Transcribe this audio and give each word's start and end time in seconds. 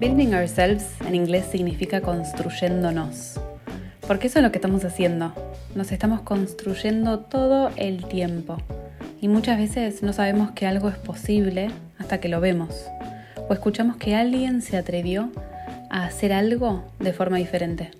Building 0.00 0.32
ourselves 0.32 0.94
en 1.06 1.14
inglés 1.14 1.44
significa 1.52 2.00
construyéndonos. 2.00 3.38
Porque 4.08 4.28
eso 4.28 4.38
es 4.38 4.42
lo 4.42 4.50
que 4.50 4.56
estamos 4.56 4.82
haciendo. 4.86 5.34
Nos 5.74 5.92
estamos 5.92 6.22
construyendo 6.22 7.18
todo 7.18 7.70
el 7.76 8.06
tiempo. 8.06 8.56
Y 9.20 9.28
muchas 9.28 9.58
veces 9.58 10.02
no 10.02 10.14
sabemos 10.14 10.52
que 10.52 10.66
algo 10.66 10.88
es 10.88 10.96
posible 10.96 11.70
hasta 11.98 12.18
que 12.18 12.30
lo 12.30 12.40
vemos. 12.40 12.86
O 13.46 13.52
escuchamos 13.52 13.96
que 13.96 14.14
alguien 14.14 14.62
se 14.62 14.78
atrevió 14.78 15.30
a 15.90 16.06
hacer 16.06 16.32
algo 16.32 16.82
de 16.98 17.12
forma 17.12 17.36
diferente. 17.36 17.90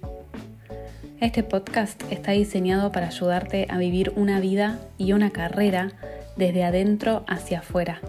Este 1.21 1.43
podcast 1.43 2.03
está 2.11 2.33
diseñado 2.33 2.93
para 2.93 3.09
ayudarte 3.09 3.67
a 3.69 3.77
vivir 3.77 4.15
una 4.17 4.41
vida 4.41 4.79
y 4.97 5.13
una 5.13 5.33
carrera 5.33 5.93
desde 6.39 6.65
adentro 6.65 7.25
hacia 7.29 7.59
afuera 7.59 8.01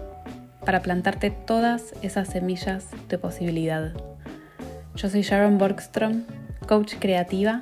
para 0.64 0.82
plantarte 0.82 1.30
todas 1.30 1.94
esas 2.02 2.28
semillas 2.28 2.86
de 3.08 3.18
posibilidad. 3.18 3.92
Yo 4.94 5.08
soy 5.08 5.22
Sharon 5.22 5.58
Borgstrom, 5.58 6.24
coach 6.66 6.94
creativa, 6.98 7.60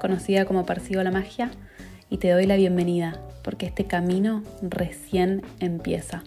conocida 0.00 0.44
como 0.44 0.66
Persigo 0.66 1.02
la 1.02 1.10
Magia, 1.10 1.50
y 2.08 2.18
te 2.18 2.30
doy 2.30 2.46
la 2.46 2.56
bienvenida 2.56 3.20
porque 3.42 3.66
este 3.66 3.84
camino 3.84 4.42
recién 4.62 5.42
empieza. 5.60 6.22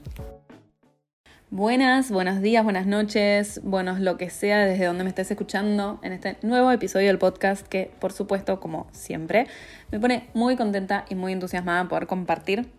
Buenas, 1.51 2.11
buenos 2.11 2.41
días, 2.41 2.63
buenas 2.63 2.85
noches, 2.85 3.59
buenos 3.63 3.99
lo 3.99 4.17
que 4.17 4.29
sea 4.29 4.59
desde 4.65 4.85
donde 4.85 5.03
me 5.03 5.09
estés 5.09 5.31
escuchando 5.31 5.99
en 6.03 6.13
este 6.13 6.37
nuevo 6.43 6.69
episodio 6.71 7.07
del 7.07 7.17
podcast 7.17 7.67
que 7.67 7.91
por 7.99 8.11
supuesto 8.11 8.59
como 8.59 8.87
siempre 8.91 9.47
me 9.91 9.99
pone 9.99 10.29
muy 10.35 10.55
contenta 10.55 11.05
y 11.09 11.15
muy 11.15 11.33
entusiasmada 11.33 11.89
por 11.89 12.05
compartir 12.05 12.69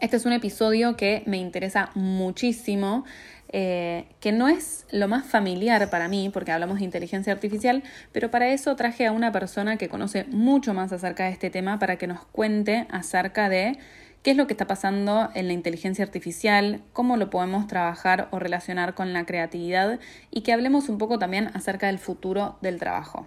este 0.00 0.16
es 0.16 0.26
un 0.26 0.32
episodio 0.32 0.96
que 0.96 1.22
me 1.26 1.38
interesa 1.38 1.90
muchísimo, 1.94 3.04
eh, 3.50 4.06
que 4.20 4.32
no 4.32 4.48
es 4.48 4.86
lo 4.90 5.08
más 5.08 5.26
familiar 5.26 5.90
para 5.90 6.08
mí, 6.08 6.30
porque 6.32 6.52
hablamos 6.52 6.78
de 6.78 6.84
inteligencia 6.84 7.32
artificial, 7.32 7.82
pero 8.12 8.30
para 8.30 8.48
eso 8.48 8.76
traje 8.76 9.06
a 9.06 9.12
una 9.12 9.32
persona 9.32 9.76
que 9.76 9.88
conoce 9.88 10.24
mucho 10.24 10.74
más 10.74 10.92
acerca 10.92 11.24
de 11.24 11.30
este 11.30 11.50
tema 11.50 11.78
para 11.78 11.96
que 11.96 12.06
nos 12.06 12.24
cuente 12.26 12.86
acerca 12.90 13.48
de 13.48 13.78
qué 14.22 14.32
es 14.32 14.36
lo 14.36 14.46
que 14.46 14.52
está 14.52 14.66
pasando 14.66 15.30
en 15.34 15.46
la 15.46 15.52
inteligencia 15.52 16.04
artificial, 16.04 16.82
cómo 16.92 17.16
lo 17.16 17.30
podemos 17.30 17.66
trabajar 17.66 18.28
o 18.30 18.38
relacionar 18.38 18.94
con 18.94 19.12
la 19.12 19.24
creatividad 19.24 19.98
y 20.30 20.42
que 20.42 20.52
hablemos 20.52 20.88
un 20.88 20.98
poco 20.98 21.18
también 21.18 21.50
acerca 21.54 21.86
del 21.86 21.98
futuro 21.98 22.58
del 22.60 22.78
trabajo. 22.78 23.26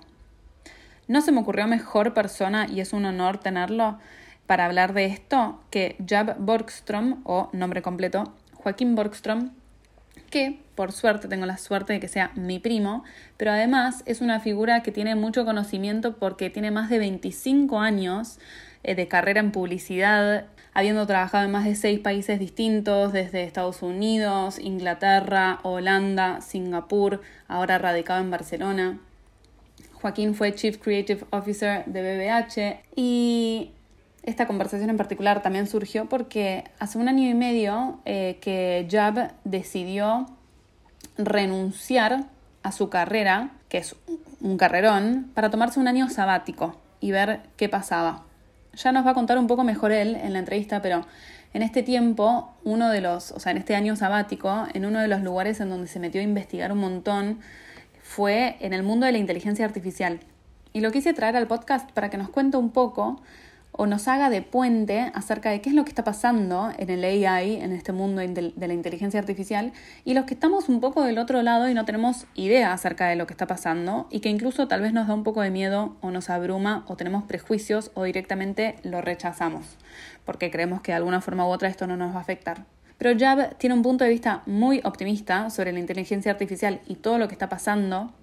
No 1.08 1.22
se 1.22 1.31
me 1.31 1.40
ocurrió 1.40 1.68
mejor 1.68 2.14
persona 2.14 2.68
y 2.70 2.80
es 2.80 2.94
un 2.94 3.06
honor 3.06 3.40
tenerlo 3.40 3.98
para 4.52 4.66
hablar 4.66 4.92
de 4.92 5.06
esto 5.06 5.62
que 5.70 5.96
Jab 6.06 6.36
Borgstrom, 6.38 7.22
o 7.24 7.48
nombre 7.54 7.82
completo, 7.82 8.34
Joaquín 8.56 8.96
Borgstrom, 8.96 9.52
que 10.30 10.60
por 10.76 10.92
suerte 10.92 11.30
tengo 11.30 11.46
la 11.46 11.58
suerte 11.58 11.94
de 11.94 12.02
que 12.02 12.10
sea 12.10 12.34
mi 12.36 12.60
primo, 12.60 13.06
pero 13.38 13.52
además 13.52 14.04
es 14.06 14.20
una 14.20 14.42
figura 14.42 14.84
que 14.84 14.92
tiene 14.92 15.16
mucho 15.16 15.46
conocimiento 15.46 16.18
porque 16.18 16.50
tiene 16.50 16.70
más 16.70 16.90
de 16.90 17.00
25 17.00 17.80
años 17.80 18.40
eh, 18.84 18.94
de 18.94 19.08
carrera 19.08 19.40
en 19.40 19.54
publicidad, 19.54 20.48
habiendo 20.74 21.08
trabajado 21.08 21.46
en 21.46 21.52
más 21.52 21.64
de 21.64 21.76
seis 21.76 22.02
países 22.02 22.38
distintos, 22.38 23.14
desde 23.14 23.46
Estados 23.46 23.82
Unidos, 23.82 24.60
Inglaterra, 24.60 25.60
Holanda, 25.64 26.42
Singapur, 26.42 27.22
ahora 27.48 27.78
radicado 27.78 28.20
en 28.20 28.32
Barcelona. 28.32 29.00
Joaquín 29.94 30.36
fue 30.36 30.54
Chief 30.54 30.78
Creative 30.78 31.24
Officer 31.30 31.86
de 31.86 32.02
BBH 32.02 32.84
y 32.98 33.72
esta 34.24 34.46
conversación 34.46 34.90
en 34.90 34.98
particular 34.98 35.42
también 35.42 35.68
surgió 35.68 36.08
porque 36.08 36.66
hace 36.80 36.98
un 36.98 37.08
año 37.08 37.28
y 37.28 37.34
medio 37.34 38.00
eh, 38.06 38.38
que 38.42 38.88
Jab 38.90 39.34
decidió 39.44 40.28
renunciar 41.18 42.26
a 42.64 42.72
su 42.72 42.90
carrera, 42.90 43.52
que 43.70 43.80
es 43.80 43.96
un 44.40 44.58
carrerón, 44.58 45.32
para 45.34 45.50
tomarse 45.50 45.80
un 45.80 45.88
año 45.88 46.10
sabático 46.10 46.78
y 47.00 47.12
ver 47.12 47.42
qué 47.58 47.70
pasaba. 47.70 48.24
Ya 48.74 48.92
nos 48.92 49.06
va 49.06 49.12
a 49.12 49.14
contar 49.14 49.38
un 49.38 49.48
poco 49.48 49.64
mejor 49.64 49.92
él 49.92 50.16
en 50.16 50.34
la 50.34 50.40
entrevista, 50.40 50.81
pero 50.81 51.06
en 51.54 51.64
este 51.64 51.84
tiempo, 51.84 52.54
uno 52.64 52.90
de 52.90 53.02
los, 53.02 53.31
o 53.31 53.40
sea, 53.40 53.52
en 53.52 53.58
este 53.58 53.76
año 53.76 53.96
sabático, 53.96 54.68
en 54.74 54.86
uno 54.86 55.00
de 55.00 55.08
los 55.08 55.22
lugares 55.22 55.60
en 55.60 55.70
donde 55.70 55.88
se 55.88 56.00
metió 56.00 56.22
a 56.22 56.24
investigar 56.24 56.72
un 56.72 56.78
montón, 56.78 57.40
fue 58.04 58.58
en 58.62 58.74
el 58.74 58.84
mundo 58.84 59.06
de 59.06 59.12
la 59.12 59.18
inteligencia 59.18 59.66
artificial. 59.66 60.20
Y 60.74 60.80
lo 60.80 60.92
quise 60.92 61.14
traer 61.14 61.36
al 61.36 61.48
podcast 61.48 61.92
para 61.92 62.10
que 62.10 62.18
nos 62.18 62.30
cuente 62.30 62.58
un 62.58 62.70
poco 62.70 63.22
o 63.72 63.86
nos 63.86 64.08
haga 64.08 64.30
de 64.30 64.42
puente 64.42 65.12
acerca 65.14 65.50
de 65.50 65.62
qué 65.62 65.70
es 65.70 65.76
lo 65.76 65.84
que 65.84 65.90
está 65.90 66.04
pasando 66.04 66.72
en 66.78 66.90
el 66.90 67.04
AI, 67.04 67.56
en 67.56 67.72
este 67.72 67.92
mundo 67.92 68.22
de 68.22 68.68
la 68.68 68.74
inteligencia 68.74 69.20
artificial, 69.20 69.74
y 70.04 70.14
los 70.14 70.26
que 70.26 70.34
estamos 70.34 70.70
un 70.70 70.82
poco 70.82 71.04
del 71.04 71.18
otro 71.18 71.42
lado 71.42 71.70
y 71.70 71.74
no 71.74 71.86
tenemos 71.86 72.26
idea 72.36 72.74
acerca 72.74 73.08
de 73.08 73.16
lo 73.16 73.28
que 73.28 73.34
está 73.34 73.48
pasando, 73.48 74.08
y 74.10 74.20
que 74.20 74.30
incluso 74.30 74.68
tal 74.68 74.81
vez 74.81 74.94
nos 74.94 75.08
da 75.08 75.14
un 75.14 75.24
poco 75.24 75.42
de 75.42 75.52
miedo 75.52 75.96
o 76.02 76.12
nos 76.12 76.30
abruma 76.30 76.86
o 76.88 76.96
tenemos 76.96 77.24
prejuicios 77.24 77.92
o 77.94 78.04
directamente 78.04 78.76
lo 78.84 79.02
rechazamos, 79.02 79.66
porque 80.26 80.52
creemos 80.52 80.81
que 80.81 80.92
de 80.92 80.98
alguna 80.98 81.22
forma 81.22 81.48
u 81.48 81.50
otra 81.50 81.70
esto 81.70 81.88
no 81.88 81.98
nos 81.98 82.14
va 82.14 82.20
a 82.20 82.22
afectar. 82.22 82.66
Pero 82.98 83.18
Jab 83.18 83.58
tiene 83.58 83.74
un 83.74 83.81
punto 83.81 84.04
de 84.04 84.12
vista 84.12 84.44
muy 84.46 84.80
optimista 84.84 85.50
sobre 85.50 85.72
la 85.72 85.80
inteligencia 85.80 86.31
artificial 86.31 86.81
y 86.86 86.96
todo 86.96 87.18
lo 87.18 87.28
que 87.28 87.34
está 87.34 87.50
pasando 87.50 88.14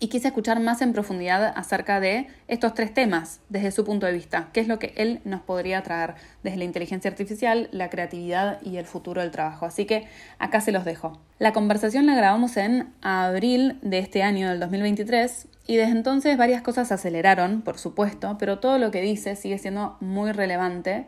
y 0.00 0.08
quise 0.08 0.28
escuchar 0.28 0.60
más 0.60 0.82
en 0.82 0.92
profundidad 0.92 1.52
acerca 1.56 2.00
de 2.00 2.26
estos 2.48 2.74
tres 2.74 2.92
temas 2.94 3.40
desde 3.48 3.70
su 3.70 3.84
punto 3.84 4.06
de 4.06 4.12
vista, 4.12 4.48
qué 4.52 4.60
es 4.60 4.68
lo 4.68 4.78
que 4.78 4.92
él 4.96 5.20
nos 5.24 5.40
podría 5.40 5.82
traer 5.82 6.14
desde 6.42 6.58
la 6.58 6.64
inteligencia 6.64 7.10
artificial, 7.10 7.68
la 7.72 7.90
creatividad 7.90 8.60
y 8.62 8.76
el 8.76 8.86
futuro 8.86 9.20
del 9.20 9.30
trabajo. 9.30 9.66
Así 9.66 9.84
que 9.84 10.06
acá 10.38 10.60
se 10.60 10.72
los 10.72 10.84
dejo. 10.84 11.20
La 11.38 11.52
conversación 11.52 12.06
la 12.06 12.14
grabamos 12.14 12.56
en 12.56 12.92
abril 13.02 13.78
de 13.82 13.98
este 13.98 14.22
año, 14.22 14.48
del 14.48 14.60
2023, 14.60 15.48
y 15.66 15.76
desde 15.76 15.92
entonces 15.92 16.36
varias 16.36 16.62
cosas 16.62 16.88
se 16.88 16.94
aceleraron, 16.94 17.62
por 17.62 17.78
supuesto, 17.78 18.36
pero 18.38 18.58
todo 18.58 18.78
lo 18.78 18.90
que 18.90 19.00
dice 19.00 19.36
sigue 19.36 19.58
siendo 19.58 19.96
muy 20.00 20.32
relevante. 20.32 21.06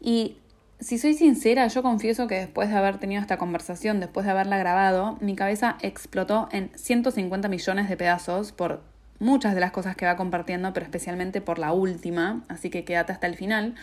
Y 0.00 0.36
si 0.82 0.98
soy 0.98 1.14
sincera, 1.14 1.68
yo 1.68 1.82
confieso 1.82 2.26
que 2.26 2.34
después 2.34 2.68
de 2.68 2.76
haber 2.76 2.98
tenido 2.98 3.20
esta 3.20 3.38
conversación, 3.38 4.00
después 4.00 4.26
de 4.26 4.32
haberla 4.32 4.58
grabado, 4.58 5.16
mi 5.20 5.36
cabeza 5.36 5.76
explotó 5.80 6.48
en 6.50 6.70
150 6.74 7.48
millones 7.48 7.88
de 7.88 7.96
pedazos 7.96 8.50
por 8.50 8.82
muchas 9.20 9.54
de 9.54 9.60
las 9.60 9.70
cosas 9.70 9.94
que 9.94 10.06
va 10.06 10.16
compartiendo, 10.16 10.72
pero 10.72 10.84
especialmente 10.84 11.40
por 11.40 11.60
la 11.60 11.72
última, 11.72 12.42
así 12.48 12.68
que 12.68 12.84
quédate 12.84 13.12
hasta 13.12 13.28
el 13.28 13.36
final. 13.36 13.76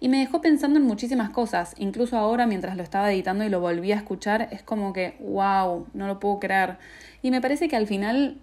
Y 0.00 0.08
me 0.08 0.18
dejó 0.18 0.40
pensando 0.40 0.78
en 0.78 0.86
muchísimas 0.86 1.28
cosas, 1.28 1.74
incluso 1.76 2.16
ahora 2.16 2.46
mientras 2.46 2.76
lo 2.76 2.82
estaba 2.82 3.12
editando 3.12 3.44
y 3.44 3.50
lo 3.50 3.60
volví 3.60 3.92
a 3.92 3.96
escuchar, 3.96 4.48
es 4.50 4.62
como 4.62 4.94
que, 4.94 5.16
wow, 5.20 5.86
no 5.92 6.06
lo 6.06 6.18
puedo 6.18 6.40
creer. 6.40 6.78
Y 7.20 7.30
me 7.30 7.42
parece 7.42 7.68
que 7.68 7.76
al 7.76 7.86
final 7.86 8.38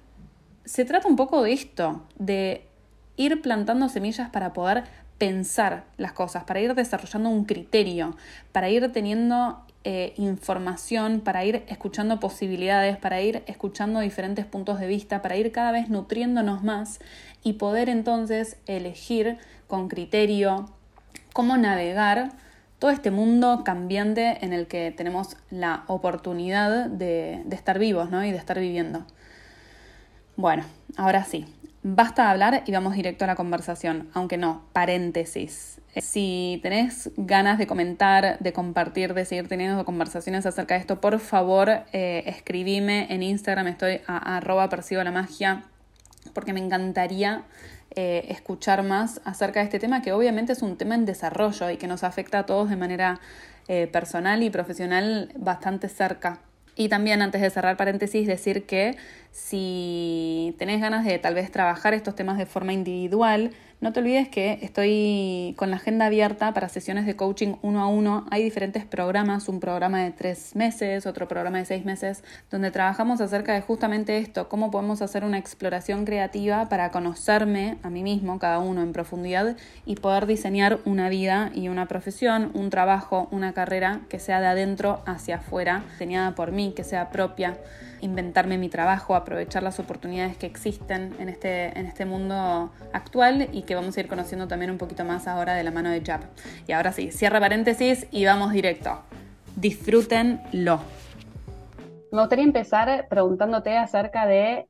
se 0.65 0.85
trata 0.85 1.07
un 1.07 1.15
poco 1.15 1.41
de 1.41 1.53
esto, 1.53 2.03
de 2.19 2.67
ir 3.17 3.41
plantando 3.41 3.89
semillas 3.89 4.29
para 4.29 4.53
poder 4.53 4.83
pensar 5.17 5.85
las 5.97 6.11
cosas, 6.11 6.43
para 6.43 6.59
ir 6.61 6.73
desarrollando 6.75 7.29
un 7.29 7.45
criterio, 7.45 8.15
para 8.51 8.69
ir 8.69 8.91
teniendo 8.91 9.63
eh, 9.85 10.13
información, 10.17 11.19
para 11.19 11.43
ir 11.43 11.63
escuchando 11.67 12.19
posibilidades, 12.19 12.97
para 12.97 13.21
ir 13.21 13.43
escuchando 13.47 13.99
diferentes 13.99 14.45
puntos 14.45 14.79
de 14.79 14.87
vista, 14.87 15.21
para 15.21 15.35
ir 15.35 15.51
cada 15.51 15.71
vez 15.71 15.89
nutriéndonos 15.89 16.63
más 16.63 16.99
y 17.43 17.53
poder 17.53 17.89
entonces 17.89 18.57
elegir 18.65 19.37
con 19.67 19.89
criterio 19.89 20.69
cómo 21.33 21.57
navegar 21.57 22.31
todo 22.79 22.91
este 22.91 23.11
mundo 23.11 23.63
cambiante 23.65 24.43
en 24.45 24.53
el 24.53 24.67
que 24.67 24.91
tenemos 24.91 25.37
la 25.49 25.83
oportunidad 25.87 26.87
de, 26.87 27.41
de 27.45 27.55
estar 27.55 27.79
vivos 27.79 28.09
¿no? 28.09 28.23
y 28.23 28.31
de 28.31 28.37
estar 28.37 28.59
viviendo. 28.59 29.05
Bueno, 30.35 30.63
ahora 30.97 31.23
sí, 31.23 31.45
Basta 31.85 32.23
de 32.23 32.29
hablar 32.29 32.63
y 32.65 32.71
vamos 32.71 32.95
directo 32.95 33.25
a 33.25 33.27
la 33.27 33.35
conversación, 33.35 34.09
aunque 34.13 34.37
no, 34.37 34.63
paréntesis. 34.71 35.81
Si 35.97 36.61
tenés 36.63 37.11
ganas 37.17 37.57
de 37.57 37.67
comentar, 37.67 38.39
de 38.39 38.53
compartir, 38.53 39.13
de 39.13 39.25
seguir 39.25 39.49
teniendo 39.49 39.83
conversaciones 39.83 40.45
acerca 40.45 40.75
de 40.75 40.79
esto, 40.79 41.01
por 41.01 41.19
favor 41.19 41.69
eh, 41.91 42.23
escribime 42.25 43.07
en 43.13 43.21
Instagram, 43.21 43.67
estoy 43.67 43.99
a, 44.07 44.37
arroba 44.37 44.69
la 44.91 45.11
magia, 45.11 45.65
porque 46.33 46.53
me 46.53 46.61
encantaría 46.61 47.43
eh, 47.95 48.27
escuchar 48.29 48.83
más 48.83 49.19
acerca 49.25 49.59
de 49.59 49.65
este 49.65 49.79
tema, 49.79 50.01
que 50.01 50.13
obviamente 50.13 50.53
es 50.53 50.61
un 50.61 50.77
tema 50.77 50.95
en 50.95 51.03
desarrollo 51.03 51.69
y 51.69 51.75
que 51.75 51.87
nos 51.87 52.05
afecta 52.05 52.39
a 52.39 52.45
todos 52.45 52.69
de 52.69 52.77
manera 52.77 53.19
eh, 53.67 53.87
personal 53.87 54.41
y 54.41 54.49
profesional 54.49 55.33
bastante 55.35 55.89
cerca. 55.89 56.39
Y 56.75 56.89
también 56.89 57.21
antes 57.21 57.41
de 57.41 57.49
cerrar 57.49 57.77
paréntesis, 57.77 58.25
decir 58.25 58.65
que 58.65 58.97
si 59.31 60.55
tenés 60.57 60.81
ganas 60.81 61.05
de 61.05 61.19
tal 61.19 61.35
vez 61.35 61.51
trabajar 61.51 61.93
estos 61.93 62.15
temas 62.15 62.37
de 62.37 62.45
forma 62.45 62.73
individual, 62.73 63.51
no 63.83 63.91
te 63.91 63.99
olvides 63.99 64.29
que 64.29 64.59
estoy 64.61 65.55
con 65.57 65.69
la 65.69 65.75
agenda 65.75 66.05
abierta 66.05 66.53
para 66.53 66.69
sesiones 66.69 67.05
de 67.05 67.17
coaching 67.17 67.55
uno 67.61 67.81
a 67.81 67.87
uno. 67.87 68.25
Hay 68.31 68.41
diferentes 68.41 68.85
programas, 68.85 69.49
un 69.49 69.59
programa 69.59 70.01
de 70.01 70.11
tres 70.11 70.55
meses, 70.55 71.05
otro 71.05 71.27
programa 71.27 71.57
de 71.57 71.65
seis 71.65 71.83
meses, 71.83 72.23
donde 72.49 72.71
trabajamos 72.71 73.19
acerca 73.19 73.53
de 73.53 73.59
justamente 73.59 74.19
esto, 74.19 74.47
cómo 74.47 74.71
podemos 74.71 75.01
hacer 75.01 75.25
una 75.25 75.37
exploración 75.37 76.05
creativa 76.05 76.69
para 76.69 76.91
conocerme 76.91 77.75
a 77.83 77.89
mí 77.89 78.03
mismo, 78.03 78.39
cada 78.39 78.59
uno 78.59 78.81
en 78.81 78.93
profundidad, 78.93 79.57
y 79.85 79.95
poder 79.97 80.27
diseñar 80.27 80.79
una 80.85 81.09
vida 81.09 81.51
y 81.53 81.67
una 81.67 81.85
profesión, 81.89 82.51
un 82.53 82.69
trabajo, 82.69 83.27
una 83.31 83.51
carrera 83.51 83.99
que 84.07 84.17
sea 84.17 84.39
de 84.39 84.47
adentro 84.47 85.01
hacia 85.05 85.35
afuera, 85.35 85.83
diseñada 85.91 86.35
por 86.35 86.53
mí, 86.53 86.71
que 86.73 86.85
sea 86.85 87.09
propia 87.09 87.57
inventarme 88.03 88.57
mi 88.57 88.69
trabajo, 88.69 89.15
aprovechar 89.15 89.63
las 89.63 89.79
oportunidades 89.79 90.37
que 90.37 90.45
existen 90.45 91.15
en 91.19 91.29
este, 91.29 91.77
en 91.77 91.85
este 91.85 92.05
mundo 92.05 92.71
actual 92.91 93.49
y 93.53 93.63
que 93.63 93.75
vamos 93.75 93.95
a 93.97 94.01
ir 94.01 94.07
conociendo 94.07 94.47
también 94.47 94.71
un 94.71 94.77
poquito 94.77 95.05
más 95.05 95.27
ahora 95.27 95.53
de 95.53 95.63
la 95.63 95.71
mano 95.71 95.89
de 95.89 96.01
Jab. 96.01 96.21
Y 96.67 96.73
ahora 96.73 96.91
sí, 96.91 97.11
cierra 97.11 97.39
paréntesis 97.39 98.07
y 98.11 98.25
vamos 98.25 98.51
directo. 98.51 98.99
Disfrútenlo. 99.55 100.81
Me 102.11 102.19
gustaría 102.19 102.43
empezar 102.43 103.07
preguntándote 103.09 103.77
acerca 103.77 104.27
de 104.27 104.67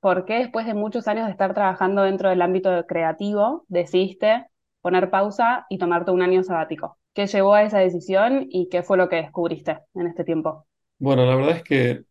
por 0.00 0.24
qué 0.24 0.38
después 0.38 0.64
de 0.66 0.74
muchos 0.74 1.08
años 1.08 1.26
de 1.26 1.32
estar 1.32 1.52
trabajando 1.52 2.02
dentro 2.02 2.30
del 2.30 2.40
ámbito 2.40 2.86
creativo 2.86 3.64
decidiste 3.68 4.46
poner 4.80 5.10
pausa 5.10 5.66
y 5.68 5.78
tomarte 5.78 6.10
un 6.10 6.22
año 6.22 6.42
sabático. 6.42 6.96
¿Qué 7.12 7.26
llevó 7.26 7.54
a 7.54 7.64
esa 7.64 7.78
decisión 7.78 8.46
y 8.48 8.68
qué 8.68 8.82
fue 8.82 8.96
lo 8.96 9.08
que 9.08 9.16
descubriste 9.16 9.80
en 9.94 10.06
este 10.06 10.24
tiempo? 10.24 10.66
Bueno, 10.98 11.26
la 11.26 11.34
verdad 11.34 11.56
es 11.56 11.62
que 11.62 12.04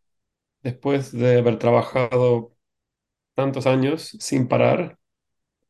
después 0.64 1.12
de 1.12 1.40
haber 1.40 1.60
trabajado 1.60 2.56
tantos 3.36 3.68
años 3.68 4.18
sin 4.20 4.48
parar, 4.48 5.00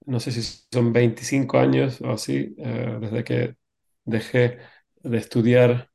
no 0.06 0.20
sé 0.20 0.32
si 0.32 0.42
son 0.72 0.94
25 0.94 1.60
años 1.60 2.02
o 2.02 2.12
así, 2.12 2.56
eh, 2.60 2.98
desde 3.02 3.24
que 3.24 3.58
dejé 4.06 4.60
de 5.04 5.18
estudiar 5.18 5.92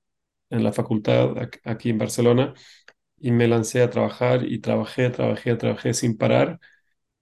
en 0.51 0.65
la 0.65 0.73
facultad 0.73 1.31
aquí 1.65 1.91
en 1.91 1.99
Barcelona 1.99 2.55
y 3.19 3.33
me 3.33 3.49
lancé 3.49 3.83
a 3.83 3.91
trabajar 3.91 4.45
y 4.47 4.61
trabajé, 4.61 5.11
trabajé, 5.11 5.57
trabajé 5.57 5.95
sin 5.95 6.17
parar. 6.19 6.61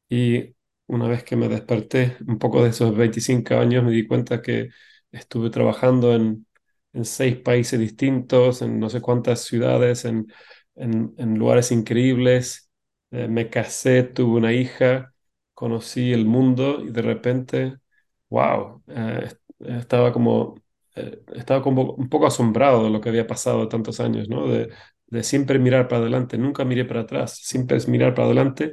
Y 0.09 0.55
una 0.87 1.09
vez 1.09 1.25
que 1.25 1.37
me 1.37 1.49
desperté 1.49 2.17
un 2.27 2.39
poco 2.39 2.63
de 2.63 2.71
esos 2.71 2.95
25 2.97 3.55
años, 3.57 3.85
me 3.85 3.93
di 3.93 4.07
cuenta 4.07 4.43
que 4.43 4.71
estuve 5.11 5.51
trabajando 5.51 6.15
en, 6.15 6.47
en 6.93 7.05
seis 7.05 7.37
países 7.39 7.79
distintos, 7.81 8.63
en 8.63 8.79
no 8.79 8.91
sé 8.91 9.01
cuántas 9.01 9.41
ciudades, 9.45 10.05
en, 10.05 10.27
en, 10.75 11.39
lugares 11.39 11.73
increíbles. 11.73 12.71
Eh, 13.11 13.29
me 13.29 13.51
casé, 13.51 14.03
tuve 14.05 14.39
una 14.39 14.53
hija, 14.53 15.15
conocí 15.55 16.13
el 16.13 16.25
mundo 16.27 16.83
y 16.83 16.91
de 16.91 17.03
repente, 17.03 17.77
wow, 18.31 18.83
eh, 18.89 19.29
estaba 19.61 20.13
como, 20.13 20.55
eh, 20.95 21.23
estaba 21.35 21.63
como 21.63 21.93
un 21.95 22.09
poco 22.09 22.27
asombrado 22.27 22.85
de 22.85 22.91
lo 22.91 23.01
que 23.01 23.09
había 23.11 23.27
pasado 23.27 23.69
tantos 23.69 24.01
años, 24.01 24.29
¿no? 24.29 24.49
De, 24.49 24.71
de 25.07 25.23
siempre 25.23 25.59
mirar 25.59 25.89
para 25.89 26.03
adelante, 26.03 26.39
nunca 26.39 26.65
miré 26.65 26.85
para 26.87 27.03
atrás, 27.03 27.39
siempre 27.39 27.77
es 27.77 27.89
mirar 27.89 28.15
para 28.15 28.27
adelante 28.27 28.73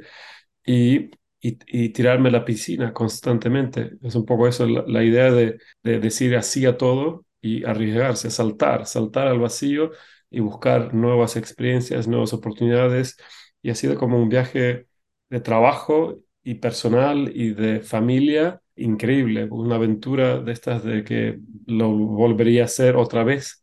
y 0.66 1.10
y, 1.40 1.88
tirarme 1.90 2.28
a 2.28 2.32
la 2.32 2.44
piscina 2.44 2.92
constantemente. 2.92 3.92
Es 4.02 4.14
un 4.14 4.24
poco 4.26 4.46
eso, 4.48 4.66
la, 4.66 5.02
idea 5.04 5.30
de, 5.32 5.58
decir 5.82 6.36
así 6.36 6.66
a 6.66 6.76
todo 6.76 7.24
y 7.40 7.64
arriesgarse, 7.64 8.30
saltar, 8.30 8.86
saltar 8.86 9.28
al 9.28 9.38
vacío 9.38 9.92
y 10.30 10.40
buscar 10.40 10.94
nuevas 10.94 11.36
experiencias, 11.36 12.08
nuevas 12.08 12.32
oportunidades. 12.32 13.16
Y 13.62 13.70
ha 13.70 13.74
sido 13.74 13.96
como 13.96 14.18
un 14.18 14.28
viaje 14.28 14.86
de 15.28 15.40
trabajo 15.40 16.20
y 16.42 16.56
personal 16.56 17.30
y 17.34 17.52
de 17.54 17.80
familia 17.80 18.62
increíble, 18.76 19.46
una 19.50 19.76
aventura 19.76 20.40
de 20.40 20.52
estas 20.52 20.84
de 20.84 21.04
que 21.04 21.38
lo 21.66 21.90
volvería 21.90 22.62
a 22.62 22.64
hacer 22.66 22.96
otra 22.96 23.24
vez. 23.24 23.62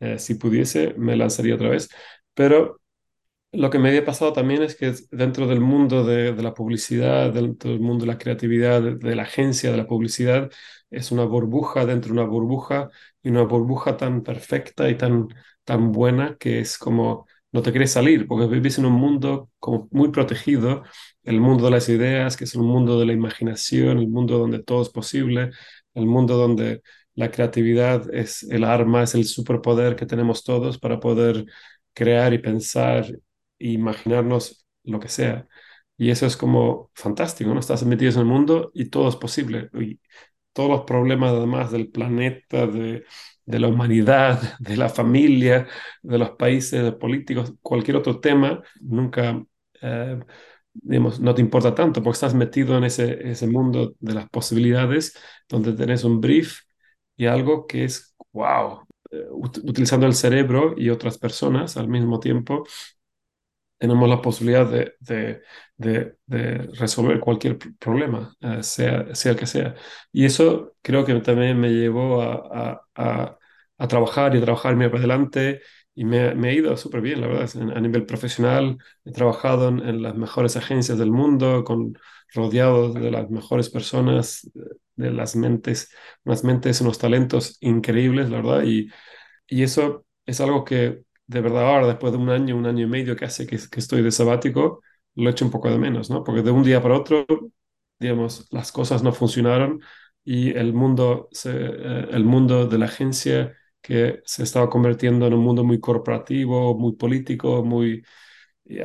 Eh, 0.00 0.18
si 0.18 0.34
pudiese, 0.34 0.94
me 0.98 1.16
lanzaría 1.16 1.54
otra 1.54 1.68
vez. 1.70 1.88
Pero 2.34 2.80
lo 3.52 3.70
que 3.70 3.78
me 3.78 3.88
había 3.88 4.04
pasado 4.04 4.32
también 4.32 4.62
es 4.62 4.76
que 4.76 4.94
dentro 5.10 5.46
del 5.46 5.60
mundo 5.60 6.04
de, 6.04 6.32
la 6.42 6.54
publicidad, 6.54 7.32
dentro 7.32 7.70
del 7.70 7.80
mundo 7.80 8.04
de 8.04 8.12
la 8.12 8.18
creatividad, 8.18 8.82
de, 8.82 9.16
la 9.16 9.22
agencia 9.22 9.70
de 9.70 9.76
la 9.78 9.86
publicidad, 9.86 10.50
es 10.90 11.12
una 11.12 11.24
burbuja 11.24 11.86
dentro 11.86 12.14
de 12.14 12.20
una 12.20 12.28
burbuja 12.28 12.90
y 13.22 13.30
una 13.30 13.42
burbuja 13.42 13.96
tan 13.96 14.22
perfecta 14.22 14.88
y 14.90 14.96
tan, 14.96 15.28
tan 15.66 15.92
buena 15.92 16.38
que 16.38 16.60
es 16.60 16.78
como 16.78 17.28
no 17.52 17.62
te 17.62 17.72
quieres 17.72 17.92
salir 17.92 18.28
porque 18.28 18.46
vivís 18.48 18.78
en 18.78 18.86
un 18.86 18.94
mundo 18.94 19.50
muy 19.92 20.10
protegido, 20.10 20.84
el 21.24 21.40
mundo 21.40 21.66
de 21.66 21.70
las 21.72 21.88
ideas, 21.90 22.36
que 22.38 22.44
es 22.44 22.54
un 22.56 22.66
mundo 22.66 23.00
de 23.00 23.06
la 23.06 23.12
imaginación, 23.14 23.98
el 23.98 24.08
mundo 24.08 24.38
donde 24.38 24.62
todo 24.62 24.82
es 24.82 24.90
posible, 24.90 25.50
el 25.94 26.06
mundo 26.06 26.36
donde 26.38 26.82
la 27.14 27.30
creatividad 27.30 28.14
es 28.14 28.42
el 28.44 28.64
arma, 28.64 29.04
es 29.04 29.14
el 29.14 29.24
superpoder 29.26 29.96
que 29.96 30.06
tenemos 30.06 30.44
todos 30.44 30.78
para 30.78 31.00
poder 31.00 31.46
crear 31.94 32.32
y 32.34 32.38
pensar 32.38 33.06
imaginarnos 33.58 34.66
lo 34.84 35.00
que 35.00 35.08
sea. 35.08 35.48
Y 35.98 36.10
eso 36.10 36.26
es 36.26 36.36
como 36.36 36.90
fantástico, 36.94 37.52
¿no? 37.54 37.60
Estás 37.60 37.84
metido 37.84 38.12
en 38.12 38.18
el 38.20 38.24
mundo 38.26 38.70
y 38.74 38.90
todo 38.90 39.08
es 39.08 39.16
posible. 39.16 39.70
Y 39.74 40.00
todos 40.54 40.70
los 40.70 40.82
problemas 40.82 41.32
además 41.32 41.72
del 41.72 41.90
planeta, 41.90 42.66
de, 42.66 43.04
de 43.46 43.58
la 43.60 43.68
humanidad, 43.68 44.40
de 44.60 44.76
la 44.76 44.88
familia, 44.90 45.68
de 46.02 46.18
los 46.18 46.30
países, 46.32 46.82
de 46.84 46.92
políticos, 46.92 47.54
cualquier 47.62 47.96
otro 47.98 48.20
tema, 48.20 48.62
nunca, 48.80 49.42
eh, 49.82 50.20
digamos, 50.74 51.20
no 51.20 51.34
te 51.34 51.42
importa 51.42 51.74
tanto 51.74 52.02
porque 52.02 52.16
estás 52.16 52.34
metido 52.34 52.76
en 52.78 52.84
ese, 52.84 53.28
ese 53.30 53.46
mundo 53.46 53.94
de 54.00 54.14
las 54.14 54.28
posibilidades 54.30 55.16
donde 55.48 55.72
tenés 55.74 56.04
un 56.04 56.20
brief 56.20 56.60
y 57.16 57.26
algo 57.26 57.66
que 57.66 57.84
es, 57.84 58.14
wow, 58.32 58.86
eh, 59.10 59.26
utilizando 59.30 60.06
el 60.06 60.14
cerebro 60.14 60.74
y 60.76 60.90
otras 60.90 61.18
personas 61.18 61.76
al 61.76 61.88
mismo 61.88 62.20
tiempo 62.20 62.64
tenemos 63.78 64.08
la 64.08 64.22
posibilidad 64.22 64.66
de, 64.66 65.42
resolver 66.78 67.20
cualquier 67.20 67.58
problema, 67.78 68.34
eh, 68.40 68.62
sea, 68.62 69.14
sea 69.14 69.32
el 69.32 69.38
que 69.38 69.46
sea. 69.46 69.74
Y 70.12 70.24
eso 70.24 70.74
creo 70.82 71.04
que 71.04 71.14
también 71.20 71.58
me 71.60 71.70
llevó 71.70 72.22
a, 72.22 72.82
trabajar 73.88 74.34
y 74.34 74.38
a 74.38 74.40
trabajar 74.42 74.76
para 74.76 74.98
adelante 74.98 75.60
y 75.94 76.04
me, 76.04 76.34
me 76.34 76.48
ha 76.48 76.52
ido 76.52 76.76
súper 76.76 77.00
bien, 77.00 77.20
la 77.20 77.26
verdad. 77.28 77.50
A 77.74 77.80
nivel 77.80 78.06
profesional 78.06 78.78
he 79.04 79.12
trabajado 79.12 79.68
en, 79.68 80.02
las 80.02 80.14
mejores 80.16 80.56
agencias 80.56 80.98
del 80.98 81.10
mundo, 81.10 81.64
con, 81.64 81.94
rodeado 82.34 82.92
de 82.92 83.10
las 83.10 83.30
mejores 83.30 83.70
personas, 83.70 84.50
de 84.96 85.10
las 85.10 85.36
mentes, 85.36 85.90
unas 86.24 86.44
mentes, 86.44 86.80
unos 86.80 86.98
talentos 86.98 87.58
increíbles, 87.60 88.30
la 88.30 88.36
verdad. 88.38 88.64
Y 88.64 88.90
eso 89.62 90.06
es 90.26 90.40
algo 90.40 90.64
que 90.64 91.04
de 91.26 91.40
verdad 91.40 91.66
ahora, 91.68 91.86
después 91.88 92.12
de 92.12 92.18
un 92.18 92.30
año, 92.30 92.56
un 92.56 92.66
año 92.66 92.84
y 92.86 92.88
medio 92.88 93.16
que 93.16 93.24
hace 93.24 93.46
que, 93.46 93.58
que 93.70 93.80
estoy 93.80 94.02
de 94.02 94.12
sabático, 94.12 94.82
lo 95.14 95.30
echo 95.30 95.44
un 95.44 95.50
poco 95.50 95.70
de 95.70 95.78
menos, 95.78 96.10
¿no? 96.10 96.22
Porque 96.24 96.42
de 96.42 96.50
un 96.50 96.62
día 96.62 96.82
para 96.82 96.96
otro, 96.96 97.26
digamos, 97.98 98.46
las 98.50 98.72
cosas 98.72 99.02
no 99.02 99.12
funcionaron 99.12 99.80
y 100.24 100.50
el 100.56 100.72
mundo, 100.72 101.28
eh, 101.44 102.06
el 102.10 102.24
mundo 102.24 102.66
de 102.66 102.78
la 102.78 102.86
agencia 102.86 103.54
que 103.80 104.20
se 104.24 104.42
estaba 104.42 104.68
convirtiendo 104.70 105.26
en 105.26 105.34
un 105.34 105.40
mundo 105.44 105.64
muy 105.64 105.80
corporativo, 105.80 106.76
muy 106.78 106.94
político, 106.96 107.64
muy 107.64 108.04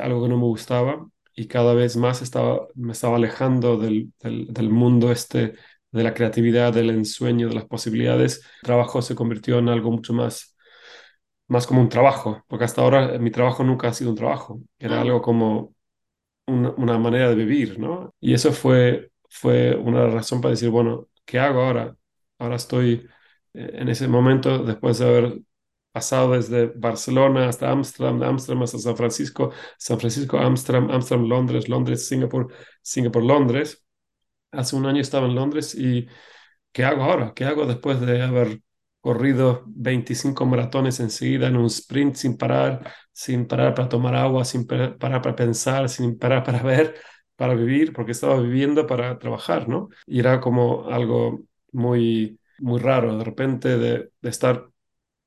algo 0.00 0.22
que 0.22 0.28
no 0.28 0.36
me 0.36 0.44
gustaba 0.44 1.06
y 1.34 1.46
cada 1.48 1.74
vez 1.74 1.96
más 1.96 2.22
estaba, 2.22 2.66
me 2.74 2.92
estaba 2.92 3.16
alejando 3.16 3.76
del, 3.78 4.12
del, 4.20 4.46
del 4.52 4.70
mundo 4.70 5.10
este 5.12 5.54
de 5.90 6.02
la 6.04 6.14
creatividad, 6.14 6.72
del 6.72 6.90
ensueño, 6.90 7.48
de 7.48 7.54
las 7.54 7.66
posibilidades. 7.66 8.38
El 8.62 8.66
trabajo 8.66 9.02
se 9.02 9.14
convirtió 9.14 9.58
en 9.58 9.68
algo 9.68 9.90
mucho 9.90 10.12
más 10.14 10.51
más 11.52 11.66
como 11.66 11.80
un 11.82 11.88
trabajo, 11.90 12.42
porque 12.48 12.64
hasta 12.64 12.82
ahora 12.82 13.18
mi 13.18 13.30
trabajo 13.30 13.62
nunca 13.64 13.88
ha 13.88 13.94
sido 13.94 14.10
un 14.10 14.16
trabajo, 14.16 14.60
era 14.78 15.00
algo 15.02 15.20
como 15.22 15.74
una, 16.46 16.98
manera 16.98 17.28
de 17.30 17.34
vivir, 17.36 17.78
¿no? 17.78 18.14
Y 18.20 18.34
eso 18.34 18.52
fue, 18.52 19.12
fue 19.28 19.76
una 19.76 20.06
razón 20.08 20.40
para 20.40 20.52
decir, 20.52 20.70
bueno, 20.70 21.08
¿qué 21.26 21.38
hago 21.38 21.62
ahora? 21.62 21.96
Ahora 22.38 22.56
estoy 22.56 23.06
eh, 23.54 23.70
en 23.74 23.88
ese 23.88 24.08
momento, 24.08 24.64
después 24.64 24.98
de 24.98 25.06
haber 25.06 25.40
pasado 25.92 26.32
desde 26.32 26.66
Barcelona 26.68 27.48
hasta 27.48 27.70
Ámsterdam, 27.70 28.22
Ámsterdam 28.22 28.62
hasta 28.62 28.78
San 28.78 28.96
Francisco, 28.96 29.52
San 29.78 30.00
Francisco, 30.00 30.38
Ámsterdam, 30.38 30.90
Ámsterdam, 30.90 31.28
Londres, 31.28 31.68
Londres, 31.68 32.08
Singapur, 32.08 32.52
Singapur, 32.82 33.22
Londres. 33.24 33.84
Hace 34.52 34.76
un 34.76 34.86
año 34.86 35.00
estaba 35.02 35.26
en 35.26 35.34
Londres 35.34 35.74
y 35.74 36.06
¿qué 36.72 36.84
hago 36.84 37.04
ahora? 37.04 37.34
¿Qué 37.34 37.44
hago 37.44 37.66
después 37.66 38.00
de 38.00 38.22
haber 38.22 38.60
corrido 39.02 39.64
25 39.66 40.46
maratones 40.46 41.00
enseguida 41.00 41.48
en 41.48 41.56
un 41.56 41.66
sprint 41.66 42.14
sin 42.14 42.36
parar, 42.38 42.94
sin 43.12 43.46
parar 43.46 43.74
para 43.74 43.88
tomar 43.88 44.14
agua, 44.14 44.44
sin 44.44 44.66
parar 44.66 44.96
para 44.98 45.36
pensar, 45.36 45.88
sin 45.88 46.18
parar 46.18 46.44
para 46.44 46.62
ver, 46.62 46.94
para 47.36 47.54
vivir, 47.54 47.92
porque 47.92 48.12
estaba 48.12 48.40
viviendo 48.40 48.86
para 48.86 49.18
trabajar, 49.18 49.68
¿no? 49.68 49.88
Y 50.06 50.20
era 50.20 50.40
como 50.40 50.88
algo 50.88 51.42
muy, 51.72 52.38
muy 52.58 52.80
raro, 52.80 53.18
de 53.18 53.24
repente 53.24 53.76
de, 53.76 54.10
estar 54.22 54.68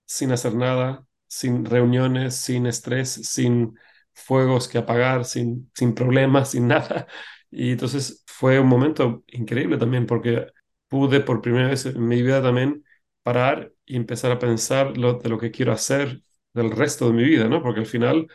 sin 0.06 0.32
hacer 0.32 0.56
nada, 0.56 1.06
sin 1.28 1.66
reuniones, 1.66 2.36
sin 2.36 2.68
estrés, 2.68 3.10
sin 3.12 3.78
fuegos 4.14 4.70
que 4.70 4.78
apagar, 4.78 5.26
sin, 5.26 5.70
sin 5.76 5.94
problemas, 5.94 6.52
sin 6.52 6.68
nada. 6.68 7.08
Y 7.52 7.72
entonces 7.74 8.24
fue 8.26 8.60
un 8.60 8.68
momento 8.68 9.26
increíble 9.28 9.78
también 9.78 10.06
porque 10.06 10.48
pude 10.88 11.20
por 11.20 11.42
primera 11.42 11.68
vez 11.70 11.86
en 11.86 12.08
mi 12.08 12.22
vida 12.22 12.42
también 12.42 12.85
parar 13.26 13.74
y 13.86 13.98
empezar 13.98 14.32
a 14.32 14.40
pensar 14.40 14.98
lo, 14.98 15.16
de 15.16 15.30
lo 15.30 15.40
que 15.40 15.52
quiero 15.52 15.74
hacer 15.74 16.22
del 16.54 16.72
resto 16.72 17.08
de 17.08 17.14
mi 17.14 17.24
vida, 17.26 17.50
¿no? 17.50 17.64
Porque 17.64 17.82
al 17.82 17.88
final 17.88 18.28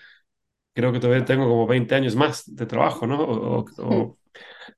creo 0.74 0.92
que 0.92 1.00
todavía 1.00 1.24
tengo 1.24 1.48
como 1.48 1.66
20 1.66 1.94
años 1.94 2.16
más 2.16 2.44
de 2.54 2.66
trabajo, 2.66 3.06
¿no? 3.06 3.22
O, 3.24 3.64
o, 3.78 4.18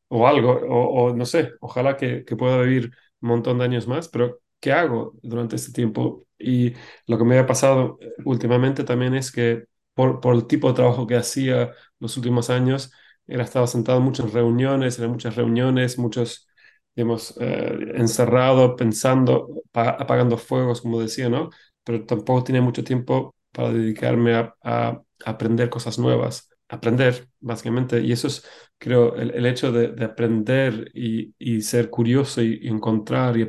o 0.08 0.26
algo, 0.26 0.52
o, 0.52 1.14
no 1.14 1.26
sé, 1.26 1.52
ojalá 1.60 1.96
que, 1.96 2.24
que, 2.24 2.36
pueda 2.36 2.60
vivir 2.62 2.92
un 3.20 3.28
montón 3.30 3.58
de 3.58 3.64
años 3.64 3.86
más, 3.86 4.08
pero 4.08 4.40
¿qué 4.60 4.72
hago 4.72 5.14
durante 5.22 5.56
este 5.56 5.72
tiempo? 5.72 6.26
Y 6.38 6.74
lo 7.06 7.18
que 7.18 7.24
me 7.24 7.38
ha 7.38 7.46
pasado 7.46 7.98
últimamente 8.24 8.84
también 8.84 9.14
es 9.14 9.32
que 9.32 9.64
por, 9.94 10.20
por 10.20 10.34
el 10.34 10.46
tipo 10.46 10.68
de 10.68 10.74
trabajo 10.74 11.06
que 11.06 11.16
hacía 11.16 11.72
los 12.00 12.16
últimos 12.16 12.50
años, 12.50 12.92
era 13.26 13.44
estaba 13.44 13.66
sentado 13.66 13.98
en 13.98 14.04
muchas 14.04 14.32
reuniones, 14.32 14.98
en 14.98 15.10
muchas 15.10 15.36
reuniones, 15.36 15.98
muchos, 15.98 16.48
digamos, 16.94 17.34
eh, 17.40 17.92
encerrado, 17.94 18.76
pensando, 18.76 19.62
apagando 19.72 20.36
fuegos, 20.38 20.80
como 20.82 21.00
decía, 21.00 21.28
¿no? 21.28 21.50
Pero 21.84 22.04
tampoco 22.06 22.44
tenía 22.44 22.62
mucho 22.62 22.84
tiempo 22.84 23.34
para 23.52 23.72
dedicarme 23.72 24.34
a, 24.62 25.02
aprender 25.24 25.70
cosas 25.70 25.98
nuevas, 25.98 26.48
aprender, 26.68 27.28
básicamente. 27.40 28.00
Y 28.00 28.12
eso 28.12 28.26
es, 28.28 28.44
creo, 28.78 29.14
el, 29.16 29.30
el 29.32 29.46
hecho 29.46 29.70
de, 29.72 29.88
de 29.88 30.04
aprender 30.04 30.90
y, 30.94 31.34
y, 31.38 31.62
ser 31.62 31.90
curioso 31.90 32.42
y, 32.42 32.58
y 32.62 32.68
encontrar 32.68 33.36
y, 33.38 33.48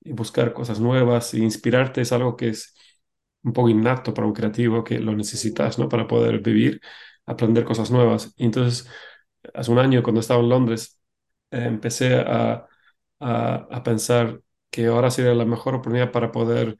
y 0.00 0.12
buscar 0.12 0.52
cosas 0.52 0.80
nuevas 0.80 1.32
e 1.34 1.38
inspirarte 1.38 2.00
es 2.00 2.12
algo 2.12 2.36
que 2.36 2.48
es 2.50 2.74
un 3.42 3.52
poco 3.52 3.68
innato 3.68 4.12
para 4.14 4.26
un 4.26 4.32
creativo 4.32 4.82
que 4.84 4.98
lo 4.98 5.14
necesitas, 5.14 5.78
¿no? 5.78 5.88
Para 5.88 6.06
poder 6.06 6.40
vivir, 6.40 6.80
aprender 7.26 7.64
cosas 7.64 7.90
nuevas. 7.90 8.32
Y 8.36 8.44
entonces, 8.46 8.88
hace 9.54 9.70
un 9.70 9.78
año, 9.78 10.02
cuando 10.02 10.20
estaba 10.20 10.40
en 10.42 10.48
Londres, 10.48 10.95
empecé 11.50 12.16
a, 12.20 12.66
a, 13.20 13.54
a, 13.70 13.82
pensar 13.82 14.40
que 14.70 14.86
ahora 14.86 15.10
sería 15.10 15.34
la 15.34 15.44
mejor 15.44 15.74
oportunidad 15.74 16.12
para 16.12 16.32
poder, 16.32 16.78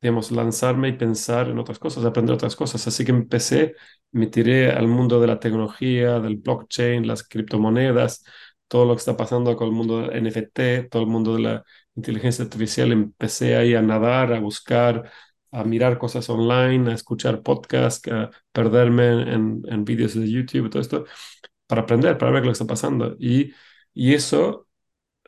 digamos, 0.00 0.30
lanzarme 0.32 0.88
y 0.88 0.92
pensar 0.92 1.48
en 1.48 1.58
otras 1.58 1.78
cosas, 1.78 2.04
aprender 2.04 2.34
otras 2.34 2.56
cosas. 2.56 2.86
Así 2.86 3.04
que 3.04 3.12
empecé, 3.12 3.74
me 4.12 4.26
tiré 4.28 4.72
al 4.72 4.88
mundo 4.88 5.20
de 5.20 5.26
la 5.26 5.40
tecnología, 5.40 6.20
del 6.20 6.36
blockchain, 6.36 7.06
las 7.06 7.22
criptomonedas, 7.26 8.24
todo 8.68 8.84
lo 8.86 8.94
que 8.94 9.00
está 9.00 9.16
pasando 9.16 9.56
con 9.56 9.68
el 9.68 9.74
mundo 9.74 10.00
del 10.02 10.16
NFT, 10.16 10.84
todo 10.90 11.02
el 11.02 11.08
mundo 11.08 11.34
de 11.36 11.42
la 11.42 11.64
inteligencia 11.94 12.44
artificial. 12.44 12.92
Empecé 12.92 13.56
ahí 13.56 13.74
a 13.74 13.82
nadar, 13.82 14.32
a 14.32 14.40
buscar 14.40 15.10
a 15.52 15.64
mirar 15.64 15.98
cosas 15.98 16.28
online, 16.28 16.90
a 16.90 16.94
escuchar 16.94 17.42
podcasts, 17.42 18.10
a 18.12 18.30
perderme 18.52 19.32
en, 19.32 19.62
en 19.66 19.84
vídeos 19.84 20.14
de 20.14 20.30
YouTube, 20.30 20.68
todo 20.70 20.82
esto, 20.82 21.04
para 21.66 21.82
aprender, 21.82 22.18
para 22.18 22.32
ver 22.32 22.42
lo 22.42 22.48
que 22.48 22.52
está 22.52 22.66
pasando. 22.66 23.16
Y, 23.18 23.52
y 23.96 24.14
eso 24.14 24.68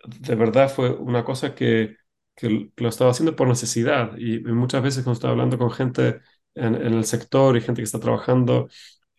de 0.05 0.35
verdad 0.35 0.71
fue 0.71 0.91
una 0.91 1.25
cosa 1.25 1.55
que, 1.55 1.97
que 2.35 2.71
lo 2.77 2.89
estaba 2.89 3.11
haciendo 3.11 3.37
por 3.37 3.49
necesidad. 3.49 4.17
Y, 4.19 4.41
muchas 4.41 4.83
veces 4.83 5.05
cuando 5.05 5.15
estaba 5.15 5.33
hablando 5.33 5.59
con 5.59 5.71
gente 5.71 6.21
en, 6.55 6.75
en, 6.75 6.95
el 6.95 7.05
sector 7.07 7.57
y 7.57 7.63
gente 7.63 7.81
que 7.81 7.87
está 7.87 8.01
trabajando 8.01 8.69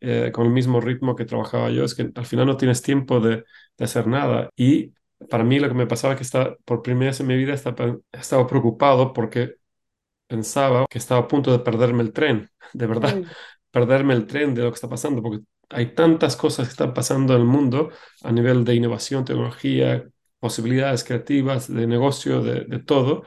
eh, 0.02 0.32
con 0.34 0.46
el 0.46 0.52
mismo 0.54 0.82
ritmo 0.82 1.16
que 1.16 1.26
trabajaba 1.26 1.72
yo, 1.72 1.84
es 1.84 1.96
que 1.96 2.12
al 2.16 2.26
final 2.28 2.46
no 2.48 2.58
tienes 2.58 2.82
tiempo 2.84 3.20
de, 3.20 3.44
de 3.78 3.86
hacer 3.86 4.08
nada. 4.08 4.52
Y 4.56 4.94
para 5.30 5.44
mí 5.44 5.60
lo 5.60 5.68
que 5.68 5.74
me 5.74 5.88
pasaba 5.88 6.14
es 6.14 6.20
que 6.20 6.24
está, 6.24 6.56
por 6.66 6.84
primera 6.84 7.12
vez 7.12 7.20
en 7.20 7.28
mi 7.28 7.36
vida 7.38 7.54
estaba, 7.54 7.98
estaba 8.12 8.48
preocupado 8.48 9.14
porque 9.14 9.56
pensaba 10.28 10.86
que 10.90 11.00
estaba 11.00 11.22
a 11.22 11.28
punto 11.28 11.52
de 11.52 11.60
perderme 11.60 12.04
el 12.04 12.14
tren, 12.14 12.50
de 12.74 12.88
verdad, 12.88 13.18
mm. 13.18 13.26
perderme 13.72 14.14
el 14.14 14.28
tren 14.28 14.54
de 14.56 14.64
lo 14.64 14.72
que 14.72 14.76
está 14.76 14.90
pasando, 14.90 15.22
porque 15.24 15.44
hay 15.70 15.94
tantas 15.96 16.36
cosas 16.36 16.68
que 16.68 16.72
están 16.72 16.94
pasando 16.94 17.34
en 17.36 17.42
el 17.42 17.48
mundo 17.48 17.92
a 18.24 18.32
nivel 18.32 18.64
de 18.66 18.76
innovación, 18.76 19.26
tecnología, 19.26 20.08
posibilidades 20.40 21.04
creativas, 21.04 21.74
de 21.74 21.88
negocio, 21.88 22.42
de, 22.42 22.80
todo, 22.80 23.24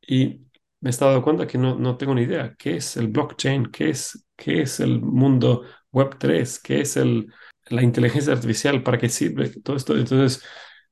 y 0.00 0.46
me 0.80 0.90
he 0.90 0.96
dado 0.96 1.22
cuenta 1.22 1.46
que 1.46 1.58
no, 1.58 1.76
no, 1.78 1.96
tengo 1.96 2.14
ni 2.14 2.22
idea 2.22 2.54
qué 2.58 2.76
es 2.76 2.96
el 2.96 3.08
blockchain, 3.08 3.66
qué 3.66 3.90
es, 3.90 4.26
qué 4.36 4.62
es 4.62 4.80
el 4.80 5.00
mundo 5.00 5.64
web 5.92 6.16
3, 6.18 6.58
qué 6.60 6.80
es 6.82 6.96
el, 6.96 7.32
la 7.68 7.82
inteligencia 7.82 8.32
artificial, 8.32 8.82
para 8.82 8.98
qué 8.98 9.08
sirve 9.08 9.50
todo 9.62 9.76
esto. 9.76 9.96
Entonces 9.96 10.44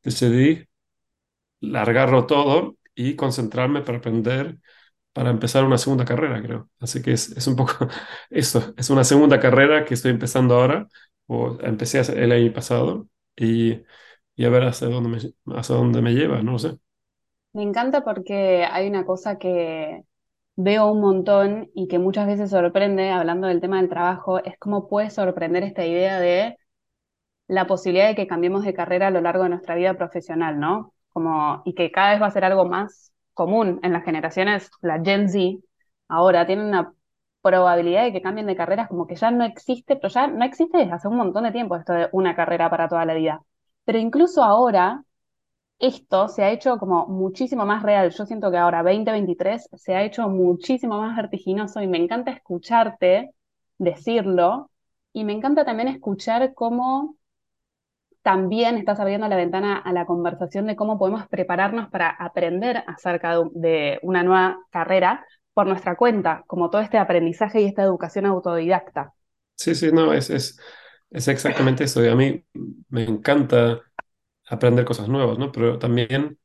decidí 0.02 0.66
largarlo 1.60 2.26
todo 2.26 2.76
y 2.94 3.16
concentrarme 3.16 3.82
para 3.82 3.98
aprender 3.98 4.58
para 5.14 5.30
empezar 5.30 5.64
una 5.64 5.78
segunda 5.78 6.06
carrera, 6.06 6.42
creo. 6.42 6.70
Así 6.80 7.02
que 7.02 7.12
es, 7.14 7.30
es 7.32 7.46
un 7.48 7.56
poco 7.56 7.88
eso, 8.30 8.74
es 8.78 8.90
una 8.90 9.04
segunda 9.04 9.40
carrera 9.40 9.86
que 9.86 9.94
estoy 9.94 10.12
empezando 10.12 10.56
ahora, 10.56 10.88
o 11.28 11.58
empecé 11.62 12.00
el 12.22 12.32
año 12.32 12.54
pasado, 12.54 13.08
y, 13.36 13.82
y 14.36 14.46
a 14.46 14.50
ver 14.50 14.64
hasta 14.64 14.86
dónde, 14.88 15.10
me, 15.46 15.56
hasta 15.58 15.74
dónde 15.74 16.02
me 16.02 16.14
lleva, 16.14 16.42
no 16.42 16.52
lo 16.54 16.60
sé. 16.60 16.78
Me 17.52 17.62
encanta 17.62 18.02
porque 18.04 18.64
hay 18.64 18.88
una 18.88 19.06
cosa 19.06 19.38
que 19.38 20.02
veo 20.56 20.90
un 20.92 21.00
montón 21.00 21.70
y 21.74 21.88
que 21.88 21.98
muchas 22.00 22.26
veces 22.26 22.50
sorprende, 22.50 23.10
hablando 23.10 23.46
del 23.48 23.60
tema 23.60 23.78
del 23.80 23.88
trabajo, 23.90 24.38
es 24.44 24.58
cómo 24.58 24.88
puede 24.88 25.10
sorprender 25.10 25.62
esta 25.64 25.86
idea 25.86 26.18
de 26.20 26.56
la 27.48 27.66
posibilidad 27.68 28.08
de 28.08 28.16
que 28.16 28.28
cambiemos 28.28 28.64
de 28.64 28.74
carrera 28.74 29.08
a 29.08 29.12
lo 29.12 29.22
largo 29.22 29.44
de 29.44 29.50
nuestra 29.50 29.76
vida 29.76 29.94
profesional, 29.96 30.60
¿no? 30.60 30.94
Como, 31.10 31.62
y 31.66 31.74
que 31.76 31.92
cada 31.92 32.12
vez 32.12 32.22
va 32.22 32.28
a 32.28 32.32
ser 32.32 32.44
algo 32.46 32.66
más 32.66 33.13
común 33.34 33.80
en 33.82 33.92
las 33.92 34.04
generaciones, 34.04 34.70
la 34.82 35.00
Gen 35.02 35.28
Z, 35.28 35.60
ahora 36.08 36.46
tienen 36.46 36.66
una 36.66 36.94
probabilidad 37.42 38.04
de 38.04 38.12
que 38.12 38.22
cambien 38.22 38.46
de 38.46 38.56
carreras 38.56 38.88
como 38.88 39.06
que 39.06 39.16
ya 39.16 39.30
no 39.30 39.44
existe, 39.44 39.96
pero 39.96 40.08
ya 40.08 40.26
no 40.28 40.44
existe 40.44 40.78
desde 40.78 40.92
hace 40.92 41.08
un 41.08 41.16
montón 41.16 41.44
de 41.44 41.52
tiempo 41.52 41.76
esto 41.76 41.92
de 41.92 42.08
una 42.12 42.34
carrera 42.36 42.70
para 42.70 42.88
toda 42.88 43.04
la 43.04 43.14
vida. 43.14 43.42
Pero 43.84 43.98
incluso 43.98 44.42
ahora 44.42 45.04
esto 45.78 46.28
se 46.28 46.42
ha 46.44 46.50
hecho 46.50 46.78
como 46.78 47.06
muchísimo 47.06 47.66
más 47.66 47.82
real. 47.82 48.10
Yo 48.10 48.26
siento 48.26 48.50
que 48.50 48.56
ahora 48.58 48.82
2023 48.82 49.68
se 49.74 49.94
ha 49.94 50.02
hecho 50.04 50.28
muchísimo 50.28 51.00
más 51.00 51.16
vertiginoso 51.16 51.82
y 51.82 51.86
me 51.86 51.98
encanta 51.98 52.30
escucharte 52.32 53.30
decirlo 53.78 54.70
y 55.12 55.24
me 55.24 55.32
encanta 55.32 55.64
también 55.64 55.88
escuchar 55.88 56.54
cómo 56.54 57.16
también 58.24 58.78
estás 58.78 58.98
abriendo 59.00 59.28
la 59.28 59.36
ventana 59.36 59.76
a 59.76 59.92
la 59.92 60.06
conversación 60.06 60.66
de 60.66 60.76
cómo 60.76 60.98
podemos 60.98 61.28
prepararnos 61.28 61.90
para 61.90 62.08
aprender 62.08 62.82
acerca 62.86 63.36
de, 63.52 63.98
una 64.02 64.22
nueva 64.22 64.58
carrera 64.70 65.26
por 65.52 65.66
nuestra 65.66 65.94
cuenta, 65.94 66.42
como 66.46 66.70
todo 66.70 66.80
este 66.80 66.96
aprendizaje 66.96 67.60
y 67.60 67.66
esta 67.66 67.82
educación 67.82 68.24
autodidacta. 68.24 69.12
Sí, 69.56 69.74
sí, 69.74 69.92
no, 69.92 70.14
es, 70.14 70.30
es, 70.30 70.58
exactamente 71.10 71.84
eso. 71.84 72.02
Y 72.02 72.08
a 72.08 72.16
mí 72.16 72.42
me 72.88 73.04
encanta 73.04 73.82
aprender 74.48 74.86
cosas 74.86 75.06
nuevas, 75.06 75.38
¿no? 75.38 75.52
Pero 75.52 75.78
también 75.78 76.38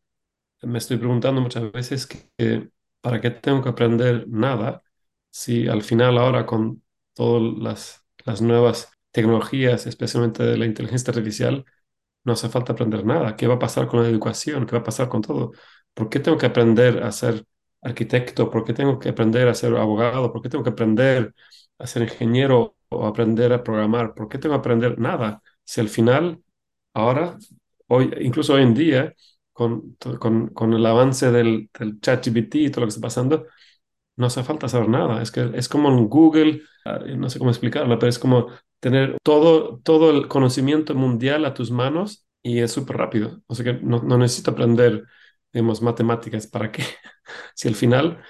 me 0.62 0.79
estoy 0.79 0.98
preguntando 0.98 1.39
muchas 1.39 1.71
veces 1.71 2.05
que, 2.05 2.69
para 3.00 3.21
qué 3.21 3.31
tengo 3.31 3.63
que 3.63 3.69
aprender 3.69 4.27
nada 4.27 4.83
si 5.31 5.69
al 5.69 5.81
final 5.81 6.17
ahora 6.17 6.45
con 6.45 6.83
todas 7.13 7.57
las, 7.57 8.05
las 8.25 8.41
nuevas 8.41 8.91
tecnologías, 9.11 9.87
especialmente 9.87 10.43
de 10.43 10.57
la 10.57 10.65
inteligencia 10.65 11.11
artificial, 11.11 11.65
no 12.23 12.33
hace 12.33 12.49
falta 12.49 12.73
aprender 12.73 13.05
nada. 13.05 13.35
¿Qué 13.35 13.47
va 13.47 13.55
a 13.55 13.59
pasar 13.59 13.87
con 13.87 14.03
la 14.03 14.09
educación? 14.09 14.65
¿Qué 14.65 14.73
va 14.73 14.79
a 14.81 14.83
pasar 14.83 15.09
con 15.09 15.21
todo? 15.21 15.51
¿Por 15.93 16.09
qué 16.09 16.19
tengo 16.19 16.37
que 16.37 16.45
aprender 16.47 17.03
a 17.03 17.11
ser 17.11 17.45
arquitecto? 17.81 18.49
¿Por 18.49 18.63
qué 18.65 18.73
tengo 18.73 18.99
que 18.99 19.09
aprender 19.09 19.47
a 19.47 19.55
ser 19.55 19.75
abogado? 19.77 20.31
¿Por 20.33 20.41
qué 20.41 20.49
tengo 20.49 20.63
que 20.63 20.71
aprender 20.71 21.33
a 21.77 21.87
ser 21.87 22.03
ingeniero 22.03 22.75
o 22.89 23.05
aprender 23.07 23.53
a 23.53 23.63
programar? 23.63 24.13
¿Por 24.13 24.29
qué 24.29 24.37
tengo 24.37 24.55
que 24.55 24.59
aprender 24.59 24.99
nada? 24.99 25.41
Si 25.63 25.81
al 25.81 25.89
final, 25.89 26.43
ahora, 26.93 27.37
hoy, 27.87 28.11
incluso 28.21 28.53
hoy 28.53 28.63
en 28.63 28.73
día, 28.73 29.13
con, 29.53 29.95
con, 30.19 30.47
con 30.49 30.73
el 30.73 30.85
avance 30.85 31.31
del, 31.31 31.69
del 31.79 31.99
y 32.53 32.69
todo 32.69 32.81
lo 32.81 32.87
que 32.87 32.89
está 32.89 33.01
pasando, 33.01 33.45
no 34.17 34.27
hace 34.27 34.43
falta 34.43 34.67
saber 34.67 34.89
nada. 34.89 35.21
Es 35.21 35.31
que 35.31 35.51
es 35.53 35.69
como 35.69 35.89
en 35.89 36.07
Google, 36.09 36.61
ah, 36.85 36.99
no 37.17 37.29
sé 37.29 37.39
cómo 37.39 37.51
explicarlo, 37.51 37.97
pero 37.99 38.09
es 38.09 38.19
como 38.19 38.47
tener 38.79 39.17
todo, 39.24 39.79
todo 39.83 40.12
el 40.12 40.27
conocimiento 40.27 40.95
mundial 40.95 41.45
a 41.45 41.53
tus 41.53 41.71
manos 41.71 42.25
y 42.41 42.59
es 42.59 42.71
súper 42.71 42.98
rápido. 42.98 43.41
O 43.48 43.55
sea 43.55 43.65
que 43.65 43.74
no, 43.83 44.01
no, 44.03 44.17
necesito 44.17 44.51
aprender, 44.51 45.05
digamos, 45.53 45.81
matemáticas. 45.81 46.48
¿Para 46.48 46.71
qué? 46.71 46.83
si 47.55 47.67
al 47.67 47.75
final 47.75 48.24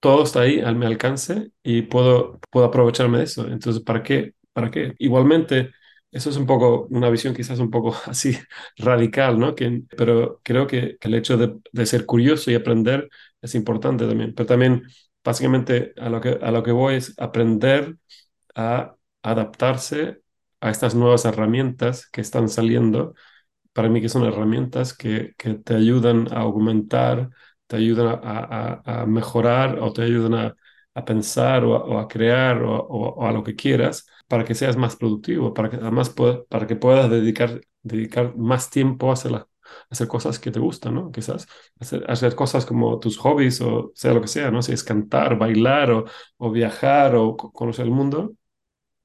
todo 0.00 0.24
está 0.24 0.42
ahí 0.42 0.60
al 0.60 0.76
mi 0.76 0.86
alcance 0.86 1.50
y 1.62 1.82
puedo, 1.82 2.40
puedo 2.50 2.66
aprovecharme 2.66 3.18
de 3.18 3.24
eso. 3.24 3.46
Entonces, 3.48 3.82
¿para 3.82 4.02
qué? 4.02 4.34
¿Para 4.52 4.70
qué? 4.70 4.94
Igualmente, 4.98 5.72
eso 6.10 6.30
es 6.30 6.36
un 6.36 6.46
poco 6.46 6.86
una 6.90 7.10
visión 7.10 7.34
quizás 7.34 7.58
un 7.58 7.70
poco 7.70 7.94
así 8.06 8.36
radical, 8.78 9.38
¿no? 9.38 9.54
Que, 9.54 9.82
pero 9.96 10.40
creo 10.42 10.66
que, 10.66 10.96
que 11.00 11.08
el 11.08 11.14
hecho 11.14 11.36
de, 11.36 11.58
de, 11.72 11.86
ser 11.86 12.06
curioso 12.06 12.50
y 12.50 12.54
aprender 12.54 13.08
es 13.42 13.54
importante 13.54 14.06
también. 14.06 14.34
Pero 14.34 14.46
también, 14.46 14.84
básicamente, 15.24 15.92
a 15.98 16.08
lo 16.08 16.20
que, 16.20 16.38
a 16.40 16.50
lo 16.50 16.62
que 16.62 16.72
voy 16.72 16.96
es 16.96 17.14
aprender 17.18 17.96
a 18.54 18.96
adaptarse 19.30 20.22
a 20.60 20.70
estas 20.70 20.94
nuevas 20.94 21.24
herramientas 21.24 22.08
que 22.10 22.20
están 22.20 22.48
saliendo. 22.48 23.14
Para 23.72 23.88
mí 23.88 24.00
que 24.00 24.08
son 24.08 24.24
herramientas 24.24 24.94
que, 24.96 25.34
te 25.64 25.74
ayudan 25.74 26.28
a 26.32 26.40
aumentar, 26.40 27.30
te 27.66 27.76
ayudan 27.76 28.20
a, 28.22 29.04
mejorar 29.06 29.78
o 29.80 29.92
te 29.92 30.02
ayudan 30.02 30.34
a, 30.94 31.04
pensar 31.04 31.64
o, 31.64 31.98
a, 31.98 32.08
crear 32.08 32.62
o, 32.62 33.26
a 33.26 33.32
lo 33.32 33.42
que 33.44 33.54
quieras 33.54 34.06
para 34.28 34.44
que 34.44 34.54
seas 34.54 34.76
más 34.76 34.96
productivo, 34.96 35.52
para 35.54 35.70
que 35.70 35.76
además 35.76 36.14
para 36.48 36.66
que 36.66 36.76
puedas 36.76 37.10
dedicar, 37.10 37.60
dedicar 37.82 38.36
más 38.36 38.70
tiempo 38.70 39.10
a 39.10 39.12
hacer, 39.14 39.32
la, 39.32 39.48
hacer 39.90 40.08
cosas 40.08 40.38
que 40.38 40.50
te 40.50 40.60
gustan, 40.60 40.94
¿no? 40.94 41.10
Quizás 41.12 41.46
hacer, 41.80 42.04
hacer, 42.10 42.34
cosas 42.34 42.66
como 42.66 42.98
tus 42.98 43.18
hobbies 43.18 43.60
o 43.60 43.92
sea 43.94 44.14
lo 44.14 44.20
que 44.22 44.28
sea, 44.28 44.50
¿no? 44.50 44.62
Si 44.62 44.72
es 44.72 44.84
cantar, 44.84 45.38
bailar 45.38 46.04
o 46.38 46.50
viajar 46.50 47.14
o 47.16 47.36
conocer 47.36 47.84
el 47.86 47.92
mundo, 47.92 48.34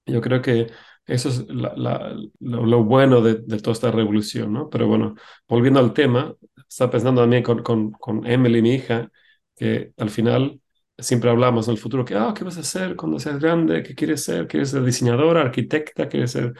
yo 0.06 0.22
creo 0.22 0.42
que 0.42 0.68
eso 1.06 1.30
es 1.30 1.46
lo, 1.50 2.84
bueno 2.84 3.22
de, 3.22 3.36
toda 3.60 3.74
esta 3.74 3.92
revolución, 3.92 4.54
¿no? 4.54 4.70
Pero 4.70 4.88
bueno, 4.88 5.16
volviendo 5.48 5.80
al 5.80 5.94
tema, 5.94 6.34
estaba 6.68 6.92
pensando 6.92 7.22
también 7.22 7.44
con, 7.44 7.64
con, 7.64 7.92
con 7.92 8.26
Emily, 8.26 8.62
mi 8.62 8.76
hija, 8.76 9.10
que 9.56 9.94
al 9.98 10.10
final 10.10 10.62
siempre 10.98 11.30
hablamos 11.30 11.68
en 11.68 11.74
el 11.74 11.80
futuro 11.80 12.06
que, 12.06 12.16
ah, 12.16 12.34
¿qué 12.36 12.44
vas 12.44 12.58
a 12.58 12.62
hacer 12.62 12.96
cuando 12.96 13.20
seas 13.20 13.40
grande? 13.40 13.84
¿Qué 13.84 13.96
quieres 13.96 14.24
ser? 14.24 14.48
¿Quieres 14.48 14.70
ser 14.72 14.84
diseñadora, 14.84 15.42
arquitecta? 15.42 16.08
¿Quieres 16.08 16.32
ser 16.32 16.54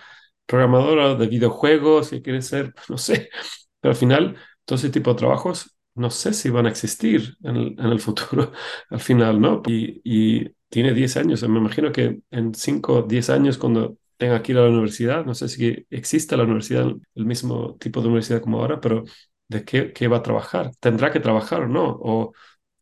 programadora 0.46 1.16
de 1.16 1.28
videojuegos? 1.28 2.10
¿Qué 2.10 2.22
quieres 2.22 2.48
ser? 2.48 2.74
No 2.90 2.98
sé. 2.98 3.30
Pero 3.80 3.92
al 3.92 3.98
final, 3.98 4.38
todo 4.66 4.78
ese 4.78 4.90
tipo 4.90 5.12
de 5.12 5.18
trabajos, 5.18 5.76
no 5.96 6.10
sé 6.10 6.34
si 6.34 6.50
van 6.50 6.66
a 6.66 6.70
existir 6.70 7.36
en 7.44 7.56
el, 7.56 7.68
en 7.80 7.86
el 7.88 8.00
futuro, 8.00 8.52
al 8.90 9.00
final, 9.00 9.40
¿no? 9.42 9.62
Y, 9.68 10.02
y 10.04 10.50
tiene 10.70 10.94
10 10.94 11.18
años. 11.18 11.42
Me 11.48 11.60
imagino 11.60 11.92
que 11.92 12.20
en 12.32 12.54
5, 12.54 13.04
10 13.04 13.30
años, 13.30 13.58
cuando 13.58 13.98
tenga 14.18 14.42
que 14.42 14.52
ir 14.54 14.58
a 14.58 14.62
la 14.64 14.70
universidad, 14.70 15.26
no 15.26 15.34
sé 15.36 15.50
si 15.50 15.86
existe 15.90 16.38
la 16.38 16.44
universidad, 16.44 16.88
el 17.16 17.26
mismo 17.26 17.76
tipo 17.80 18.02
de 18.02 18.08
universidad 18.08 18.42
como 18.42 18.60
ahora, 18.60 18.80
pero 18.80 19.04
¿de 19.48 19.66
qué, 19.66 19.92
qué 19.94 20.08
va 20.08 20.18
a 20.18 20.24
trabajar? 20.24 20.72
¿Tendrá 20.80 21.12
que 21.12 21.20
trabajar 21.20 21.62
o 21.64 21.68
no? 21.68 21.86
¿O, 22.02 22.34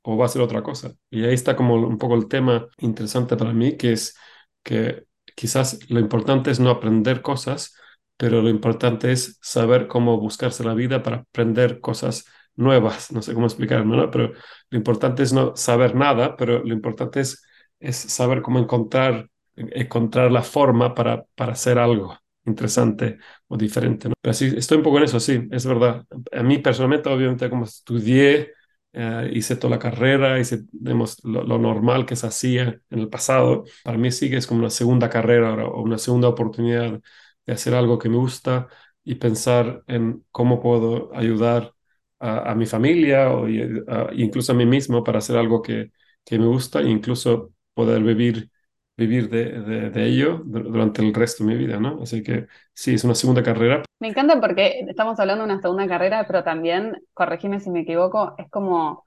o 0.03 0.17
va 0.17 0.25
a 0.25 0.29
ser 0.29 0.41
otra 0.41 0.63
cosa? 0.63 0.93
Y 1.09 1.23
ahí 1.25 1.33
está 1.33 1.55
como 1.55 1.75
un 1.75 1.97
poco 1.97 2.15
el 2.15 2.27
tema 2.27 2.67
interesante 2.79 3.37
para 3.37 3.53
mí, 3.53 3.77
que 3.77 3.93
es 3.93 4.15
que 4.63 5.05
quizás 5.35 5.79
lo 5.89 5.99
importante 5.99 6.51
es 6.51 6.59
no 6.59 6.69
aprender 6.69 7.21
cosas, 7.21 7.75
pero 8.17 8.41
lo 8.41 8.49
importante 8.49 9.11
es 9.11 9.37
saber 9.41 9.87
cómo 9.87 10.19
buscarse 10.19 10.63
la 10.63 10.73
vida 10.73 11.03
para 11.03 11.17
aprender 11.17 11.79
cosas 11.79 12.25
nuevas. 12.59 13.11
No 13.11 13.21
sé 13.21 13.33
cómo 13.33 13.47
explicarlo, 13.47 13.85
¿no? 13.85 14.11
Pero 14.11 14.33
lo 14.69 14.77
importante 14.77 15.23
es 15.23 15.33
no 15.33 15.55
saber 15.55 15.95
nada, 15.95 16.35
pero 16.37 16.63
lo 16.63 16.73
importante 16.73 17.21
es, 17.21 17.43
es 17.79 17.95
saber 17.97 18.41
cómo 18.41 18.59
encontrar, 18.59 19.29
encontrar 19.55 20.31
la 20.31 20.43
forma 20.43 20.93
para, 20.93 21.23
para 21.35 21.53
hacer 21.53 21.79
algo 21.79 22.17
interesante 22.45 23.17
o 23.47 23.57
diferente. 23.57 24.09
¿no? 24.09 24.15
Pero 24.21 24.33
sí, 24.33 24.53
estoy 24.57 24.77
un 24.77 24.83
poco 24.83 24.97
en 24.97 25.03
eso, 25.05 25.19
sí, 25.19 25.47
es 25.51 25.65
verdad. 25.65 26.05
A 26.31 26.43
mí 26.43 26.57
personalmente, 26.59 27.09
obviamente, 27.09 27.49
como 27.49 27.65
estudié, 27.65 28.53
eh, 28.93 29.31
hice 29.33 29.55
toda 29.55 29.71
la 29.71 29.79
carrera, 29.79 30.39
hice 30.39 30.61
digamos, 30.71 31.23
lo, 31.23 31.43
lo, 31.43 31.59
normal 31.59 32.05
que 32.05 32.15
se 32.15 32.27
hacía 32.27 32.81
en 32.89 32.99
el 32.99 33.09
pasado, 33.09 33.65
para 33.83 33.97
mí 33.97 34.11
sí 34.11 34.29
que 34.29 34.37
es 34.37 34.47
como 34.47 34.61
una 34.61 34.71
segunda 34.71 35.09
carrera 35.09 35.53
o 35.67 35.81
una 35.83 35.97
segunda 35.99 36.27
oportunidad 36.27 36.99
de 37.45 37.53
hacer 37.53 37.75
algo 37.75 37.99
que 37.99 38.09
me 38.09 38.17
gusta 38.17 38.67
y 39.03 39.15
pensar 39.15 39.83
en 39.87 40.25
cómo 40.31 40.59
puedo 40.59 41.15
ayudar 41.15 41.73
a, 42.19 42.51
a 42.51 42.55
mi 42.55 42.65
familia 42.65 43.31
o 43.31 43.45
a, 43.45 44.09
incluso 44.13 44.51
a 44.51 44.55
mí 44.55 44.65
mismo 44.65 45.03
para 45.03 45.19
hacer 45.19 45.37
algo 45.37 45.61
que, 45.61 45.91
que 46.25 46.39
me 46.39 46.45
gusta 46.45 46.81
e 46.81 46.89
incluso 46.89 47.53
poder 47.73 48.01
vivir 48.03 48.49
vivir 48.99 49.29
de, 49.29 49.45
de, 49.61 49.89
de, 49.89 50.05
ello 50.05 50.41
durante 50.45 51.01
el 51.01 51.13
resto 51.13 51.43
de 51.43 51.53
mi 51.53 51.57
vida, 51.57 51.79
¿no? 51.79 52.01
Así 52.03 52.21
que 52.21 52.47
sí, 52.73 52.95
es 52.95 53.03
una 53.05 53.15
segunda 53.15 53.41
carrera. 53.41 53.83
Me 53.99 54.09
encanta 54.09 54.39
porque 54.41 54.81
estamos 54.87 55.19
hablando 55.19 55.45
de 55.45 55.53
una 55.53 55.61
segunda 55.61 55.87
carrera, 55.87 56.25
pero 56.27 56.43
también, 56.43 57.01
corregime 57.13 57.61
si 57.61 57.69
me 57.69 57.81
equivoco, 57.81 58.35
es 58.37 58.49
como, 58.49 59.05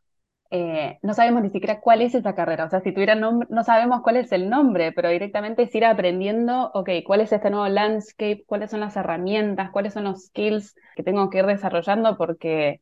eh, 0.50 0.98
no 1.02 1.12
sabemos 1.14 1.42
ni 1.42 1.50
siquiera 1.50 1.80
cuál 1.80 2.00
es 2.00 2.14
esa 2.14 2.34
carrera, 2.34 2.64
o 2.64 2.70
sea, 2.70 2.80
si 2.80 2.92
tuviera 2.92 3.14
nombre, 3.14 3.48
no 3.50 3.64
sabemos 3.64 4.00
cuál 4.02 4.16
es 4.16 4.32
el 4.32 4.48
nombre, 4.48 4.92
pero 4.92 5.10
directamente 5.10 5.62
es 5.64 5.74
ir 5.74 5.84
aprendiendo, 5.84 6.70
ok, 6.74 6.88
cuál 7.04 7.20
es 7.20 7.32
este 7.32 7.50
nuevo 7.50 7.68
landscape, 7.68 8.44
cuáles 8.46 8.70
son 8.70 8.80
las 8.80 8.96
herramientas, 8.96 9.70
cuáles 9.72 9.92
son 9.92 10.04
los 10.04 10.26
skills 10.26 10.74
que 10.96 11.02
tengo 11.02 11.28
que 11.28 11.38
ir 11.38 11.46
desarrollando, 11.46 12.16
porque 12.16 12.80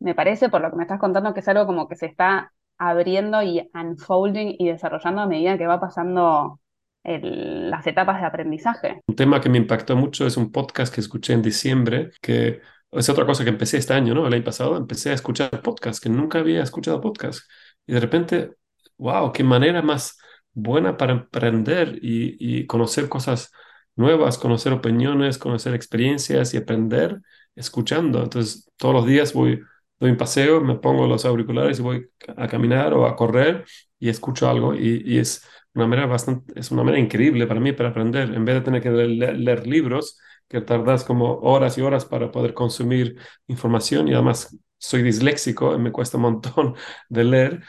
me 0.00 0.14
parece, 0.14 0.48
por 0.48 0.60
lo 0.62 0.70
que 0.70 0.76
me 0.76 0.82
estás 0.82 0.98
contando, 0.98 1.32
que 1.34 1.40
es 1.40 1.48
algo 1.48 1.66
como 1.66 1.88
que 1.88 1.96
se 1.96 2.06
está 2.06 2.52
abriendo 2.78 3.42
y 3.42 3.70
unfolding 3.74 4.56
y 4.58 4.68
desarrollando 4.68 5.20
a 5.20 5.26
medida 5.26 5.58
que 5.58 5.66
va 5.66 5.78
pasando 5.78 6.60
el, 7.04 7.70
las 7.70 7.86
etapas 7.86 8.20
de 8.20 8.26
aprendizaje. 8.26 9.00
Un 9.06 9.16
tema 9.16 9.40
que 9.40 9.50
me 9.50 9.58
impactó 9.58 9.96
mucho 9.96 10.26
es 10.26 10.36
un 10.36 10.50
podcast 10.50 10.92
que 10.92 11.02
escuché 11.02 11.34
en 11.34 11.42
diciembre, 11.42 12.10
que 12.22 12.60
es 12.90 13.08
otra 13.08 13.26
cosa 13.26 13.44
que 13.44 13.50
empecé 13.50 13.76
este 13.76 13.92
año, 13.92 14.14
¿no? 14.14 14.26
El 14.26 14.32
año 14.32 14.44
pasado 14.44 14.76
empecé 14.76 15.10
a 15.10 15.14
escuchar 15.14 15.60
podcast, 15.62 16.02
que 16.02 16.08
nunca 16.08 16.38
había 16.38 16.62
escuchado 16.62 17.00
podcast. 17.00 17.40
Y 17.86 17.92
de 17.92 18.00
repente, 18.00 18.50
wow, 18.96 19.30
qué 19.32 19.44
manera 19.44 19.82
más 19.82 20.18
buena 20.52 20.96
para 20.96 21.14
aprender 21.14 21.98
y, 22.02 22.36
y 22.38 22.66
conocer 22.66 23.08
cosas 23.08 23.52
nuevas, 23.94 24.38
conocer 24.38 24.72
opiniones, 24.72 25.36
conocer 25.38 25.74
experiencias 25.74 26.54
y 26.54 26.56
aprender 26.56 27.20
escuchando. 27.54 28.22
Entonces, 28.22 28.70
todos 28.76 28.94
los 28.94 29.06
días 29.06 29.34
voy 29.34 29.60
doy 30.00 30.10
un 30.10 30.16
paseo, 30.16 30.60
me 30.60 30.76
pongo 30.76 31.06
los 31.06 31.24
auriculares 31.24 31.78
y 31.78 31.82
voy 31.82 32.10
a 32.36 32.48
caminar 32.48 32.94
o 32.94 33.06
a 33.06 33.16
correr 33.16 33.64
y 33.98 34.08
escucho 34.08 34.48
algo 34.48 34.74
y, 34.74 35.18
es 35.18 35.44
una 35.74 35.86
manera 35.86 36.06
bastante, 36.08 36.58
es 36.58 36.70
una 36.70 36.82
manera 36.82 37.02
increíble 37.02 37.46
para 37.46 37.60
mí 37.60 37.72
para 37.72 37.90
aprender, 37.90 38.34
en 38.34 38.44
vez 38.44 38.56
de 38.56 38.60
tener 38.62 38.82
que 38.82 38.90
leer, 38.90 39.66
libros 39.66 40.18
que 40.48 40.60
tardas 40.62 41.04
como 41.04 41.38
horas 41.40 41.78
y 41.78 41.82
horas 41.82 42.04
para 42.06 42.32
poder 42.32 42.54
consumir 42.54 43.16
información 43.46 44.08
y 44.08 44.14
además 44.14 44.56
soy 44.78 45.02
disléxico 45.02 45.74
y 45.74 45.78
me 45.78 45.92
cuesta 45.92 46.16
un 46.16 46.22
montón 46.24 46.74
de 47.08 47.24
leer. 47.24 47.62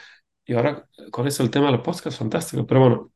Y 0.44 0.54
ahora 0.54 0.88
con 1.12 1.26
eso 1.28 1.42
el 1.42 1.50
tema 1.50 1.66
de 1.66 1.72
los 1.72 1.82
podcasts 1.82 2.18
fantástico, 2.18 2.66
pero 2.66 2.80
bueno, 2.80 3.12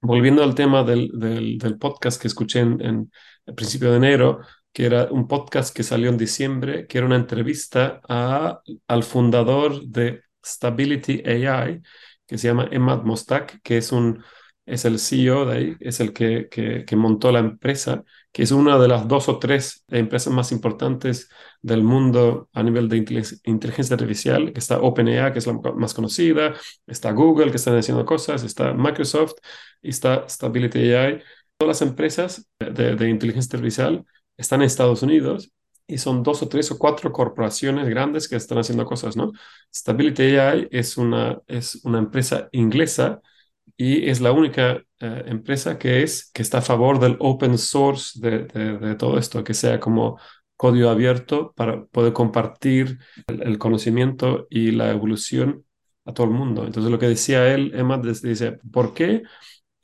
volviendo 0.00 0.42
al 0.44 0.54
tema 0.54 0.84
del, 0.84 1.10
del, 1.14 1.58
del 1.58 1.78
podcast 1.78 2.20
que 2.20 2.28
escuché 2.28 2.60
en, 2.60 2.80
en 2.80 3.12
el 3.46 3.54
principio 3.54 3.90
de 3.90 3.96
enero, 3.96 4.40
que 4.72 4.86
era 4.86 5.08
un 5.10 5.26
podcast 5.28 5.74
que 5.74 5.82
salió 5.82 6.10
en 6.10 6.18
diciembre, 6.18 6.86
que 6.86 6.98
era 6.98 7.06
una 7.06 7.16
entrevista 7.16 8.00
a, 8.08 8.60
al 8.88 9.02
fundador 9.02 9.84
de 9.86 10.22
Stability 10.44 11.22
AI, 11.26 11.82
que 12.26 12.38
se 12.38 12.48
llama 12.48 12.68
Emad 12.70 13.02
Mostak, 13.02 13.60
que 13.62 13.78
es, 13.78 13.90
un, 13.92 14.22
es 14.66 14.84
el 14.84 14.98
CEO 15.00 15.46
de 15.46 15.56
ahí, 15.56 15.76
es 15.80 16.00
el 16.00 16.12
que, 16.12 16.48
que, 16.48 16.84
que, 16.84 16.96
montó 16.96 17.32
la 17.32 17.40
empresa, 17.40 18.04
que 18.32 18.44
es 18.44 18.52
una 18.52 18.78
de 18.78 18.88
las 18.88 19.08
dos 19.08 19.28
o 19.28 19.38
tres 19.40 19.84
empresas 19.88 20.32
más 20.32 20.52
importantes 20.52 21.28
del 21.62 21.82
mundo 21.82 22.48
a 22.52 22.62
nivel 22.62 22.88
de 22.88 22.98
inteligencia 23.44 23.94
artificial, 23.94 24.52
que 24.52 24.60
está 24.60 24.80
OpenAI, 24.80 25.32
que 25.32 25.40
es 25.40 25.46
la 25.48 25.54
más 25.54 25.94
conocida, 25.94 26.54
está 26.86 27.10
Google, 27.10 27.50
que 27.50 27.56
están 27.56 27.76
haciendo 27.76 28.04
cosas, 28.04 28.44
está 28.44 28.72
Microsoft 28.72 29.34
y 29.82 29.90
está 29.90 30.28
Stability 30.28 30.92
AI. 30.94 31.22
Todas 31.58 31.80
las 31.80 31.88
empresas 31.88 32.48
de, 32.60 32.94
de 32.94 33.10
inteligencia 33.10 33.56
artificial 33.56 34.04
están 34.40 34.62
en 34.62 34.66
Estados 34.66 35.02
Unidos 35.02 35.52
y 35.86 35.98
son 35.98 36.22
dos 36.22 36.42
o 36.42 36.48
tres 36.48 36.70
o 36.70 36.78
cuatro 36.78 37.12
corporaciones 37.12 37.88
grandes 37.88 38.28
que 38.28 38.36
están 38.36 38.58
haciendo 38.58 38.84
cosas, 38.86 39.16
¿no? 39.16 39.32
Stability 39.74 40.36
AI 40.36 40.68
es 40.70 40.96
una, 40.96 41.40
es 41.46 41.84
una 41.84 41.98
empresa 41.98 42.48
inglesa 42.52 43.20
y 43.76 44.08
es 44.08 44.20
la 44.20 44.32
única 44.32 44.82
eh, 45.00 45.24
empresa 45.26 45.78
que, 45.78 46.02
es, 46.02 46.30
que 46.32 46.42
está 46.42 46.58
a 46.58 46.62
favor 46.62 47.00
del 47.00 47.16
open 47.18 47.58
source 47.58 48.20
de, 48.20 48.44
de, 48.44 48.94
todo 48.94 49.18
esto, 49.18 49.42
que 49.42 49.54
sea 49.54 49.80
como 49.80 50.18
código 50.56 50.90
abierto 50.90 51.52
para 51.56 51.84
poder 51.86 52.12
compartir 52.12 52.98
el, 53.26 53.42
el, 53.42 53.58
conocimiento 53.58 54.46
y 54.50 54.72
la 54.72 54.90
evolución 54.90 55.64
a 56.04 56.12
todo 56.12 56.26
el 56.26 56.32
mundo. 56.32 56.66
Entonces 56.66 56.90
lo 56.92 56.98
que 56.98 57.08
decía 57.08 57.52
él, 57.52 57.72
Emma, 57.74 57.98
dice, 57.98 58.58
¿por 58.70 58.94
qué, 58.94 59.22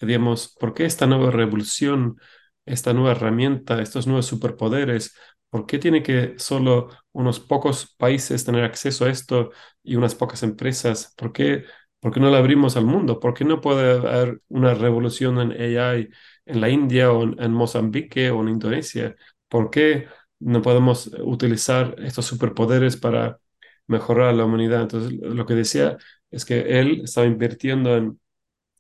digamos, 0.01 0.55
por 0.59 0.75
qué 0.75 0.85
esta 0.85 1.07
nueva 1.07 1.31
revolución 1.31 2.19
esta 2.67 2.93
nueva 2.93 3.13
herramienta, 3.13 3.81
estos 3.83 4.07
nuevos 4.07 4.27
superpoderes? 4.27 5.15
¿Por 5.51 5.67
qué 5.67 5.79
tiene 5.79 6.03
que 6.03 6.35
solo 6.39 6.89
unos 7.13 7.41
pocos 7.41 7.95
países 7.97 8.45
tener 8.45 8.65
acceso 8.65 9.05
a 9.07 9.11
esto 9.11 9.51
y 9.83 9.97
unas 9.97 10.15
pocas 10.15 10.43
empresas? 10.43 11.15
¿Por 11.17 11.33
qué, 11.33 11.65
por 12.01 12.13
qué 12.13 12.21
no 12.21 12.31
la 12.31 12.39
abrimos 12.39 12.77
al 12.77 12.85
mundo? 12.87 13.21
¿Por 13.21 13.35
qué 13.35 13.45
no 13.45 13.61
puede 13.61 13.93
haber 13.93 14.41
una 14.49 14.75
revolución 14.75 15.41
en 15.41 15.53
AI 15.53 16.09
en 16.47 16.61
la 16.61 16.69
India 16.69 17.13
o 17.13 17.23
en, 17.25 17.43
en 17.43 17.53
Mozambique 17.53 18.31
o 18.31 18.43
en 18.43 18.49
Indonesia? 18.49 19.17
¿Por 19.49 19.71
qué 19.71 20.09
no 20.41 20.61
podemos 20.63 21.11
utilizar 21.23 21.95
estos 21.99 22.27
superpoderes 22.27 22.97
para 22.97 23.39
mejorar 23.87 24.35
la 24.35 24.45
humanidad? 24.45 24.83
Entonces, 24.83 25.13
lo 25.13 25.47
que 25.47 25.55
decía 25.55 25.97
es 26.31 26.45
que 26.45 26.81
él 26.81 27.03
estaba 27.05 27.27
invirtiendo 27.27 27.97
en 27.97 28.21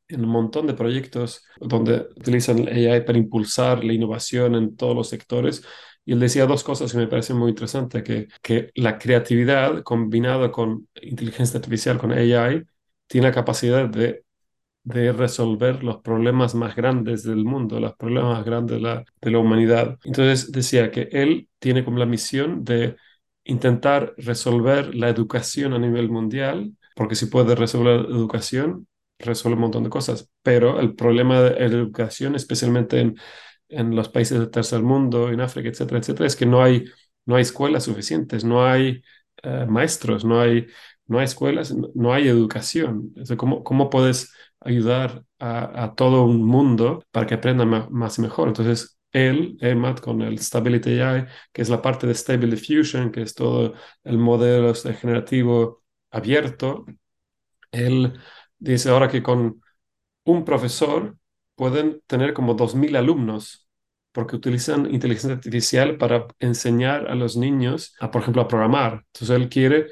en 0.08 0.24
un 0.24 0.30
montón 0.30 0.66
de 0.66 0.74
proyectos 0.74 1.44
donde 1.60 2.08
utilizan 2.16 2.68
AI 2.68 3.00
para 3.04 3.18
impulsar 3.18 3.84
la 3.84 3.92
innovación 3.92 4.54
en 4.54 4.76
todos 4.76 4.94
los 4.96 5.08
sectores. 5.08 5.62
Y 6.04 6.12
él 6.12 6.20
decía 6.20 6.46
dos 6.46 6.62
cosas 6.64 6.92
que 6.92 6.98
me 6.98 7.08
parecen 7.08 7.36
muy 7.36 7.50
interesantes, 7.50 8.02
que, 8.04 8.28
que 8.42 8.70
la 8.76 8.98
creatividad 8.98 9.82
combinada 9.82 10.52
con 10.52 10.88
inteligencia 11.02 11.58
artificial, 11.58 11.98
con 11.98 12.12
AI, 12.12 12.62
tiene 13.08 13.26
la 13.28 13.34
capacidad 13.34 13.88
de, 13.88 14.24
de 14.84 15.12
resolver 15.12 15.82
los 15.82 15.98
problemas 16.02 16.54
más 16.54 16.76
grandes 16.76 17.22
del 17.24 17.44
mundo, 17.44 17.80
los 17.80 17.96
problemas 17.96 18.36
más 18.38 18.44
grandes 18.44 18.76
de 18.76 18.82
la, 18.82 19.04
de 19.20 19.30
la 19.30 19.38
humanidad. 19.38 19.98
Entonces 20.04 20.52
decía 20.52 20.90
que 20.90 21.08
él 21.12 21.48
tiene 21.58 21.84
como 21.84 21.98
la 21.98 22.06
misión 22.06 22.64
de 22.64 22.96
intentar 23.44 24.14
resolver 24.18 24.94
la 24.94 25.08
educación 25.08 25.72
a 25.72 25.78
nivel 25.78 26.08
mundial, 26.10 26.72
porque 26.94 27.16
si 27.16 27.26
puede 27.26 27.54
resolver 27.56 28.02
la 28.02 28.16
educación, 28.16 28.86
resuelve 29.18 29.56
un 29.56 29.62
montón 29.62 29.84
de 29.84 29.90
cosas, 29.90 30.30
pero 30.42 30.80
el 30.80 30.94
problema 30.94 31.40
de 31.40 31.50
la 31.50 31.66
educación, 31.66 32.34
especialmente 32.34 33.00
en, 33.00 33.16
en 33.68 33.94
los 33.96 34.08
países 34.08 34.38
del 34.38 34.50
tercer 34.50 34.82
mundo, 34.82 35.30
en 35.30 35.40
África, 35.40 35.68
etcétera, 35.68 36.00
etcétera, 36.00 36.26
es 36.26 36.36
que 36.36 36.46
no 36.46 36.62
hay, 36.62 36.84
no 37.24 37.36
hay 37.36 37.42
escuelas 37.42 37.84
suficientes, 37.84 38.44
no 38.44 38.66
hay 38.66 39.02
uh, 39.44 39.66
maestros, 39.70 40.24
no 40.24 40.40
hay, 40.40 40.66
no 41.06 41.18
hay 41.18 41.24
escuelas, 41.24 41.74
no 41.94 42.12
hay 42.12 42.28
educación. 42.28 43.06
Entonces, 43.08 43.36
¿cómo, 43.36 43.64
cómo 43.64 43.90
puedes 43.90 44.32
ayudar 44.60 45.24
a, 45.38 45.84
a, 45.84 45.94
todo 45.94 46.24
un 46.24 46.44
mundo 46.44 47.04
para 47.10 47.26
que 47.26 47.34
aprenda 47.34 47.64
más 47.64 48.18
y 48.18 48.22
mejor? 48.22 48.48
Entonces, 48.48 48.98
él, 49.12 49.56
EMAT, 49.60 50.00
con 50.00 50.22
el 50.22 50.38
Stability 50.38 51.00
AI, 51.00 51.26
que 51.52 51.62
es 51.62 51.68
la 51.68 51.80
parte 51.82 52.06
de 52.06 52.14
Stable 52.14 52.54
Diffusion, 52.54 53.10
que 53.10 53.22
es 53.22 53.34
todo 53.34 53.74
el 54.04 54.18
modelo 54.18 54.74
generativo 54.74 55.82
abierto, 56.10 56.84
él 57.72 58.14
dice 58.58 58.90
ahora 58.90 59.08
que 59.08 59.22
con 59.22 59.62
un 60.24 60.44
profesor 60.44 61.16
pueden 61.54 62.02
tener 62.06 62.34
como 62.34 62.56
2.000 62.56 62.96
alumnos 62.96 63.66
porque 64.12 64.36
utilizan 64.36 64.92
inteligencia 64.94 65.34
artificial 65.34 65.98
para 65.98 66.26
enseñar 66.40 67.08
a 67.08 67.14
los 67.14 67.36
niños, 67.36 67.94
a, 68.00 68.10
por 68.10 68.22
ejemplo, 68.22 68.42
a 68.42 68.48
programar. 68.48 69.04
Entonces 69.12 69.30
él 69.36 69.48
quiere 69.50 69.88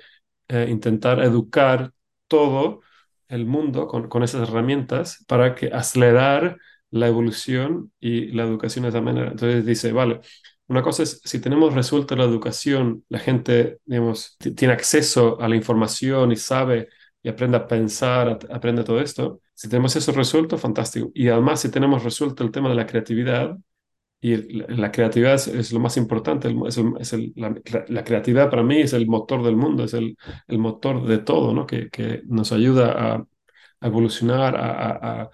eh, 0.49 0.67
intentar 0.71 1.21
educar 1.21 1.93
todo 2.27 2.81
el 3.29 3.45
mundo 3.47 3.87
con, 3.87 4.09
con, 4.09 4.23
esas 4.23 4.49
herramientas 4.49 5.23
para 5.29 5.55
que 5.55 5.67
acelerar 5.69 6.59
la 6.91 7.09
evolución 7.09 7.93
y 8.01 8.29
la 8.29 8.45
educación 8.45 8.85
de 8.85 8.91
esa 8.91 9.03
manera. 9.03 9.31
Entonces 9.31 9.67
dice, 9.67 9.93
vale, 9.93 10.21
una 10.69 10.83
cosa 10.83 11.03
es, 11.03 11.21
si 11.25 11.41
tenemos 11.41 11.75
resuelta 11.75 12.17
la 12.17 12.25
educación, 12.25 13.05
la 13.11 13.19
gente, 13.19 13.81
digamos, 13.85 14.39
tiene 14.57 14.73
acceso 14.73 15.39
a 15.41 15.49
la 15.49 15.57
información 15.57 16.33
y 16.33 16.37
sabe 16.37 16.89
y 17.25 17.31
aprende 17.31 17.57
a 17.57 17.67
pensar, 17.67 18.39
aprende 18.51 18.85
todo 18.85 19.01
esto. 19.01 19.41
Si 19.55 19.69
tenemos 19.69 19.97
eso 19.97 20.13
resuelto, 20.13 20.59
fantástico. 20.59 21.11
Y 21.15 21.29
además, 21.29 21.61
si 21.61 21.71
tenemos 21.71 22.05
resuelto 22.05 22.45
el 22.45 22.51
tema 22.51 22.69
de 22.69 22.75
la 22.75 22.87
creatividad, 22.87 23.57
y 24.21 24.37
la, 24.37 24.93
creatividad 24.93 25.35
es, 25.35 25.73
lo 25.73 25.81
más 25.81 25.97
importante, 25.97 26.55
es, 26.69 27.15
la, 27.35 28.05
creatividad 28.05 28.51
para 28.51 28.63
mí 28.63 28.81
es 28.81 28.93
el 28.93 29.07
motor 29.07 29.43
del 29.43 29.57
mundo, 29.57 29.85
es 29.85 29.95
el, 29.95 30.17
motor 30.49 31.07
de 31.07 31.19
todo, 31.19 31.55
¿no? 31.55 31.67
que, 31.67 31.91
que 31.91 32.23
nos 32.27 32.53
ayuda 32.53 32.93
a, 32.93 33.27
a 33.81 33.87
evolucionar, 33.87 34.57
a, 34.57 35.23
a, 35.23 35.31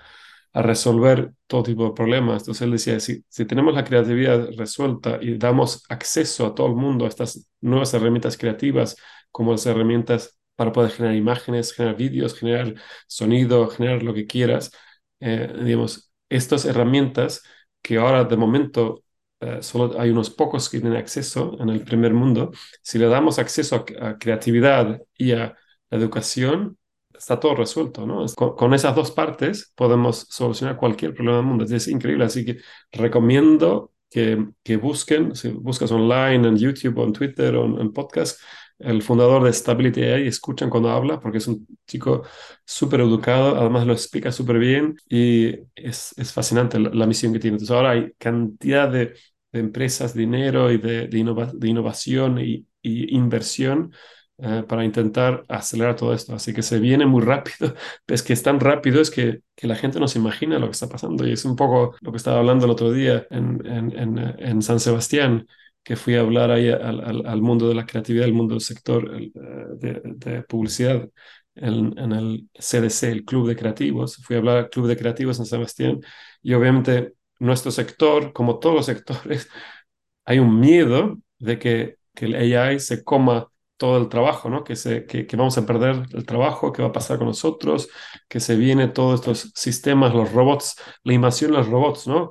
a, 0.52 0.62
resolver 0.62 1.32
todo 1.46 1.62
tipo 1.64 1.84
de 1.86 1.92
problemas. 1.92 2.42
Entonces 2.42 2.62
él 2.62 2.72
decía, 2.72 3.00
si, 3.00 3.24
si 3.28 3.44
tenemos 3.46 3.74
la 3.74 3.84
creatividad 3.84 4.48
resuelta 4.56 5.18
y 5.20 5.38
damos 5.38 5.84
acceso 5.88 6.46
a 6.46 6.54
todo 6.54 6.68
el 6.68 6.74
mundo 6.74 7.04
a 7.04 7.08
estas 7.08 7.48
nuevas 7.60 7.94
herramientas 7.94 8.36
creativas, 8.36 8.96
como 9.30 9.52
las 9.52 9.66
herramientas 9.66 10.39
para 10.60 10.72
poder 10.72 10.90
generar 10.90 11.16
imágenes, 11.16 11.72
generar 11.72 11.96
vídeos, 11.96 12.38
generar 12.38 12.74
sonido, 13.06 13.68
generar 13.70 14.02
lo 14.02 14.12
que 14.12 14.26
quieras, 14.26 14.70
eh, 15.18 15.50
digamos, 15.64 16.12
estas 16.28 16.66
herramientas 16.66 17.42
que 17.80 17.96
ahora 17.96 18.24
de 18.24 18.36
momento 18.36 19.02
eh, 19.40 19.62
solo 19.62 19.98
hay 19.98 20.10
unos 20.10 20.28
pocos 20.28 20.68
que 20.68 20.78
tienen 20.78 20.98
acceso 20.98 21.56
en 21.60 21.70
el 21.70 21.82
primer 21.82 22.12
mundo, 22.12 22.50
si 22.82 22.98
le 22.98 23.06
damos 23.06 23.38
acceso 23.38 23.86
a, 24.02 24.18
creatividad 24.18 25.00
y 25.16 25.32
a 25.32 25.56
educación, 25.88 26.76
está 27.16 27.40
todo 27.40 27.54
resuelto, 27.54 28.04
¿no? 28.04 28.26
Con, 28.36 28.74
esas 28.74 28.94
dos 28.94 29.12
partes 29.12 29.72
podemos 29.74 30.26
solucionar 30.28 30.76
cualquier 30.76 31.14
problema 31.14 31.38
del 31.38 31.46
mundo. 31.46 31.64
Es, 31.64 31.88
increíble, 31.88 32.26
así 32.26 32.44
que 32.44 32.58
recomiendo 32.92 33.92
que, 34.10 34.46
que, 34.62 34.76
busquen, 34.76 35.34
si 35.34 35.48
buscas 35.48 35.90
online, 35.90 36.46
en 36.48 36.56
YouTube 36.58 36.98
o 36.98 37.04
en 37.04 37.14
Twitter 37.14 37.56
o 37.56 37.80
en 37.80 37.92
podcast, 37.94 38.38
el 38.80 39.02
fundador 39.02 39.44
de 39.44 39.52
Stability 39.52 40.02
AI, 40.02 40.26
escuchan 40.26 40.70
cuando 40.70 40.90
habla 40.90 41.20
porque 41.20 41.38
es 41.38 41.46
un 41.46 41.66
chico 41.86 42.22
súper 42.64 43.00
educado, 43.00 43.56
además 43.56 43.86
lo 43.86 43.92
explica 43.92 44.32
súper 44.32 44.58
bien 44.58 44.96
y 45.08 45.50
es, 45.74 46.14
es 46.16 46.32
fascinante 46.32 46.78
la, 46.78 47.06
misión 47.06 47.32
que 47.32 47.38
tiene. 47.38 47.56
Entonces 47.56 47.74
ahora 47.74 47.90
hay 47.90 48.12
cantidad 48.18 48.90
de, 48.90 49.14
empresas, 49.52 50.14
dinero 50.14 50.70
y 50.70 50.78
de, 50.78 51.08
de, 51.08 51.68
innovación 51.68 52.38
y, 52.38 52.66
inversión 52.82 53.92
eh, 54.38 54.64
para 54.66 54.84
intentar 54.84 55.44
acelerar 55.48 55.96
todo 55.96 56.14
esto. 56.14 56.34
Así 56.34 56.54
que 56.54 56.62
se 56.62 56.78
viene 56.78 57.04
muy 57.06 57.22
rápido. 57.22 57.74
Es 58.06 58.22
que 58.22 58.32
es 58.32 58.42
tan 58.42 58.60
rápido 58.60 59.00
es 59.00 59.10
que, 59.10 59.42
que, 59.54 59.66
la 59.66 59.76
gente 59.76 60.00
no 60.00 60.08
se 60.08 60.18
imagina 60.18 60.58
lo 60.58 60.66
que 60.66 60.72
está 60.72 60.88
pasando 60.88 61.26
y 61.26 61.32
es 61.32 61.44
un 61.44 61.56
poco 61.56 61.94
lo 62.00 62.10
que 62.12 62.16
estaba 62.16 62.38
hablando 62.38 62.64
el 62.64 62.70
otro 62.70 62.92
día 62.92 63.26
en, 63.30 63.60
en, 63.66 64.18
en 64.38 64.62
San 64.62 64.80
Sebastián 64.80 65.46
que 65.82 65.96
fui 65.96 66.14
a 66.16 66.20
hablar 66.20 66.50
ahí 66.50 66.68
al, 66.68 67.26
al, 67.26 67.42
mundo 67.42 67.68
de 67.68 67.74
la 67.74 67.86
creatividad, 67.86 68.26
al 68.26 68.32
mundo 68.32 68.54
del 68.54 68.60
sector 68.60 69.10
eh, 69.20 69.30
de, 69.78 70.00
de 70.04 70.42
publicidad 70.42 71.08
en, 71.54 72.12
el 72.12 72.48
CDC, 72.54 73.04
el 73.04 73.24
Club 73.24 73.48
de 73.48 73.56
Creativos. 73.56 74.16
Fui 74.16 74.36
a 74.36 74.38
hablar 74.38 74.56
al 74.58 74.70
Club 74.70 74.86
de 74.86 74.96
Creativos 74.96 75.38
en 75.38 75.46
Sebastián 75.46 76.00
y 76.42 76.54
obviamente 76.54 77.14
nuestro 77.38 77.70
sector, 77.70 78.32
como 78.32 78.58
todos 78.58 78.76
los 78.76 78.86
sectores, 78.86 79.48
hay 80.24 80.38
un 80.38 80.60
miedo 80.60 81.18
de 81.38 81.58
que, 81.58 81.96
que 82.14 82.26
el 82.26 82.34
AI 82.34 82.80
se 82.80 83.04
coma 83.04 83.48
todo 83.76 83.96
el 83.98 84.08
trabajo, 84.10 84.50
¿no? 84.50 84.62
Que, 84.62 84.76
se, 84.76 85.06
que, 85.06 85.26
vamos 85.36 85.56
a 85.56 85.64
perder 85.64 86.02
el 86.12 86.26
trabajo, 86.26 86.70
que 86.70 86.82
va 86.82 86.88
a 86.88 86.92
pasar 86.92 87.16
con 87.16 87.28
nosotros, 87.28 87.88
que 88.28 88.38
se 88.38 88.56
viene 88.56 88.88
todos 88.88 89.20
estos 89.20 89.52
sistemas, 89.54 90.14
los 90.14 90.32
robots, 90.32 90.76
la 91.02 91.14
invasión 91.14 91.52
de 91.52 91.58
los 91.58 91.68
robots, 91.68 92.06
¿no? 92.06 92.30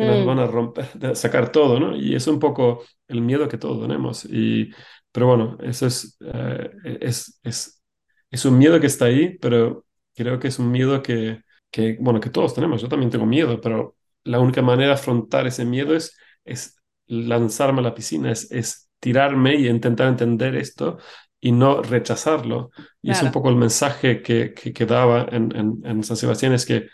Que 0.00 0.06
nos 0.06 0.24
mm. 0.24 0.26
van 0.26 0.38
a 0.38 0.46
romper, 0.46 0.86
sacar 1.16 1.52
todo, 1.52 1.78
¿no? 1.78 1.96
Y 1.96 2.14
es 2.14 2.26
un 2.26 2.38
poco 2.38 2.84
el 3.08 3.20
miedo 3.20 3.48
que 3.48 3.58
todos 3.58 3.80
tenemos. 3.80 4.24
Y, 4.24 4.70
pero 5.12 5.26
bueno, 5.26 5.58
eso 5.62 5.86
es, 5.86 6.16
eh, 6.20 6.70
es, 7.00 7.40
es, 7.42 7.82
es 8.30 8.44
un 8.44 8.58
miedo 8.58 8.80
que 8.80 8.86
está 8.86 9.06
ahí, 9.06 9.38
pero 9.38 9.84
creo 10.14 10.38
que 10.38 10.48
es 10.48 10.58
un 10.58 10.70
miedo 10.70 11.02
que, 11.02 11.42
que, 11.70 11.96
bueno, 12.00 12.20
que 12.20 12.30
todos 12.30 12.54
tenemos. 12.54 12.82
Yo 12.82 12.88
también 12.88 13.10
tengo 13.10 13.26
miedo, 13.26 13.60
pero 13.60 13.96
la 14.24 14.40
única 14.40 14.62
manera 14.62 14.88
de 14.88 14.94
afrontar 14.94 15.46
ese 15.46 15.64
miedo 15.64 15.94
es, 15.94 16.16
es 16.44 16.76
lanzarme 17.06 17.80
a 17.80 17.84
la 17.84 17.94
piscina, 17.94 18.30
es, 18.30 18.50
es 18.52 18.88
tirarme 19.00 19.56
y 19.56 19.68
intentar 19.68 20.08
entender 20.08 20.56
esto 20.56 20.98
y 21.40 21.52
no 21.52 21.82
rechazarlo. 21.82 22.70
Y 23.02 23.10
es 23.10 23.22
un 23.22 23.32
poco 23.32 23.48
el 23.48 23.56
mensaje 23.56 24.22
que, 24.22 24.52
que, 24.54 24.72
que 24.72 24.86
daba 24.86 25.26
en, 25.30 25.54
en, 25.56 25.80
en, 25.84 26.04
San 26.04 26.16
Sebastián, 26.16 26.52
es 26.52 26.66
que 26.66 26.88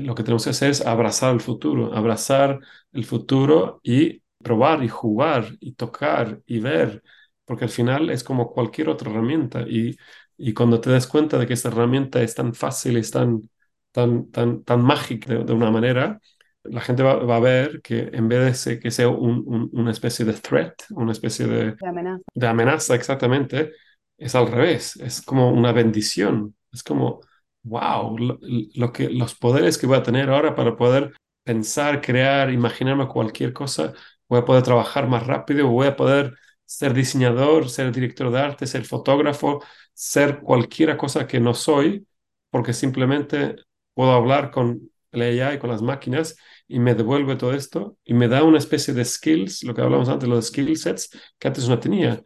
lo 0.00 0.14
que 0.14 0.22
tenemos 0.22 0.44
que 0.44 0.50
hacer 0.50 0.70
es 0.70 0.86
abrazar 0.86 1.34
el 1.34 1.40
futuro, 1.40 1.94
abrazar 1.94 2.60
el 2.92 3.04
futuro 3.04 3.80
y 3.82 4.22
probar 4.38 4.82
y 4.82 4.88
jugar 4.88 5.56
y 5.60 5.72
tocar 5.74 6.40
y 6.46 6.60
ver, 6.60 7.02
porque 7.44 7.64
al 7.64 7.70
final 7.70 8.10
es 8.10 8.24
como 8.24 8.52
cualquier 8.52 8.88
otra 8.88 9.10
herramienta 9.10 9.62
y, 9.62 9.96
y 10.36 10.54
cuando 10.54 10.80
te 10.80 10.90
das 10.90 11.06
cuenta 11.06 11.38
de 11.38 11.46
que 11.46 11.54
esta 11.54 11.68
herramienta 11.68 12.22
es 12.22 12.34
tan 12.34 12.54
fácil, 12.54 12.96
es 12.96 13.10
tan, 13.10 13.50
tan, 13.92 14.30
tan, 14.30 14.62
tan 14.64 14.82
mágica 14.82 15.34
de, 15.34 15.52
una 15.52 15.70
manera, 15.70 16.20
la 16.62 16.80
gente 16.80 17.02
va, 17.02 17.16
va, 17.16 17.36
a 17.36 17.40
ver 17.40 17.80
que 17.82 18.10
en 18.12 18.28
vez 18.28 18.64
de 18.64 18.78
que 18.78 18.90
sea 18.90 19.08
un, 19.08 19.68
una 19.72 19.90
especie 19.90 20.24
de 20.24 20.34
threat, 20.34 20.74
una 20.90 21.12
especie 21.12 21.46
de, 21.46 21.72
de, 21.72 21.88
amenaza. 21.88 22.22
de 22.34 22.46
amenaza 22.46 22.94
exactamente, 22.94 23.72
es 24.16 24.34
al 24.34 24.50
revés, 24.50 24.96
es 24.96 25.22
como 25.22 25.50
una 25.50 25.72
bendición, 25.72 26.54
es 26.72 26.82
como 26.82 27.20
wow, 27.62 28.16
lo, 28.18 28.92
que, 28.92 29.10
los 29.10 29.34
poderes 29.34 29.78
que 29.78 29.86
voy 29.86 29.98
a 29.98 30.02
tener 30.02 30.30
ahora 30.30 30.54
para 30.54 30.76
poder 30.76 31.14
pensar, 31.44 32.00
crear, 32.00 32.52
imaginarme 32.52 33.08
cualquier 33.08 33.52
cosa, 33.52 33.92
voy 34.28 34.40
a 34.40 34.44
poder 34.44 34.62
trabajar 34.62 35.08
más 35.08 35.26
rápido, 35.26 35.68
voy 35.68 35.88
a 35.88 35.96
poder 35.96 36.34
ser 36.64 36.94
diseñador, 36.94 37.68
ser 37.68 37.92
director 37.92 38.30
de 38.30 38.38
arte, 38.40 38.66
ser 38.66 38.84
fotógrafo, 38.84 39.62
ser 39.92 40.40
cualquier 40.40 40.96
cosa 40.96 41.26
que 41.26 41.40
no 41.40 41.54
soy, 41.54 42.06
porque 42.50 42.72
simplemente 42.72 43.56
puedo 43.94 44.12
hablar 44.12 44.50
con 44.50 44.90
la 45.12 45.24
AI, 45.26 45.58
con 45.58 45.70
las 45.70 45.82
máquinas, 45.82 46.36
y 46.68 46.78
me 46.78 46.94
devuelve 46.94 47.36
todo 47.36 47.52
esto 47.52 47.96
y 48.04 48.14
me 48.14 48.28
da 48.28 48.44
una 48.44 48.58
especie 48.58 48.94
de 48.94 49.04
skills, 49.04 49.64
lo 49.64 49.74
que 49.74 49.82
hablamos 49.82 50.08
antes, 50.08 50.28
los 50.28 50.46
skill 50.46 50.76
sets 50.76 51.10
que 51.38 51.48
antes 51.48 51.68
no 51.68 51.80
tenía. 51.80 52.22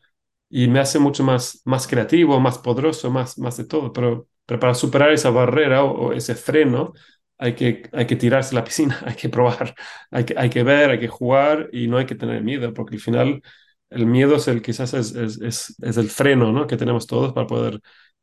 Y 0.51 0.69
me 0.69 0.81
hace 0.81 0.99
mucho 0.99 1.25
más, 1.25 1.63
más 1.65 1.87
creativo, 1.87 2.39
más 2.41 2.59
poderoso, 2.59 3.11
más, 3.11 3.39
más 3.39 3.57
de 3.57 3.65
todo. 3.65 3.93
Pero 3.93 4.29
pero 4.47 4.61
para 4.61 4.75
superar 4.75 5.13
esa 5.13 5.31
barrera 5.31 5.85
o, 5.85 6.13
ese 6.13 6.35
freno, 6.35 6.93
hay 7.39 7.55
que, 7.55 7.89
hay 7.93 8.07
que 8.07 8.17
tirarse 8.17 8.55
a 8.55 8.61
la 8.61 8.65
piscina, 8.69 8.99
hay 9.05 9.15
que 9.17 9.29
probar, 9.29 9.75
hay 10.11 10.25
que, 10.25 10.35
hay 10.37 10.51
que 10.51 10.63
ver, 10.63 10.91
hay 10.91 11.01
que 11.01 11.09
jugar 11.09 11.69
y 11.73 11.89
no 11.89 11.99
hay 11.99 12.07
que 12.07 12.15
tener 12.15 12.43
miedo, 12.43 12.73
porque 12.75 12.97
al 12.97 13.01
final 13.01 13.43
el 13.91 14.07
miedo 14.07 14.37
es 14.37 14.49
el 14.49 14.63
quizás 14.63 14.95
es, 14.95 15.15
es, 15.15 15.77
es, 15.81 15.97
el 15.97 16.09
freno 16.09 16.53
¿no? 16.53 16.67
que 16.67 16.77
tenemos 16.77 17.07
todos 17.07 17.33
para 17.33 17.47
poder 17.47 17.81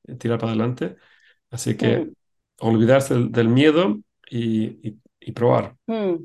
eh, 0.07 0.15
tirar 0.15 0.37
para 0.37 0.51
adelante. 0.51 0.95
Así 1.49 1.75
que 1.75 2.09
olvidarse 2.59 3.15
del, 3.15 3.49
miedo 3.49 3.99
y, 4.29 4.97
y, 5.19 5.31
probar. 5.33 5.75
Mm. 5.87 6.15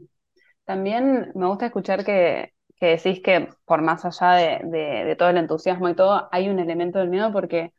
También 0.65 1.33
me 1.35 1.47
gusta 1.47 1.67
escuchar 1.67 2.05
que, 2.05 2.53
que, 2.77 2.87
decís 2.87 3.21
que 3.23 3.49
por 3.65 3.83
más 3.83 4.05
allá 4.05 4.33
de, 4.35 4.61
de, 4.69 5.05
de 5.05 5.17
todo 5.17 5.31
el 5.31 5.37
entusiasmo 5.39 5.89
y 5.89 5.95
todo, 5.95 6.29
hay 6.31 6.49
un 6.49 6.59
elemento 6.59 6.99
del 6.99 7.09
miedo 7.09 7.33
porque 7.33 7.73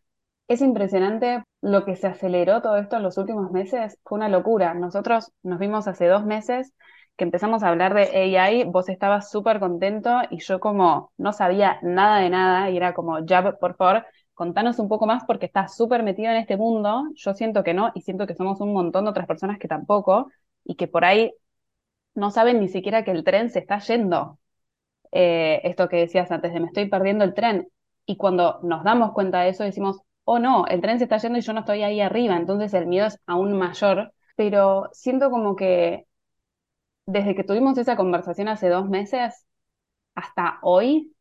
es 0.47 0.61
impresionante 0.61 1.43
lo 1.61 1.85
que 1.85 1.95
se 1.95 2.07
aceleró 2.07 2.61
todo 2.61 2.77
esto 2.77 2.97
en 2.97 3.03
los 3.03 3.17
últimos 3.17 3.51
meses. 3.51 3.97
Fue 4.03 4.17
una 4.17 4.29
locura. 4.29 4.73
Nosotros 4.73 5.31
nos 5.43 5.59
vimos 5.59 5.87
hace 5.87 6.07
dos 6.07 6.25
meses 6.25 6.73
que 7.17 7.23
empezamos 7.25 7.63
a 7.63 7.69
hablar 7.69 7.93
de 7.95 8.35
AI, 8.35 8.63
vos 8.65 8.89
estabas 8.89 9.31
súper 9.31 9.59
contento 9.59 10.21
y 10.29 10.39
yo 10.39 10.59
como 10.59 11.11
no 11.17 11.33
sabía 11.33 11.79
nada 11.81 12.19
de 12.19 12.29
nada 12.29 12.69
y 12.69 12.77
era 12.77 12.93
como, 12.93 13.25
ya, 13.25 13.57
por 13.57 13.75
favor, 13.75 14.05
contanos 14.35 14.77
un 14.79 14.87
poco 14.87 15.07
más 15.07 15.23
porque 15.25 15.47
estás 15.47 15.75
súper 15.75 16.03
metido 16.03 16.29
en 16.31 16.37
este 16.37 16.57
mundo. 16.57 17.03
Yo 17.15 17.33
siento 17.33 17.63
que 17.63 17.73
no 17.73 17.91
y 17.95 18.01
siento 18.01 18.27
que 18.27 18.35
somos 18.35 18.61
un 18.61 18.71
montón 18.73 19.05
de 19.05 19.09
otras 19.11 19.25
personas 19.27 19.57
que 19.59 19.67
tampoco 19.67 20.31
y 20.63 20.75
que 20.75 20.87
por 20.87 21.05
ahí 21.05 21.33
no 22.15 22.31
saben 22.31 22.59
ni 22.59 22.67
siquiera 22.67 23.03
que 23.03 23.11
el 23.11 23.23
tren 23.23 23.49
se 23.49 23.59
está 23.59 23.79
yendo. 23.79 24.39
Eh, 25.11 25.61
esto 25.63 25.89
que 25.89 25.97
decías 25.97 26.31
antes 26.31 26.53
de 26.53 26.59
me 26.59 26.67
estoy 26.67 26.87
perdiendo 26.89 27.23
el 27.23 27.33
tren. 27.33 27.69
Y 28.05 28.17
cuando 28.17 28.59
nos 28.63 28.83
damos 28.83 29.13
cuenta 29.13 29.41
de 29.41 29.49
eso 29.49 29.63
decimos, 29.63 29.97
oh 30.29 30.39
no, 30.39 30.65
el 30.67 30.81
tren 30.81 30.99
se 30.99 31.05
está 31.05 31.17
yendo 31.19 31.39
y 31.39 31.41
yo 31.41 31.53
no 31.53 31.61
estoy 31.61 31.83
ahí 31.83 32.01
arriba, 32.01 32.35
entonces 32.37 32.73
el 32.73 32.87
miedo 32.87 33.07
es 33.07 33.19
aún 33.27 33.53
mayor, 33.57 34.13
pero 34.35 34.89
siento 34.93 35.29
como 35.31 35.55
que 35.55 36.05
desde 37.05 37.35
que 37.35 37.43
tuvimos 37.43 37.77
esa 37.77 37.95
conversación 37.95 38.47
hace 38.49 38.69
dos 38.69 38.89
meses 38.89 39.45
hasta 40.15 40.59
hoy, 40.63 41.13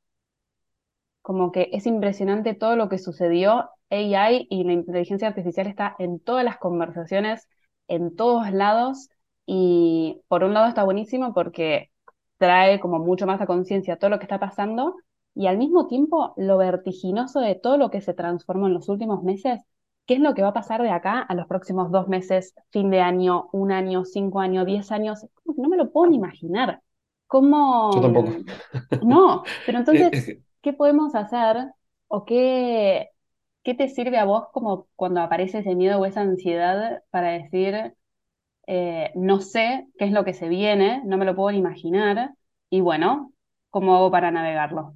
como 1.22 1.52
que 1.52 1.70
es 1.72 1.86
impresionante 1.86 2.54
todo 2.54 2.76
lo 2.76 2.88
que 2.88 2.98
sucedió. 2.98 3.70
AI 3.90 4.46
y 4.50 4.64
la 4.64 4.72
inteligencia 4.72 5.28
artificial 5.28 5.66
está 5.68 5.94
en 5.98 6.18
todas 6.20 6.44
las 6.44 6.58
conversaciones, 6.58 7.48
en 7.88 8.16
todos 8.16 8.50
lados, 8.52 9.08
y 9.46 10.20
por 10.28 10.44
un 10.44 10.54
lado 10.54 10.66
está 10.68 10.84
buenísimo 10.84 11.32
porque 11.34 11.90
trae 12.38 12.80
como 12.80 12.98
mucho 12.98 13.26
más 13.26 13.40
a 13.40 13.46
conciencia 13.46 13.96
todo 13.98 14.10
lo 14.10 14.18
que 14.18 14.24
está 14.24 14.40
pasando, 14.40 14.96
y 15.36 15.46
al 15.48 15.58
mismo 15.58 15.86
tiempo 15.86 16.32
lo 16.36 16.56
vertiginoso 16.58 17.40
de 17.40 17.54
todo 17.54 17.76
lo 17.76 17.90
que 17.90 18.00
se 18.00 18.14
transformó 18.14 18.66
en 18.66 18.74
los 18.74 18.88
últimos 18.88 19.22
meses, 19.22 19.60
qué 20.06 20.14
es 20.14 20.20
lo 20.20 20.34
que 20.34 20.42
va 20.42 20.48
a 20.48 20.52
pasar 20.54 20.82
de 20.82 20.90
acá 20.90 21.20
a 21.20 21.34
los 21.34 21.46
próximos 21.46 21.90
dos 21.92 22.08
meses, 22.08 22.54
fin 22.70 22.90
de 22.90 23.00
año, 23.00 23.48
un 23.52 23.70
año, 23.70 24.04
cinco 24.06 24.40
años, 24.40 24.64
diez 24.64 24.90
años, 24.90 25.26
no 25.44 25.68
me 25.68 25.76
lo 25.76 25.92
puedo 25.92 26.10
ni 26.10 26.16
imaginar. 26.16 26.80
¿Cómo? 27.26 27.90
Yo 27.94 28.00
tampoco. 28.00 28.30
No, 29.02 29.42
pero 29.66 29.78
entonces, 29.80 30.38
¿qué 30.62 30.72
podemos 30.72 31.14
hacer 31.14 31.58
o 32.08 32.24
qué, 32.24 33.10
qué 33.62 33.74
te 33.74 33.88
sirve 33.88 34.16
a 34.18 34.24
vos 34.24 34.44
como 34.52 34.88
cuando 34.96 35.20
aparece 35.20 35.58
ese 35.58 35.74
miedo 35.74 36.00
o 36.00 36.06
esa 36.06 36.22
ansiedad 36.22 37.02
para 37.10 37.32
decir, 37.32 37.94
eh, 38.66 39.12
no 39.14 39.40
sé 39.40 39.86
qué 39.98 40.06
es 40.06 40.12
lo 40.12 40.24
que 40.24 40.34
se 40.34 40.48
viene, 40.48 41.02
no 41.04 41.18
me 41.18 41.24
lo 41.26 41.36
puedo 41.36 41.50
ni 41.52 41.58
imaginar, 41.58 42.34
y 42.70 42.80
bueno, 42.80 43.32
¿cómo 43.70 43.96
hago 43.96 44.10
para 44.10 44.30
navegarlo? 44.30 44.94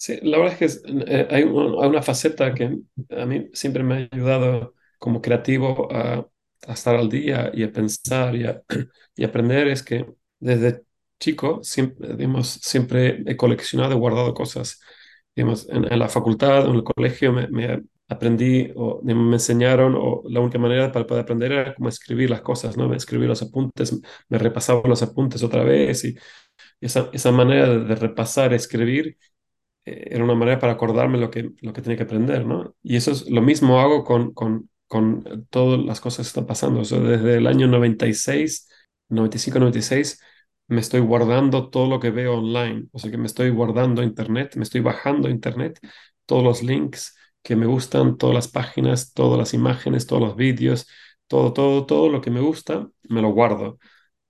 Sí, 0.00 0.18
la 0.22 0.38
verdad 0.38 0.56
es 0.62 0.80
que 0.80 0.90
eh, 1.08 1.28
hay, 1.30 1.42
un- 1.44 1.82
hay 1.82 1.88
una 1.90 2.02
faceta 2.02 2.54
que 2.54 2.78
a 3.10 3.26
mí 3.26 3.48
siempre 3.52 3.82
me 3.82 3.94
ha 3.94 4.08
ayudado 4.12 4.74
como 4.98 5.20
creativo 5.20 5.88
a, 5.92 6.26
estar 6.68 6.94
al 6.96 7.08
día 7.08 7.50
y 7.54 7.62
a 7.64 7.72
pensar 7.72 8.34
y 8.36 8.44
a, 8.46 8.62
aprender, 9.26 9.68
es 9.68 9.82
que 9.82 10.06
desde 10.38 10.82
chico 11.20 11.60
siempre, 11.64 12.16
siempre 12.44 13.22
he 13.26 13.36
coleccionado 13.36 13.92
y 13.94 13.98
guardado 13.98 14.34
cosas. 14.34 14.80
Digamos, 15.34 15.68
en, 15.68 15.98
la 15.98 16.08
facultad 16.08 16.66
en 16.66 16.74
el 16.76 16.84
colegio 16.84 17.32
me, 17.32 17.82
aprendí 18.08 18.72
o 18.76 19.00
me 19.04 19.12
enseñaron 19.34 19.94
o 19.96 20.22
la 20.28 20.40
única 20.40 20.58
manera 20.58 20.90
para 20.92 21.06
poder 21.06 21.24
aprender 21.24 21.52
era 21.52 21.74
como 21.74 21.88
escribir 21.88 22.30
las 22.30 22.40
cosas, 22.42 22.76
¿no? 22.76 22.92
Escribir 22.94 23.28
los 23.28 23.42
apuntes, 23.42 24.00
me 24.28 24.38
repasaba 24.38 24.82
los 24.88 25.02
apuntes 25.02 25.42
otra 25.42 25.62
vez 25.64 26.04
y 26.04 26.16
esa, 26.80 27.32
manera 27.32 27.68
de, 27.68 27.94
repasar, 27.94 28.52
escribir 28.54 29.18
era 30.10 30.24
una 30.24 30.34
manera 30.34 30.58
para 30.58 30.72
acordarme 30.74 31.18
lo 31.18 31.30
que, 31.30 31.50
lo 31.62 31.72
que 31.72 31.82
tenía 31.82 31.96
que 31.96 32.04
aprender, 32.04 32.46
¿no? 32.46 32.74
Y 32.82 32.96
eso 32.96 33.12
es 33.12 33.28
lo 33.30 33.42
mismo 33.42 33.80
hago 33.80 34.04
con, 34.04 34.32
con, 34.34 34.70
con 34.86 35.24
eh, 35.26 35.42
todas 35.50 35.80
las 35.84 36.00
cosas 36.00 36.26
que 36.26 36.28
están 36.28 36.46
pasando. 36.46 36.80
O 36.80 36.84
sea, 36.84 36.98
desde 37.00 37.36
el 37.36 37.46
año 37.46 37.66
96, 37.66 38.68
95, 39.08 39.58
96, 39.60 40.20
me 40.68 40.80
estoy 40.80 41.00
guardando 41.00 41.70
todo 41.70 41.88
lo 41.88 42.00
que 42.00 42.10
veo 42.10 42.38
online. 42.38 42.86
O 42.92 42.98
sea, 42.98 43.10
que 43.10 43.18
me 43.18 43.26
estoy 43.26 43.50
guardando 43.50 44.02
internet, 44.02 44.56
me 44.56 44.62
estoy 44.64 44.80
bajando 44.80 45.28
internet, 45.28 45.78
todos 46.26 46.44
los 46.44 46.62
links 46.62 47.16
que 47.42 47.56
me 47.56 47.66
gustan, 47.66 48.16
todas 48.18 48.34
las 48.34 48.48
páginas, 48.48 49.12
todas 49.12 49.38
las 49.38 49.54
imágenes, 49.54 50.06
todos 50.06 50.22
los 50.22 50.36
vídeos, 50.36 50.86
todo, 51.26 51.52
todo, 51.52 51.86
todo 51.86 52.08
lo 52.08 52.20
que 52.20 52.30
me 52.30 52.40
gusta, 52.40 52.88
me 53.08 53.22
lo 53.22 53.30
guardo 53.30 53.78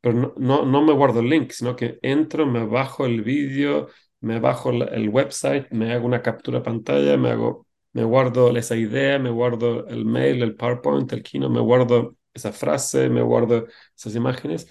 pero 0.00 0.14
no, 0.14 0.34
no, 0.36 0.64
no 0.64 0.82
me 0.82 0.92
guardo 0.92 1.20
el 1.20 1.28
link, 1.28 1.50
sino 1.52 1.76
que 1.76 1.98
entro, 2.02 2.46
me 2.46 2.64
bajo 2.66 3.06
el 3.06 3.22
vídeo, 3.22 3.88
me 4.20 4.40
bajo 4.40 4.70
el 4.70 5.09
website, 5.09 5.70
me 5.70 5.92
hago 5.92 6.07
una 6.07 6.22
captura 6.22 6.62
pantalla, 6.62 7.16
me 7.16 7.31
hago, 7.31 7.66
me 7.92 8.04
guardo 8.04 8.57
esa 8.57 8.76
idea, 8.76 9.18
me 9.18 9.31
guardo 9.31 9.87
el 9.88 10.04
mail, 10.04 10.42
el 10.42 10.57
PowerPoint, 10.57 11.12
el 11.12 11.22
Keynote, 11.22 11.52
me 11.54 11.61
guardo 11.61 12.16
esa 12.35 12.52
frase, 12.52 13.09
me 13.09 13.22
guardo 13.22 13.66
esas 13.96 14.14
imágenes. 14.14 14.68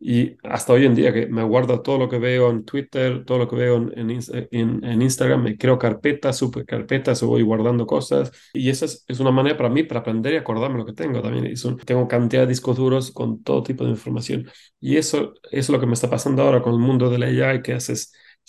Y 0.00 0.36
hasta 0.44 0.72
hoy 0.74 0.86
en 0.86 0.94
día 0.94 1.12
que 1.12 1.26
me 1.26 1.42
guardo 1.42 1.82
todo 1.82 1.98
lo 1.98 2.08
que 2.08 2.18
veo 2.20 2.50
en 2.50 2.64
Twitter, 2.64 3.24
todo 3.24 3.38
lo 3.38 3.48
que 3.48 3.56
veo 3.56 3.76
en, 3.78 3.98
en, 3.98 4.08
Ins- 4.10 4.48
en- 4.52 4.84
en 4.84 5.02
Instagram, 5.02 5.42
me 5.42 5.56
creo 5.58 5.76
carpetas, 5.76 6.36
supercarpetas, 6.38 7.20
o 7.24 7.26
voy 7.28 7.42
guardando 7.42 7.84
cosas. 7.84 8.30
Y 8.52 8.70
esa 8.70 8.84
es, 8.84 9.04
una 9.20 9.32
manera 9.32 9.56
para 9.56 9.68
mí 9.70 9.82
para 9.82 10.00
aprender 10.00 10.34
y 10.34 10.36
acordarme 10.36 10.78
lo 10.78 10.86
que 10.86 10.92
tengo 10.92 11.20
también. 11.20 11.46
Es 11.46 11.64
un- 11.64 11.78
tengo 11.78 12.06
cantidad 12.06 12.42
de 12.42 12.48
discos 12.48 12.76
duros 12.76 13.10
con 13.10 13.42
todo 13.42 13.64
tipo 13.64 13.82
de 13.84 13.90
información. 13.90 14.48
Y 14.80 14.96
eso, 14.98 15.34
eso 15.50 15.50
es 15.50 15.68
lo 15.70 15.80
que 15.80 15.86
me 15.86 15.94
está 15.94 16.08
pasando 16.08 16.42
ahora 16.42 16.62
con 16.62 16.74
el 16.74 16.78
mundo 16.80 17.10
de 17.10 17.18
la 17.18 17.26
AI, 17.50 17.62
que 17.62 17.72
hace 17.74 17.94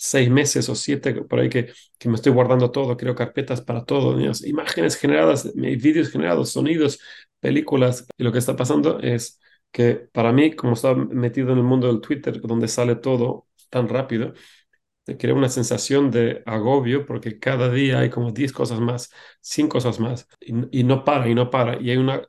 seis 0.02 0.30
meses 0.30 0.68
o 0.70 0.74
siete 0.74 1.12
por 1.24 1.40
ahí 1.40 1.48
que, 1.50 1.72
que 1.98 2.08
me 2.08 2.14
estoy 2.14 2.32
guardando 2.32 2.70
todo, 2.70 2.96
creo 2.96 3.14
carpetas 3.14 3.60
para 3.60 3.84
todo, 3.84 4.16
digamos, 4.16 4.44
imágenes 4.46 4.96
generadas, 4.96 5.52
vídeos 5.54 6.10
generados, 6.10 6.50
sonidos, 6.50 7.00
películas. 7.40 8.06
Y 8.16 8.24
lo 8.24 8.32
que 8.32 8.38
está 8.38 8.56
pasando 8.56 8.98
es 9.00 9.38
que 9.70 9.94
para 10.12 10.32
mí, 10.32 10.52
como 10.56 10.72
estaba 10.72 10.94
metido 10.96 11.52
en 11.52 11.58
el 11.58 11.64
mundo 11.64 11.86
del 11.88 12.00
Twitter, 12.00 12.40
donde 12.40 12.68
sale 12.68 12.96
todo 12.96 13.46
tan 13.68 13.88
rápido, 13.88 14.32
te 15.04 15.16
crea 15.16 15.34
una 15.34 15.48
sensación 15.48 16.10
de 16.10 16.42
agobio 16.46 17.06
porque 17.06 17.38
cada 17.38 17.70
día 17.70 18.00
hay 18.00 18.10
como 18.10 18.30
10 18.32 18.52
cosas 18.52 18.80
más, 18.80 19.10
100 19.40 19.68
cosas 19.68 19.98
más, 20.00 20.28
y, 20.40 20.80
y 20.80 20.84
no 20.84 21.04
para, 21.04 21.28
y 21.28 21.34
no 21.34 21.50
para. 21.50 21.80
Y 21.80 21.90
hay 21.90 21.96
una, 21.96 22.22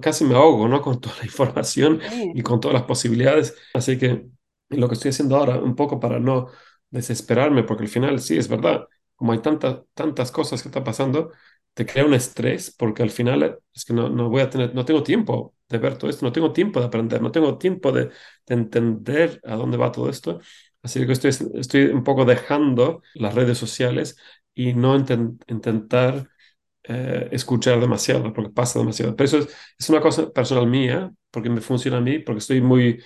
casi 0.00 0.24
me 0.24 0.34
ahogo, 0.34 0.68
¿no? 0.68 0.80
Con 0.82 1.00
toda 1.00 1.16
la 1.18 1.24
información 1.24 2.00
y 2.32 2.42
con 2.42 2.60
todas 2.60 2.74
las 2.74 2.84
posibilidades. 2.84 3.56
Así 3.74 3.98
que 3.98 4.26
lo 4.70 4.88
que 4.88 4.94
estoy 4.94 5.10
haciendo 5.10 5.36
ahora, 5.36 5.56
un 5.60 5.74
poco 5.74 5.98
para 6.00 6.20
no 6.20 6.48
desesperarme, 6.90 7.64
porque 7.64 7.84
al 7.84 7.88
final 7.88 8.20
sí, 8.20 8.36
es 8.38 8.48
verdad, 8.48 8.86
como 9.16 9.32
hay 9.32 9.40
tantas 9.40 9.82
tantas 9.94 10.30
cosas 10.32 10.62
que 10.62 10.68
están 10.68 10.84
pasando, 10.84 11.32
te 11.74 11.86
crea 11.86 12.04
un 12.04 12.14
estrés, 12.14 12.74
porque 12.76 13.02
al 13.02 13.10
final 13.10 13.58
es 13.74 13.84
que 13.84 13.92
no, 13.94 14.08
no 14.08 14.28
voy 14.30 14.42
a 14.42 14.50
tener, 14.50 14.74
no 14.74 14.84
tengo 14.84 15.02
tiempo 15.02 15.54
de 15.68 15.78
ver 15.78 15.96
todo 15.98 16.10
esto, 16.10 16.24
no 16.26 16.32
tengo 16.32 16.52
tiempo 16.52 16.80
de 16.80 16.86
aprender, 16.86 17.22
no 17.22 17.30
tengo 17.30 17.58
tiempo 17.58 17.92
de, 17.92 18.06
de 18.46 18.54
entender 18.54 19.40
a 19.44 19.54
dónde 19.56 19.76
va 19.76 19.92
todo 19.92 20.08
esto. 20.10 20.40
Así 20.82 21.04
que 21.06 21.12
estoy, 21.12 21.30
estoy 21.54 21.82
un 21.86 22.04
poco 22.04 22.24
dejando 22.24 23.02
las 23.14 23.34
redes 23.34 23.58
sociales 23.58 24.16
y 24.54 24.72
no 24.74 24.96
inten- 24.98 25.38
intentar 25.48 26.28
eh, 26.84 27.28
escuchar 27.32 27.80
demasiado, 27.80 28.32
porque 28.32 28.50
pasa 28.50 28.78
demasiado. 28.78 29.14
Pero 29.16 29.26
eso 29.26 29.38
es, 29.38 29.48
es 29.78 29.90
una 29.90 30.00
cosa 30.00 30.30
personal 30.32 30.66
mía, 30.66 31.12
porque 31.30 31.50
me 31.50 31.60
funciona 31.60 31.98
a 31.98 32.00
mí, 32.00 32.18
porque 32.20 32.38
estoy 32.40 32.60
muy, 32.60 32.90
eh, 32.90 33.02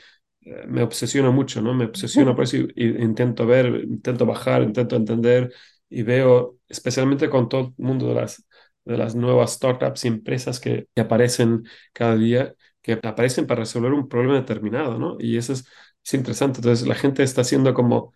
me 0.66 0.82
obsesiona 0.82 1.30
mucho, 1.30 1.62
¿no? 1.62 1.74
Me 1.74 1.84
obsesiona 1.84 2.34
por 2.34 2.44
eso 2.44 2.56
y, 2.56 2.70
intento 3.02 3.46
ver, 3.46 3.66
intento 3.84 4.26
bajar, 4.26 4.62
intento 4.62 4.96
entender 4.96 5.52
y 5.88 6.02
veo, 6.02 6.58
especialmente 6.68 7.28
con 7.30 7.48
todo 7.48 7.74
el 7.78 7.84
mundo 7.84 8.08
de 8.08 8.14
las, 8.14 8.46
de 8.84 8.96
las 8.96 9.14
nuevas 9.14 9.52
startups 9.52 10.04
y 10.04 10.08
empresas 10.08 10.58
que, 10.60 10.88
que 10.94 11.00
aparecen 11.02 11.64
cada 11.92 12.16
día, 12.16 12.54
que 12.80 12.98
aparecen 13.02 13.46
para 13.46 13.60
resolver 13.60 13.92
un 13.92 14.08
problema 14.08 14.34
determinado, 14.34 14.98
¿no? 14.98 15.16
Y 15.20 15.36
eso 15.36 15.52
es, 15.52 15.64
es 16.04 16.14
interesante. 16.14 16.58
Entonces, 16.58 16.86
la 16.86 16.94
gente 16.94 17.22
está 17.22 17.42
haciendo 17.42 17.74
como, 17.74 18.14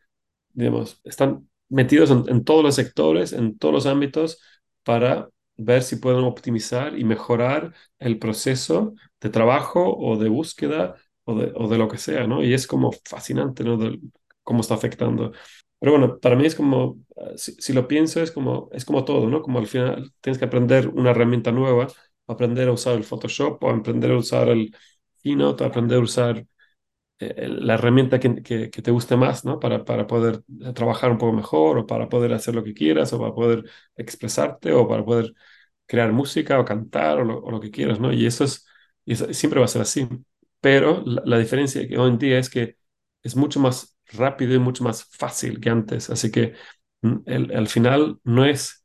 digamos, 0.52 1.00
están 1.04 1.48
metidos 1.68 2.10
en 2.10 2.44
todos 2.44 2.64
los 2.64 2.74
sectores, 2.76 3.32
en 3.32 3.58
todos 3.58 3.74
los 3.74 3.86
ámbitos, 3.86 4.40
para 4.82 5.28
ver 5.56 5.82
si 5.82 5.96
pueden 5.96 6.24
optimizar 6.24 6.98
y 6.98 7.04
mejorar 7.04 7.74
el 7.98 8.18
proceso 8.18 8.94
de 9.20 9.30
trabajo 9.30 9.96
o 9.96 10.16
de 10.18 10.28
búsqueda 10.28 10.96
o 11.26 11.36
de, 11.36 11.52
o 11.56 11.68
de 11.68 11.78
lo 11.78 11.88
que 11.88 11.98
sea, 11.98 12.26
¿no? 12.28 12.42
Y 12.44 12.54
es 12.54 12.66
como 12.68 12.92
fascinante, 13.04 13.64
¿no? 13.64 13.78
De 13.78 14.00
cómo 14.44 14.62
está 14.62 14.74
afectando. 14.74 15.32
Pero 15.80 15.92
bueno, 15.92 16.18
para 16.20 16.36
mí 16.36 16.46
es 16.46 16.54
como, 16.56 16.98
eh, 17.16 17.34
si, 17.38 17.52
si 17.54 17.72
lo 17.74 17.88
pienso, 17.88 18.22
es 18.22 18.32
como, 18.32 18.68
es 18.72 18.84
como 18.86 19.04
todo, 19.04 19.28
¿no? 19.28 19.42
Como 19.42 19.58
al 19.58 19.66
final 19.68 20.12
tienes 20.22 20.38
que 20.38 20.46
aprender 20.46 20.88
una 20.88 21.10
herramienta 21.12 21.52
nueva, 21.52 21.88
aprender 22.28 22.68
a 22.68 22.72
usar 22.72 22.96
el 22.96 23.04
Photoshop 23.04 23.62
o 23.64 23.70
aprender 23.70 24.12
a 24.12 24.18
usar 24.18 24.48
el 24.48 24.74
Keynote, 25.22 25.64
aprender 25.64 25.98
a 25.98 26.02
usar 26.02 26.46
eh, 27.18 27.48
la 27.48 27.74
herramienta 27.74 28.20
que, 28.20 28.42
que, 28.42 28.70
que, 28.70 28.82
te 28.82 28.90
guste 28.90 29.16
más, 29.16 29.44
¿no? 29.44 29.58
Para, 29.60 29.84
para 29.84 30.06
poder 30.06 30.42
trabajar 30.74 31.10
un 31.12 31.18
poco 31.18 31.32
mejor 31.32 31.78
o 31.78 31.86
para 31.86 32.08
poder 32.08 32.32
hacer 32.34 32.54
lo 32.54 32.64
que 32.64 32.74
quieras 32.74 33.12
o 33.12 33.18
para 33.20 33.34
poder 33.34 33.64
expresarte 33.96 34.72
o 34.72 34.86
para 34.88 35.04
poder 35.04 35.34
crear 35.86 36.12
música 36.12 36.60
o 36.60 36.64
cantar 36.66 37.18
o 37.20 37.24
lo, 37.24 37.38
o 37.42 37.50
lo 37.52 37.60
que 37.60 37.70
quieras, 37.70 38.00
¿no? 38.00 38.12
Y 38.12 38.26
eso 38.26 38.44
es, 38.44 38.66
y 39.06 39.14
eso 39.14 39.32
siempre 39.34 39.60
va 39.60 39.66
a 39.66 39.68
ser 39.68 39.82
así. 39.82 40.08
Pero 40.60 41.02
la, 41.06 41.22
la, 41.24 41.38
diferencia 41.38 41.86
que 41.86 41.98
hoy 41.98 42.10
en 42.10 42.18
día 42.18 42.38
es 42.38 42.50
que 42.50 42.76
es 43.22 43.36
mucho 43.36 43.60
más 43.60 43.96
rápido 44.08 44.54
y 44.54 44.58
mucho 44.58 44.84
más 44.84 45.04
fácil 45.04 45.60
que 45.60 45.70
antes. 45.70 46.10
Así 46.10 46.30
que 46.30 46.54
mm, 47.02 47.18
al 47.54 47.68
final 47.68 48.18
no 48.24 48.44
es, 48.44 48.84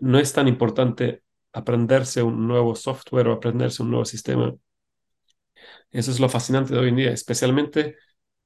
no 0.00 0.18
es 0.18 0.32
tan 0.32 0.48
importante 0.48 1.22
aprenderse 1.52 2.22
un 2.22 2.46
nuevo 2.48 2.74
software 2.74 3.28
o 3.28 3.32
aprenderse 3.32 3.82
un 3.82 3.90
nuevo 3.90 4.04
sistema 4.04 4.54
eso 5.90 6.10
es 6.10 6.20
lo 6.20 6.28
fascinante 6.28 6.74
de 6.74 6.80
hoy 6.80 6.88
en 6.88 6.96
día, 6.96 7.12
especialmente 7.12 7.96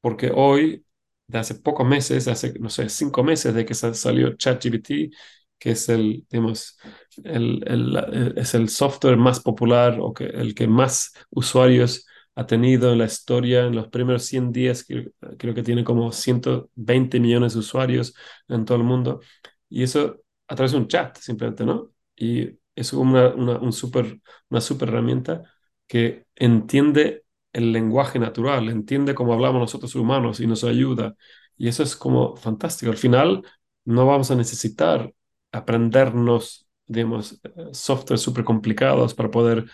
porque 0.01 0.31
hoy, 0.35 0.85
de 1.27 1.39
hace 1.39 1.55
pocos 1.57 1.87
meses, 1.87 2.29
hace, 2.29 2.55
no 2.61 2.71
sé, 2.71 2.89
cinco 2.89 3.23
meses 3.25 3.55
de 3.55 3.65
que 3.65 3.75
salió 3.75 4.37
ChatGPT, 4.37 5.15
que 5.59 5.71
es 5.73 5.89
el, 5.89 6.27
digamos, 6.31 6.79
el, 7.25 7.65
el, 7.67 8.35
es 8.37 8.55
el 8.55 8.69
software 8.69 9.17
más 9.17 9.41
popular 9.41 9.99
o 10.01 10.13
que, 10.15 10.27
el 10.27 10.55
que 10.55 10.67
más 10.69 11.13
usuarios 11.31 12.07
ha 12.39 12.47
tenido 12.47 12.93
en 12.93 12.99
la 12.99 13.07
historia. 13.07 13.67
En 13.67 13.75
los 13.77 13.89
primeros 13.89 14.25
100 14.25 14.53
días, 14.53 14.85
creo, 14.87 15.11
creo 15.39 15.55
que 15.55 15.63
tiene 15.63 15.85
como 15.85 16.13
120 16.13 17.21
millones 17.21 17.55
de 17.55 17.61
usuarios 17.61 18.15
en 18.49 18.65
todo 18.65 18.79
el 18.79 18.85
mundo. 18.85 19.21
Y 19.69 19.83
eso 19.83 20.17
a 20.49 20.55
través 20.57 20.73
de 20.73 20.79
un 20.79 20.89
chat, 20.89 21.17
simplemente, 21.19 21.65
¿no? 21.65 21.91
Y 22.17 22.59
es 22.75 22.93
una, 22.93 23.29
una, 23.35 23.59
un 23.59 23.73
super, 23.73 24.21
una 24.51 24.61
super 24.61 24.89
herramienta 24.89 25.43
que 25.87 26.27
entiende 26.37 27.25
el 27.53 27.73
lenguaje 27.73 28.19
natural, 28.19 28.69
entiende 28.69 29.15
cómo 29.15 29.33
hablamos 29.33 29.61
nosotros 29.61 29.95
humanos 29.95 30.41
y 30.41 30.47
nos 30.47 30.65
ayuda. 30.65 31.15
Y 31.57 31.69
eso 31.69 31.83
es 31.83 31.97
como 31.97 32.37
fantástico. 32.37 32.91
Al 32.93 32.99
final 32.99 33.43
no 33.85 34.07
vamos 34.07 34.31
a 34.31 34.37
necesitar 34.37 35.13
aprendernos 35.53 36.67
digamos, 36.87 37.39
software 37.73 38.19
súper 38.19 38.45
complicados 38.45 39.15
para 39.15 39.31
poder 39.31 39.67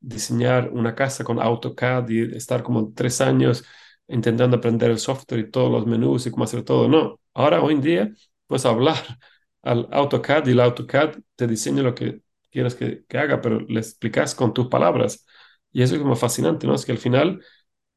diseñar 0.00 0.70
una 0.70 0.94
casa 0.94 1.24
con 1.24 1.40
AutoCAD 1.40 2.08
y 2.10 2.36
estar 2.36 2.62
como 2.62 2.92
tres 2.94 3.20
años 3.20 3.64
intentando 4.08 4.56
aprender 4.56 4.90
el 4.90 4.98
software 4.98 5.40
y 5.40 5.50
todos 5.50 5.70
los 5.70 5.86
menús 5.86 6.26
y 6.26 6.30
cómo 6.30 6.44
hacer 6.44 6.62
todo. 6.64 6.88
No, 6.88 7.20
ahora 7.34 7.62
hoy 7.62 7.74
en 7.74 7.80
día 7.82 8.12
puedes 8.46 8.66
hablar 8.66 8.96
al 9.62 9.88
AutoCAD 9.92 10.46
y 10.48 10.50
el 10.52 10.60
AutoCAD 10.60 11.16
te 11.36 11.46
diseña 11.46 11.82
lo 11.82 11.94
que 11.94 12.22
quieras 12.50 12.74
que, 12.74 13.04
que 13.06 13.18
haga, 13.18 13.40
pero 13.40 13.60
le 13.60 13.80
explicas 13.80 14.34
con 14.34 14.52
tus 14.54 14.68
palabras. 14.68 15.26
Y 15.72 15.82
eso 15.82 15.94
es 15.94 16.00
como 16.02 16.16
fascinante, 16.16 16.66
¿no? 16.66 16.74
Es 16.74 16.84
que 16.84 16.92
al 16.92 16.98
final 16.98 17.40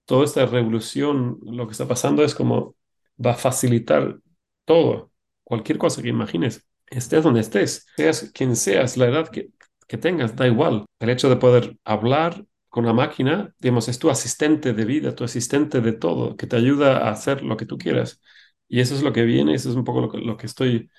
toda 0.05 0.25
esta 0.25 0.45
revolución, 0.45 1.39
lo 1.43 1.67
que 1.67 1.71
está 1.73 1.87
pasando 1.87 2.23
es 2.23 2.35
como 2.35 2.75
va 3.23 3.31
a 3.31 3.35
facilitar 3.35 4.19
todo, 4.65 5.11
cualquier 5.43 5.77
cosa 5.77 6.01
que 6.01 6.09
imagines, 6.09 6.65
estés 6.87 7.23
donde 7.23 7.41
estés, 7.41 7.87
seas 7.95 8.31
quien 8.33 8.55
seas, 8.55 8.97
la 8.97 9.07
edad 9.07 9.29
que, 9.29 9.49
que 9.87 9.97
tengas, 9.97 10.35
da 10.35 10.47
igual. 10.47 10.85
El 10.99 11.09
hecho 11.09 11.29
de 11.29 11.37
poder 11.37 11.77
hablar 11.83 12.45
con 12.69 12.85
la 12.85 12.93
máquina, 12.93 13.53
digamos, 13.59 13.87
es 13.89 13.99
tu 13.99 14.09
asistente 14.09 14.73
de 14.73 14.85
vida, 14.85 15.15
tu 15.15 15.23
asistente 15.23 15.81
de 15.81 15.93
todo, 15.93 16.35
que 16.37 16.47
te 16.47 16.55
ayuda 16.55 17.07
a 17.07 17.11
hacer 17.11 17.43
lo 17.43 17.57
que 17.57 17.65
tú 17.65 17.77
quieras. 17.77 18.21
Y 18.67 18.79
eso 18.79 18.95
es 18.95 19.03
lo 19.03 19.13
que 19.13 19.23
viene, 19.23 19.53
eso 19.55 19.69
es 19.69 19.75
un 19.75 19.83
poco 19.83 20.01
lo 20.01 20.09
que, 20.11 20.17
lo 20.19 20.37
que 20.37 20.47
estoy, 20.47 20.89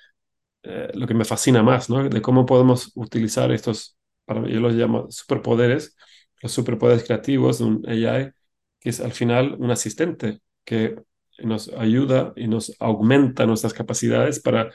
eh, 0.63 0.89
lo 0.93 1.07
que 1.07 1.13
me 1.13 1.25
fascina 1.25 1.63
más, 1.63 1.89
¿no? 1.89 2.07
De 2.09 2.21
cómo 2.21 2.45
podemos 2.45 2.91
utilizar 2.95 3.51
estos, 3.51 3.97
para, 4.25 4.47
yo 4.47 4.59
los 4.59 4.73
llamo 4.73 5.07
superpoderes, 5.11 5.95
los 6.41 6.51
superpoderes 6.51 7.03
creativos 7.05 7.59
de 7.59 7.65
un 7.65 7.83
AI, 7.89 8.31
que 8.79 8.89
es 8.89 8.99
al 9.01 9.11
final 9.11 9.55
un 9.59 9.71
asistente 9.71 10.39
que 10.63 10.95
nos 11.39 11.69
ayuda 11.69 12.33
y 12.35 12.47
nos 12.47 12.75
aumenta 12.79 13.45
nuestras 13.45 13.73
capacidades 13.73 14.39
para, 14.39 14.71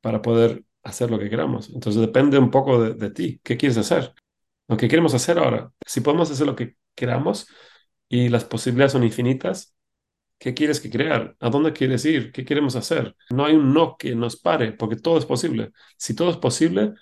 para 0.00 0.22
poder 0.22 0.64
hacer 0.82 1.10
lo 1.10 1.18
que 1.18 1.30
queramos. 1.30 1.70
Entonces 1.70 2.00
depende 2.00 2.38
un 2.38 2.50
poco 2.50 2.82
de, 2.82 2.94
de 2.94 3.10
ti, 3.10 3.40
¿qué 3.42 3.56
quieres 3.56 3.78
hacer? 3.78 4.12
Lo 4.68 4.76
que 4.76 4.88
queremos 4.88 5.14
hacer 5.14 5.38
ahora. 5.38 5.72
Si 5.86 6.00
podemos 6.00 6.30
hacer 6.30 6.46
lo 6.46 6.56
que 6.56 6.76
queramos 6.94 7.48
y 8.08 8.28
las 8.28 8.44
posibilidades 8.44 8.92
son 8.92 9.04
infinitas, 9.04 9.74
¿qué 10.38 10.54
quieres 10.54 10.80
que 10.80 10.90
crear? 10.90 11.36
¿A 11.40 11.50
dónde 11.50 11.72
quieres 11.72 12.04
ir? 12.04 12.32
¿Qué 12.32 12.44
queremos 12.44 12.76
hacer? 12.76 13.16
No 13.30 13.44
hay 13.46 13.54
un 13.54 13.72
no 13.72 13.96
que 13.96 14.14
nos 14.14 14.36
pare, 14.36 14.72
porque 14.72 14.96
todo 14.96 15.18
es 15.18 15.26
posible. 15.26 15.72
Si 15.96 16.14
todo 16.14 16.30
es 16.30 16.36
posible, 16.36 16.94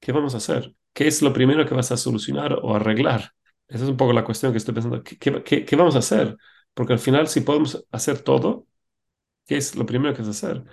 ¿qué 0.00 0.12
vamos 0.12 0.34
a 0.34 0.38
hacer? 0.38 0.74
¿Qué 0.92 1.06
es 1.08 1.22
lo 1.22 1.32
primero 1.32 1.66
que 1.66 1.74
vas 1.74 1.92
a 1.92 1.96
solucionar 1.96 2.54
o 2.62 2.74
arreglar? 2.74 3.32
Esa 3.68 3.84
es 3.84 3.90
un 3.90 3.96
poco 3.96 4.12
la 4.12 4.24
cuestión 4.24 4.52
que 4.52 4.58
estoy 4.58 4.74
pensando. 4.74 5.02
¿Qué, 5.02 5.18
qué, 5.18 5.64
qué 5.64 5.76
vamos 5.76 5.96
a 5.96 6.00
hacer? 6.00 6.36
Porque 6.74 6.92
al 6.94 6.98
final, 6.98 7.28
si 7.28 7.40
podemos 7.40 7.86
hacer 7.90 8.20
todo, 8.20 8.66
¿qué 9.46 9.56
es 9.56 9.76
lo 9.76 9.86
primero 9.86 10.14
que 10.14 10.22
es 10.22 10.28
hacer? 10.28 10.64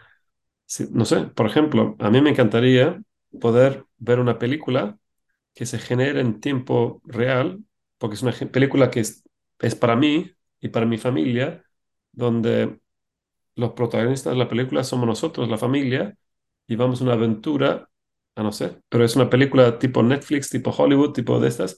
No 0.91 1.05
sé, 1.05 1.21
por 1.27 1.45
ejemplo, 1.47 1.95
a 1.99 2.09
mí 2.09 2.21
me 2.21 2.29
encantaría 2.31 3.01
poder 3.39 3.85
ver 3.97 4.19
una 4.19 4.39
película 4.39 4.97
que 5.55 5.65
se 5.65 5.79
genere 5.79 6.21
en 6.21 6.39
tiempo 6.41 7.01
real, 7.05 7.63
porque 7.97 8.15
es 8.15 8.23
una 8.23 8.33
película 8.33 8.91
que 8.91 9.01
es, 9.01 9.23
es 9.59 9.75
para 9.75 9.95
mí 9.95 10.31
y 10.61 10.69
para 10.69 10.85
mi 10.85 10.97
familia, 10.97 11.63
donde 12.11 12.79
los 13.55 13.73
protagonistas 13.73 14.33
de 14.33 14.39
la 14.39 14.49
película 14.49 14.83
somos 14.83 15.07
nosotros, 15.07 15.49
la 15.49 15.57
familia, 15.57 16.17
y 16.67 16.75
vamos 16.75 17.01
a 17.01 17.05
una 17.05 17.13
aventura, 17.13 17.89
a 18.35 18.43
no 18.43 18.51
sé, 18.51 18.81
pero 18.89 19.05
es 19.05 19.15
una 19.15 19.29
película 19.29 19.79
tipo 19.79 20.03
Netflix, 20.03 20.49
tipo 20.49 20.71
Hollywood, 20.71 21.13
tipo 21.13 21.39
de 21.39 21.49
estas, 21.49 21.77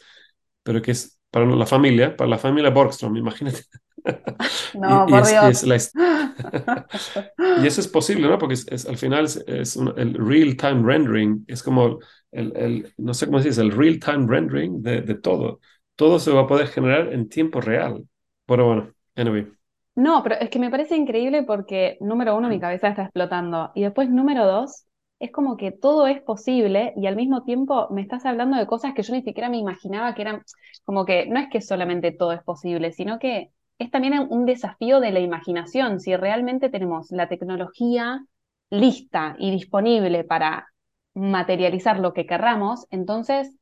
pero 0.64 0.82
que 0.82 0.92
es 0.92 1.20
para 1.32 1.46
la 1.48 1.66
familia, 1.68 2.16
para 2.18 2.30
la 2.30 2.38
familia 2.40 2.72
Borgstrom, 2.72 3.18
imagínate. 3.18 3.64
No, 4.74 5.06
y, 5.08 5.12
por 5.12 5.28
Dios. 5.28 5.64
y 5.64 7.68
eso 7.68 7.82
es 7.82 7.88
posible, 7.88 8.28
¿no? 8.28 8.38
Porque 8.38 8.56
es, 8.56 8.86
al 8.86 8.98
final 8.98 9.26
es, 9.26 9.76
el 9.76 10.14
real-time 10.14 10.84
rendering, 10.84 11.46
es 11.48 11.64
como 11.64 12.00
el, 12.32 12.56
el, 12.56 12.94
no 12.98 13.14
sé 13.14 13.26
cómo 13.26 13.40
se 13.40 13.50
dice, 13.50 13.62
el 13.62 13.72
real-time 13.72 14.28
rendering 14.28 14.82
de, 14.82 15.02
de, 15.02 15.16
todo. 15.16 15.60
Todo 15.96 16.20
se 16.20 16.32
va 16.32 16.42
a 16.42 16.48
poder 16.48 16.68
generar 16.68 17.14
en 17.14 17.30
tiempo 17.30 17.62
real. 17.62 18.04
Bueno, 18.48 18.66
bueno, 18.66 18.94
anyway. 19.16 19.48
No, 19.96 20.22
pero 20.24 20.36
es 20.36 20.50
que 20.50 20.60
me 20.60 20.70
parece 20.70 20.98
increíble 20.98 21.44
porque, 21.44 21.98
número 22.02 22.36
uno, 22.36 22.50
mi 22.50 22.60
cabeza 22.60 22.90
está 22.90 23.04
explotando. 23.04 23.72
Y 23.76 23.84
después, 23.84 24.10
número 24.10 24.46
dos, 24.46 24.86
es 25.20 25.32
como 25.32 25.56
que 25.56 25.72
todo 25.72 26.08
es 26.08 26.22
posible 26.22 26.94
y 26.98 27.08
al 27.08 27.16
mismo 27.16 27.44
tiempo 27.44 27.88
me 27.92 28.02
estás 28.02 28.26
hablando 28.26 28.58
de 28.58 28.68
cosas 28.68 28.94
que 28.94 29.04
yo 29.04 29.14
ni 29.14 29.22
siquiera 29.22 29.50
me 29.50 29.58
imaginaba 29.58 30.14
que 30.14 30.24
eran, 30.24 30.44
como 30.84 31.06
que 31.06 31.28
no 31.28 31.40
es 31.40 31.48
que 31.50 31.62
solamente 31.62 32.12
todo 32.12 32.34
es 32.34 32.44
posible, 32.44 32.92
sino 32.92 33.20
que 33.20 33.52
es 33.78 33.92
también 33.92 34.28
un 34.30 34.46
desafío 34.46 35.00
de 35.00 35.12
la 35.12 35.20
imaginación. 35.20 36.00
Si 36.00 36.16
realmente 36.16 36.70
tenemos 36.70 37.12
la 37.12 37.28
tecnología 37.28 38.26
lista 38.70 39.36
y 39.40 39.52
disponible 39.52 40.24
para 40.24 40.68
materializar 41.14 42.00
lo 42.00 42.14
que 42.14 42.26
querramos, 42.26 42.88
entonces 42.90 43.56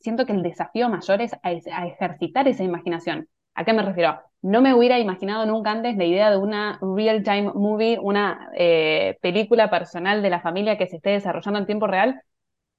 siento 0.00 0.26
que 0.26 0.32
el 0.32 0.42
desafío 0.42 0.88
mayor 0.88 1.20
es 1.22 1.32
a, 1.42 1.52
ejercitar 1.52 2.48
esa 2.48 2.64
imaginación. 2.64 3.28
¿A 3.54 3.64
qué 3.64 3.72
me 3.72 3.82
refiero? 3.82 4.20
No 4.40 4.62
me 4.62 4.74
hubiera 4.74 4.98
imaginado 5.00 5.44
nunca 5.46 5.72
antes 5.72 5.96
la 5.96 6.04
idea 6.04 6.30
de 6.30 6.36
una 6.36 6.78
real-time 6.80 7.52
movie, 7.54 7.98
una 8.00 8.50
eh, 8.56 9.18
película 9.20 9.68
personal 9.68 10.22
de 10.22 10.30
la 10.30 10.40
familia 10.40 10.78
que 10.78 10.86
se 10.86 10.96
esté 10.96 11.10
desarrollando 11.10 11.58
en 11.58 11.66
tiempo 11.66 11.88
real. 11.88 12.22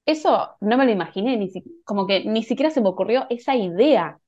Eso 0.06 0.56
no 0.60 0.78
me 0.78 0.86
lo 0.86 0.92
imaginé, 0.92 1.36
ni 1.36 1.50
como 1.84 2.06
que 2.06 2.24
ni 2.24 2.42
siquiera 2.42 2.70
se 2.70 2.80
me 2.80 2.88
ocurrió 2.88 3.26
esa 3.28 3.54
idea 3.56 4.18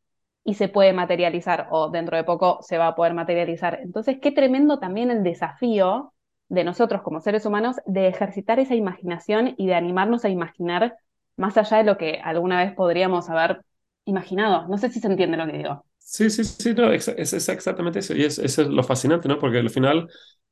y 0.45 0.55
se 0.55 0.69
puede 0.69 0.93
materializar 0.93 1.69
o 1.71 1.91
dentro 1.91 2.17
de 2.17 2.25
poco 2.25 2.59
se 2.63 2.79
va 2.79 2.89
a 2.89 2.95
poder 2.95 3.15
materializar. 3.15 3.81
Entonces, 3.83 4.19
qué 4.21 4.33
tremendo 4.33 4.79
también 4.79 5.11
el 5.11 5.23
desafío 5.23 6.13
de 6.49 6.65
nosotros 6.65 7.03
como 7.03 7.21
seres 7.21 7.47
humanos 7.47 7.77
de 7.87 8.09
ejercitar 8.09 8.59
esa 8.59 8.75
imaginación 8.75 9.55
y 9.57 9.67
de 9.67 9.75
animarnos 9.75 10.25
a 10.25 10.29
imaginar 10.29 10.97
más 11.37 11.57
allá 11.57 11.79
de 11.79 11.85
lo 11.85 11.97
que 11.97 12.21
alguna 12.23 12.63
vez 12.63 12.75
podríamos 12.75 13.31
haber 13.31 13.63
imaginado. 14.05 14.69
No 14.69 14.79
sé 14.79 14.91
si 14.91 15.01
se 15.01 15.07
entiende 15.07 15.37
lo 15.37 15.47
que 15.47 15.59
digo. 15.59 15.85
Sí, 15.99 16.29
sí, 16.29 16.45
sí, 16.45 16.75
no, 16.75 16.93
es, 16.93 17.09
es, 17.09 17.49
exactamente 17.49 18.01
eso. 18.01 18.15
Y 18.15 18.25
es, 18.25 18.39
eso 18.39 18.63
es 18.63 18.69
lo 18.69 18.83
fascinante, 18.83 19.29
¿no? 19.29 19.39
Porque 19.39 19.59
al 19.59 19.71
final 19.71 20.09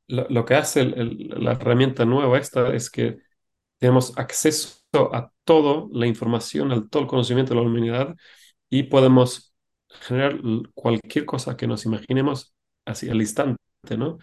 lo, 0.06 0.44
que 0.44 0.54
hace 0.54 0.84
la 0.84 1.52
herramienta 1.52 2.04
nueva 2.04 2.38
esta 2.38 2.72
es 2.74 2.90
que 2.90 3.18
tenemos 3.78 4.16
acceso 4.16 4.80
a 5.12 5.32
toda 5.44 5.86
la 5.92 6.06
información, 6.06 6.72
a 6.72 6.86
todo 6.88 7.02
el 7.02 7.08
conocimiento 7.08 7.54
de 7.54 7.60
la 7.60 7.66
humanidad 7.66 8.16
y 8.68 8.84
podemos 8.84 9.49
generar 10.02 10.38
cualquier 10.74 11.26
cosa 11.26 11.56
que 11.56 11.66
nos 11.66 11.84
imaginemos 11.86 12.54
así 12.84 13.08
al 13.10 13.20
instante, 13.20 13.58
¿no? 13.98 14.18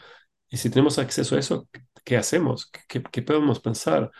Y 0.50 0.58
si 0.58 0.70
tenemos 0.70 1.00
acceso 1.00 1.36
a 1.36 1.40
eso, 1.40 1.68
¿qué 2.06 2.18
hacemos? 2.18 2.72
¿Qué, 2.90 3.04
qué 3.04 3.22
podemos 3.22 3.60
pensar 3.60 4.12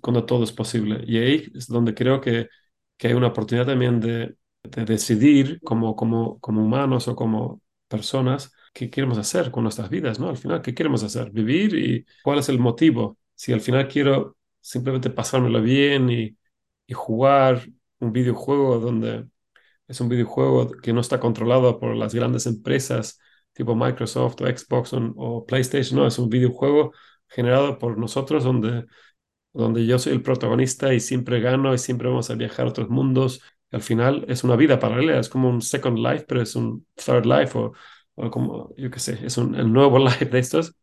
cuando 0.00 0.24
todo 0.26 0.44
es 0.44 0.52
posible? 0.52 1.02
Y 1.06 1.18
ahí 1.18 1.52
es 1.54 1.66
donde 1.68 1.94
creo 1.94 2.20
que, 2.20 2.48
que 2.96 3.08
hay 3.08 3.14
una 3.14 3.28
oportunidad 3.28 3.66
también 3.66 4.00
de, 4.00 4.36
de 4.62 4.84
decidir 4.84 5.60
como, 5.62 5.96
como, 5.96 6.38
como 6.40 6.62
humanos 6.64 7.08
o 7.08 7.16
como 7.16 7.60
personas 7.88 8.52
qué 8.74 8.90
queremos 8.90 9.18
hacer 9.18 9.50
con 9.50 9.62
nuestras 9.62 9.88
vidas, 9.90 10.18
¿no? 10.20 10.28
Al 10.28 10.36
final, 10.36 10.62
¿qué 10.62 10.74
queremos 10.74 11.02
hacer? 11.02 11.30
Vivir 11.30 11.74
y 11.74 12.06
cuál 12.22 12.38
es 12.38 12.48
el 12.48 12.58
motivo. 12.58 13.18
Si 13.34 13.52
al 13.52 13.60
final 13.60 13.88
quiero 13.88 14.36
simplemente 14.60 15.10
pasármelo 15.10 15.62
bien 15.62 16.10
y, 16.10 16.36
y 16.86 16.94
jugar 16.94 17.66
un 18.00 18.12
videojuego 18.12 18.78
donde 18.78 19.26
es 19.88 20.00
un 20.00 20.08
videojuego 20.08 20.70
que 20.82 20.92
no 20.92 21.00
está 21.00 21.20
controlado 21.20 21.78
por 21.78 21.94
las 21.96 22.14
grandes 22.14 22.46
empresas 22.46 23.18
tipo 23.56 23.74
Microsoft 23.74 24.40
o 24.42 24.46
Xbox 24.46 24.92
o, 24.92 25.46
PlayStation, 25.46 25.98
no, 25.98 26.06
es 26.06 26.18
un 26.18 26.28
videojuego 26.28 26.92
generado 27.28 27.78
por 27.78 27.98
nosotros 27.98 28.44
donde, 28.44 28.86
donde 29.52 29.86
yo 29.86 29.98
soy 29.98 30.12
el 30.14 30.22
protagonista 30.22 30.94
y 30.94 31.00
siempre 31.00 31.40
gano 31.40 31.74
y 31.74 31.78
siempre 31.78 32.08
vamos 32.08 32.30
a 32.30 32.34
viajar 32.34 32.66
a 32.66 32.70
otros 32.70 32.90
mundos. 32.90 33.42
Al 33.72 33.82
final 33.82 34.24
es 34.28 34.44
una 34.44 34.56
vida 34.56 34.78
paralela, 34.78 35.18
es 35.18 35.28
como 35.28 35.48
un 35.48 35.62
Second 35.62 35.98
Life, 35.98 36.26
pero 36.28 36.42
es 36.42 36.54
un 36.56 36.86
Third 36.94 37.26
Life 37.26 37.58
o, 37.58 37.72
o 38.14 38.30
como, 38.30 38.74
yo 38.76 38.90
qué 38.90 39.00
sé, 39.00 39.18
es 39.24 39.38
un 39.38 39.54
el 39.54 39.72
nuevo 39.72 39.98
life 40.04 40.26
de 40.26 40.38
estos. 40.38 40.76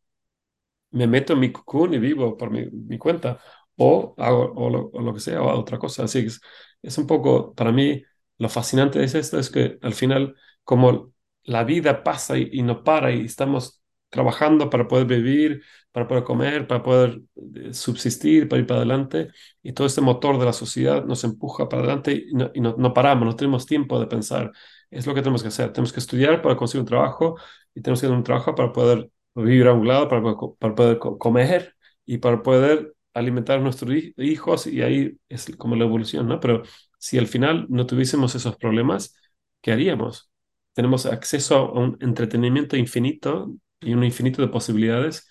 Me 0.91 1.07
meto 1.07 1.33
en 1.33 1.39
mi 1.39 1.51
cocoon 1.51 1.93
y 1.93 1.99
vivo 1.99 2.37
por 2.37 2.51
mi, 2.51 2.65
mi 2.71 2.97
cuenta 2.97 3.39
o 3.77 4.13
hago 4.17 4.53
o 4.55 4.69
lo, 5.01 5.13
que 5.13 5.19
sea 5.19 5.41
o 5.41 5.59
otra 5.59 5.79
cosa. 5.79 6.03
Así 6.03 6.21
que 6.21 6.27
es, 6.27 6.41
es 6.81 6.97
un 6.97 7.07
poco, 7.07 7.53
para 7.55 7.71
mí, 7.71 8.03
lo 8.43 8.49
fascinante 8.49 8.99
de 8.99 9.05
esto 9.05 9.39
es 9.39 9.49
que 9.49 9.79
al 9.81 9.93
final, 9.93 10.35
como 10.63 11.13
la 11.43 11.63
vida 11.63 12.03
pasa 12.03 12.37
y, 12.37 12.61
no 12.61 12.83
para 12.83 13.11
y 13.11 13.25
estamos 13.25 13.81
trabajando 14.09 14.69
para 14.69 14.87
poder 14.87 15.05
vivir, 15.07 15.63
para 15.91 16.07
poder 16.07 16.23
comer, 16.25 16.67
para 16.67 16.83
poder 16.83 17.21
eh, 17.55 17.73
subsistir, 17.73 18.49
para 18.49 18.59
ir 18.61 18.67
para 18.67 18.79
adelante, 18.81 19.29
y 19.63 19.73
todo 19.73 19.87
este 19.87 20.01
motor 20.01 20.37
de 20.39 20.45
la 20.45 20.53
sociedad 20.53 21.05
nos 21.05 21.23
empuja 21.23 21.69
para 21.69 21.83
adelante 21.83 22.13
y 22.13 22.33
no, 22.33 22.75
no, 22.77 22.93
paramos, 22.93 23.25
no 23.25 23.35
tenemos 23.35 23.65
tiempo 23.65 23.99
de 23.99 24.07
pensar. 24.07 24.51
Es 24.91 25.07
lo 25.07 25.13
que 25.15 25.21
tenemos 25.21 25.41
que 25.41 25.47
hacer. 25.49 25.71
Tenemos 25.71 25.93
que 25.93 25.99
estudiar 26.01 26.41
para 26.41 26.55
conseguir 26.57 26.81
un 26.81 26.87
trabajo 26.87 27.37
y 27.73 27.81
tenemos 27.81 28.01
que 28.01 28.07
hacer 28.07 28.17
un 28.17 28.23
trabajo 28.23 28.55
para 28.55 28.71
poder 28.73 29.09
vivir 29.35 29.67
a 29.67 29.73
un 29.73 29.87
lado, 29.87 30.07
para, 30.09 30.21
para 30.59 30.75
poder 30.75 30.99
comer 30.99 31.75
y 32.05 32.17
para 32.17 32.43
poder 32.43 32.93
alimentar 33.13 33.59
a 33.59 33.61
nuestros 33.61 33.93
hijos 34.17 34.67
y 34.67 34.81
ahí 34.81 35.17
es 35.29 35.55
como 35.57 35.75
la 35.75 35.85
evolución, 35.85 36.27
¿no? 36.27 36.39
Pero 36.39 36.63
si 37.03 37.17
al 37.19 37.27
final 37.27 37.65
no 37.69 37.85
tuviésemos 37.85 38.35
esos 38.35 38.55
problemas, 38.57 39.15
¿qué 39.61 39.71
haríamos? 39.73 40.31
Tenemos 40.73 41.05
acceso 41.05 41.55
a 41.57 41.71
un 41.79 41.97
entretenimiento 42.01 42.77
infinito 42.77 43.53
y 43.81 43.93
un 43.93 44.03
infinito 44.03 44.41
de 44.41 44.47
posibilidades 44.49 45.27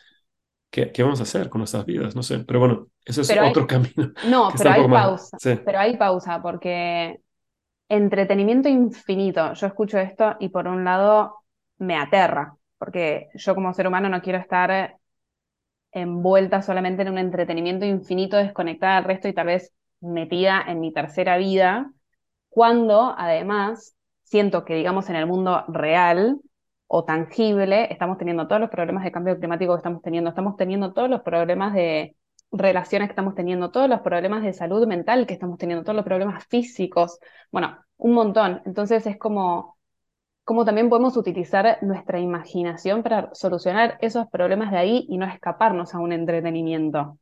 ¿qué, 0.71 0.93
qué 0.93 1.03
vamos 1.03 1.21
a 1.21 1.25
hacer 1.25 1.49
con 1.51 1.61
nuestras 1.61 1.87
vidas? 1.87 2.17
No 2.17 2.23
sé, 2.23 2.41
pero 2.41 2.61
bueno, 2.61 2.89
eso 3.05 3.23
es 3.23 3.31
Pero 3.31 3.43
hay- 3.43 3.55
otro 3.55 3.67
camino. 3.69 4.13
No, 4.23 4.57
pero 4.59 4.71
hay 4.71 4.87
pausa. 4.91 5.39
sí. 5.39 5.59
Pero 5.65 5.79
hay 5.81 5.97
pausa 5.97 6.43
porque 6.43 7.21
entretenimiento 7.89 8.69
infinito. 8.69 9.55
Yo 9.55 9.67
escucho 9.69 9.99
esto 9.99 10.37
y 10.41 10.51
por 10.51 10.69
un 10.69 10.85
lado 10.85 11.45
me 11.79 11.97
aterra, 11.99 12.57
porque 12.79 13.29
yo 13.35 13.55
como 13.57 13.75
ser 13.75 13.89
humano 13.89 14.09
no 14.11 14.23
quiero 14.23 14.39
estar 14.41 14.99
envuelta 15.93 16.63
solamente 16.63 17.03
en 17.03 17.11
un 17.11 17.19
entretenimiento 17.19 17.85
infinito, 17.87 18.37
desconectada 18.37 18.97
del 18.97 19.05
resto 19.05 19.29
y 19.29 19.35
tal 19.35 19.47
vez 19.49 19.73
metida 20.03 20.63
en 20.67 20.81
mi 20.81 20.93
tercera 20.93 21.37
vida, 21.39 21.93
cuando 22.49 23.15
además 23.17 23.97
siento 24.25 24.65
que, 24.65 24.75
digamos, 24.75 25.09
en 25.11 25.17
el 25.17 25.27
mundo 25.27 25.65
real 25.69 26.41
o 26.87 27.05
tangible, 27.05 27.91
estamos 27.93 28.19
teniendo 28.19 28.47
todos 28.49 28.61
los 28.61 28.71
problemas 28.71 29.05
de 29.05 29.13
cambio 29.13 29.39
climático 29.39 29.75
que 29.75 29.79
estamos 29.79 30.03
teniendo, 30.03 30.31
estamos 30.31 30.57
teniendo 30.57 30.93
todos 30.93 31.09
los 31.09 31.23
problemas 31.23 31.73
de 31.75 32.17
relaciones 32.53 33.09
que 33.09 33.13
estamos 33.13 33.35
teniendo, 33.35 33.71
todos 33.71 33.89
los 33.89 34.01
problemas 34.01 34.43
de 34.43 34.53
salud 34.53 34.87
mental 34.87 35.27
que 35.27 35.35
estamos 35.35 35.59
teniendo, 35.59 35.85
todos 35.85 35.97
los 35.97 36.05
problemas 36.05 36.45
físicos, 36.47 37.19
bueno, 37.51 37.79
un 37.97 38.13
montón. 38.13 38.63
Entonces 38.67 39.07
es 39.07 39.19
como, 39.19 39.79
como 40.45 40.65
también 40.65 40.91
podemos 40.91 41.17
utilizar 41.17 41.79
nuestra 41.83 42.21
imaginación 42.21 43.03
para 43.03 43.31
solucionar 43.35 43.99
esos 44.01 44.29
problemas 44.29 44.71
de 44.71 44.79
ahí 44.79 45.07
y 45.09 45.19
no 45.19 45.27
escaparnos 45.27 45.95
a 45.95 45.99
un 45.99 46.13
entretenimiento. 46.13 47.19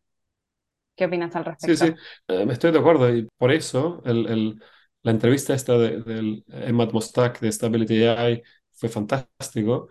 ¿Qué 0.97 1.07
opinas 1.07 1.35
al 1.37 1.45
Sí, 1.57 1.77
respecto? 1.77 1.87
sí, 1.93 1.95
eh, 2.29 2.47
estoy 2.51 2.73
de 2.73 2.79
acuerdo 2.79 3.15
y 3.15 3.29
por 3.37 3.53
eso 3.53 4.03
el, 4.07 4.27
el- 4.29 4.63
la 5.03 5.11
entrevista 5.13 5.55
esta 5.55 5.79
de, 5.79 6.03
del 6.03 6.45
Emad 6.49 6.93
Mostak 6.93 7.41
de 7.41 7.51
Stability 7.53 8.05
AI 8.05 8.43
fue 8.73 8.89
fantástico 8.91 9.89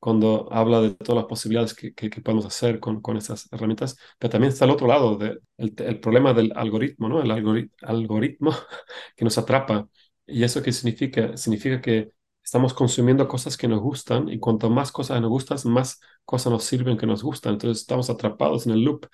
cuando 0.00 0.48
habla 0.52 0.80
de 0.82 0.90
todas 0.96 1.16
las 1.22 1.26
posibilidades 1.28 1.74
que, 1.74 1.94
que, 1.94 2.10
que 2.10 2.20
podemos 2.22 2.46
hacer 2.46 2.80
con, 2.80 3.00
con 3.02 3.16
estas 3.18 3.48
herramientas, 3.52 3.96
pero 4.18 4.30
también 4.30 4.52
está 4.52 4.64
el 4.66 4.72
otro 4.72 4.86
lado, 4.88 5.16
de, 5.18 5.38
el, 5.58 5.74
el 5.78 6.00
problema 6.00 6.34
del 6.34 6.52
algoritmo, 6.56 7.08
¿no? 7.08 7.22
El 7.22 7.30
algori- 7.32 7.70
algoritmo 7.82 8.52
que 9.16 9.24
nos 9.24 9.38
atrapa. 9.38 9.88
¿Y 10.26 10.44
eso 10.44 10.62
qué 10.62 10.72
significa? 10.72 11.36
Significa 11.36 11.80
que 11.82 12.12
estamos 12.44 12.74
consumiendo 12.74 13.28
cosas 13.28 13.56
que 13.56 13.68
nos 13.68 13.80
gustan 13.80 14.28
y 14.30 14.38
cuanto 14.40 14.70
más 14.70 14.92
cosas 14.92 15.20
nos 15.22 15.30
gustan, 15.30 15.58
más 15.72 16.00
cosas 16.26 16.52
nos 16.52 16.64
sirven 16.64 16.98
que 16.98 17.06
nos 17.06 17.22
gustan. 17.22 17.54
Entonces 17.54 17.82
estamos 17.82 18.10
atrapados 18.10 18.66
en 18.66 18.72
el 18.74 18.82
loop 18.84 19.06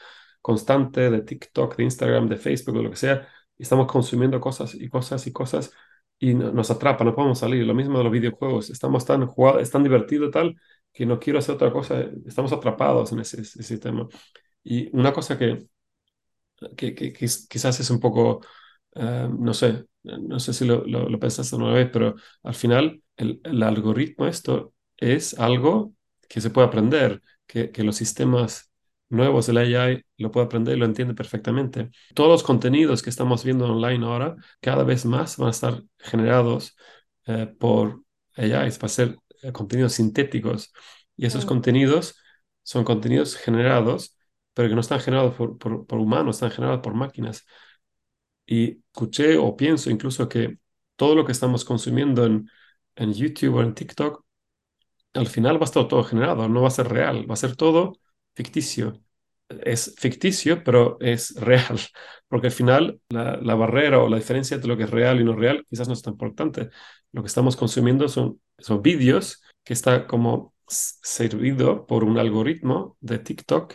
constante 0.42 1.10
de 1.10 1.22
TikTok, 1.22 1.76
de 1.76 1.84
Instagram, 1.84 2.28
de 2.28 2.36
Facebook, 2.36 2.76
de 2.76 2.82
lo 2.84 2.90
que 2.90 2.96
sea, 2.96 3.28
y 3.58 3.62
estamos 3.64 3.86
consumiendo 3.86 4.40
cosas 4.40 4.74
y 4.74 4.88
cosas 4.88 5.26
y 5.26 5.32
cosas 5.32 5.72
y 6.18 6.34
no- 6.34 6.52
nos 6.52 6.70
atrapa, 6.70 7.04
no 7.04 7.14
podemos 7.14 7.38
salir. 7.40 7.64
Lo 7.66 7.74
mismo 7.74 7.98
de 7.98 8.04
los 8.04 8.12
videojuegos, 8.12 8.70
estamos 8.70 9.04
tan 9.04 9.26
jugados, 9.26 9.62
es 9.62 9.70
tan 9.70 9.82
divertido 9.82 10.30
tal 10.30 10.56
que 10.92 11.06
no 11.06 11.18
quiero 11.18 11.38
hacer 11.38 11.54
otra 11.54 11.72
cosa, 11.72 12.00
estamos 12.26 12.52
atrapados 12.52 13.12
en 13.12 13.20
ese, 13.20 13.44
sistema. 13.44 14.08
Y 14.64 14.94
una 14.96 15.12
cosa 15.12 15.38
que, 15.38 15.66
que, 16.76 16.94
que- 16.94 17.12
quizás 17.12 17.80
es 17.80 17.90
un 17.90 18.00
poco, 18.00 18.40
eh, 18.94 19.28
no 19.38 19.54
sé, 19.54 19.86
no 20.04 20.40
sé 20.40 20.52
si 20.54 20.64
lo, 20.64 20.84
lo, 20.86 21.08
lo 21.08 21.18
pensaste 21.18 21.56
una 21.56 21.72
vez, 21.72 21.90
pero 21.92 22.16
al 22.42 22.54
final 22.54 23.02
el, 23.16 23.40
el 23.44 23.62
algoritmo 23.62 24.26
esto 24.26 24.74
es 24.96 25.38
algo 25.38 25.94
que 26.28 26.40
se 26.40 26.50
puede 26.50 26.68
aprender, 26.68 27.22
que, 27.46 27.70
que 27.70 27.84
los 27.84 27.96
sistemas 27.96 28.71
nuevos 29.12 29.46
del 29.46 29.58
AI 29.58 30.02
lo 30.18 30.30
puede 30.30 30.46
aprender 30.46 30.76
y 30.76 30.80
lo 30.80 30.86
entiende 30.86 31.14
perfectamente. 31.14 31.90
Todos 32.14 32.30
los 32.30 32.42
contenidos 32.42 33.02
que 33.02 33.10
estamos 33.10 33.44
viendo 33.44 33.66
online 33.66 34.04
ahora, 34.06 34.36
cada 34.60 34.84
vez 34.84 35.04
más 35.06 35.36
van 35.36 35.48
a 35.48 35.50
estar 35.52 35.82
generados 35.98 36.76
eh, 37.26 37.46
por 37.58 38.02
AI, 38.36 38.50
va 38.70 38.86
a 38.86 38.88
ser 38.88 39.18
eh, 39.42 39.52
contenidos 39.52 39.94
sintéticos. 39.94 40.72
Y 41.16 41.26
esos 41.26 41.44
Mm. 41.44 41.48
contenidos 41.48 42.16
son 42.62 42.84
contenidos 42.84 43.36
generados, 43.36 44.16
pero 44.54 44.68
que 44.68 44.74
no 44.74 44.80
están 44.80 45.00
generados 45.00 45.34
por, 45.34 45.58
por, 45.58 45.86
por 45.86 45.98
humanos, 45.98 46.36
están 46.36 46.50
generados 46.50 46.80
por 46.82 46.94
máquinas. 46.94 47.44
Y 48.46 48.80
escuché 48.92 49.36
o 49.38 49.56
pienso 49.56 49.90
incluso 49.90 50.28
que 50.28 50.58
todo 50.96 51.14
lo 51.14 51.24
que 51.24 51.32
estamos 51.32 51.64
consumiendo 51.64 52.24
en, 52.26 52.48
en 52.96 53.12
YouTube 53.14 53.56
o 53.56 53.62
en 53.62 53.74
TikTok, 53.74 54.24
al 55.14 55.26
final 55.28 55.56
va 55.58 55.62
a 55.62 55.64
estar 55.66 55.88
todo 55.88 56.04
generado, 56.04 56.48
no 56.48 56.62
va 56.62 56.68
a 56.68 56.70
ser 56.72 56.88
real, 56.88 57.28
va 57.30 57.34
a 57.34 57.36
ser 57.38 57.56
todo 57.56 57.94
ficticio. 58.34 59.02
Es 59.64 59.94
ficticio, 59.98 60.64
pero 60.64 60.96
es 61.00 61.34
real, 61.36 61.78
porque 62.28 62.46
al 62.48 62.52
final 62.52 63.00
la, 63.10 63.54
barrera 63.54 64.02
o 64.02 64.08
la 64.08 64.16
diferencia 64.16 64.54
entre 64.54 64.68
lo 64.68 64.76
que 64.76 64.84
es 64.84 64.90
real 64.90 65.20
y 65.20 65.24
no 65.24 65.34
real 65.34 65.66
quizás 65.68 65.88
no 65.88 65.94
es 65.94 66.02
tan 66.02 66.14
importante. 66.14 66.70
Lo 67.12 67.22
que 67.22 67.28
estamos 67.28 67.56
consumiendo 67.56 68.08
son, 68.08 68.40
son 68.58 68.82
vídeos 68.82 69.42
que 69.64 69.74
está 69.74 70.06
como 70.06 70.54
servido 70.66 71.86
por 71.86 72.04
un 72.04 72.18
algoritmo 72.18 72.96
de 73.00 73.18
TikTok 73.18 73.74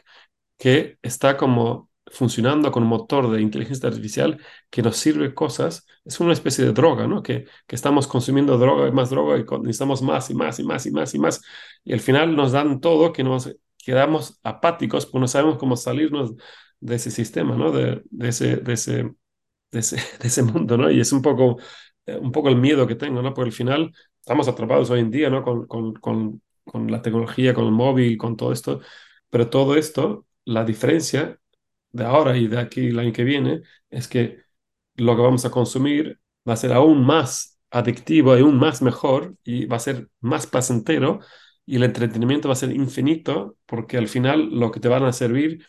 que 0.57 0.97
está 1.03 1.37
como 1.37 1.89
funcionando 2.11 2.71
con 2.71 2.83
un 2.83 2.89
motor 2.89 3.29
de 3.31 3.41
inteligencia 3.41 3.89
artificial 3.89 4.39
que 4.69 4.81
nos 4.81 4.97
sirve 4.97 5.33
cosas, 5.33 5.85
es 6.05 6.19
una 6.19 6.33
especie 6.33 6.65
de 6.65 6.73
droga, 6.73 7.07
¿no? 7.07 7.21
Que, 7.21 7.45
estamos 7.67 8.07
consumiendo 8.07 8.57
droga 8.57 8.87
y 8.87 8.91
más 8.91 9.09
droga 9.09 9.37
y 9.37 9.43
necesitamos 9.61 10.01
más 10.01 10.29
y 10.29 10.33
más 10.35 10.59
y 10.59 10.63
más 10.63 10.85
y 10.85 10.91
más 10.91 11.13
y 11.15 11.19
más. 11.19 11.41
Y 11.83 11.93
al 11.93 11.99
final 11.99 12.35
nos 12.35 12.51
dan 12.53 12.79
todo 12.79 13.13
que 13.13 13.23
nos 13.23 13.55
quedamos 13.87 14.39
apáticos 14.43 15.05
porque 15.05 15.21
no 15.21 15.27
sabemos 15.29 15.57
cómo 15.57 15.77
salirnos 15.77 16.33
de 16.81 16.95
ese 16.95 17.09
sistema, 17.11 17.55
¿no? 17.55 17.71
De, 17.71 18.03
de 18.11 18.27
ese, 18.29 18.57
de 18.57 18.73
ese, 18.73 19.03
de 19.71 19.79
ese, 19.79 19.97
de 20.21 20.27
ese 20.27 20.43
mundo, 20.43 20.77
¿no? 20.77 20.91
Y 20.91 20.99
es 20.99 21.11
un 21.13 21.21
poco, 21.21 21.57
eh, 22.05 22.17
un 22.17 22.31
poco 22.31 22.49
el 22.49 22.57
miedo 22.57 22.87
que 22.87 22.95
tengo, 22.95 23.21
¿no? 23.21 23.33
Porque 23.33 23.49
al 23.49 23.53
final 23.55 23.93
estamos 24.19 24.47
atrapados 24.47 24.89
hoy 24.89 25.01
en 25.01 25.11
día, 25.11 25.29
¿no? 25.29 25.43
Con, 25.43 25.67
con, 25.67 25.93
con, 25.95 26.41
con 26.65 26.91
la 26.91 27.01
tecnología, 27.01 27.53
con 27.53 27.65
el 27.65 27.71
móvil, 27.71 28.17
con 28.17 28.37
todo 28.37 28.51
esto. 28.53 28.81
Pero 29.29 29.49
todo 29.49 29.75
esto, 29.77 30.25
la 30.45 30.63
diferencia 30.65 31.39
de 31.91 32.05
ahora 32.05 32.37
y 32.37 32.47
de 32.47 32.59
aquí 32.59 32.87
el 32.87 32.99
año 32.99 33.13
que 33.13 33.23
viene 33.23 33.61
es 33.89 34.07
que 34.07 34.39
lo 34.95 35.15
que 35.15 35.21
vamos 35.21 35.45
a 35.45 35.51
consumir 35.51 36.19
va 36.47 36.53
a 36.53 36.57
ser 36.57 36.73
aún 36.73 37.05
más 37.05 37.59
adictivo 37.71 38.37
y 38.37 38.41
aún 38.41 38.57
más 38.57 38.81
mejor 38.81 39.35
y 39.43 39.65
va 39.65 39.77
a 39.77 39.79
ser 39.79 40.09
más 40.21 40.47
placentero 40.47 41.19
y 41.67 41.75
el 41.77 41.83
entretenimiento 41.83 42.49
va 42.49 42.53
a 42.53 42.57
ser 42.57 42.71
infinito 42.71 43.57
porque 43.67 43.97
al 43.97 44.07
final 44.07 44.49
lo 44.51 44.71
que 44.71 44.79
te 44.79 44.87
van 44.87 45.03
a 45.05 45.13
servir 45.13 45.65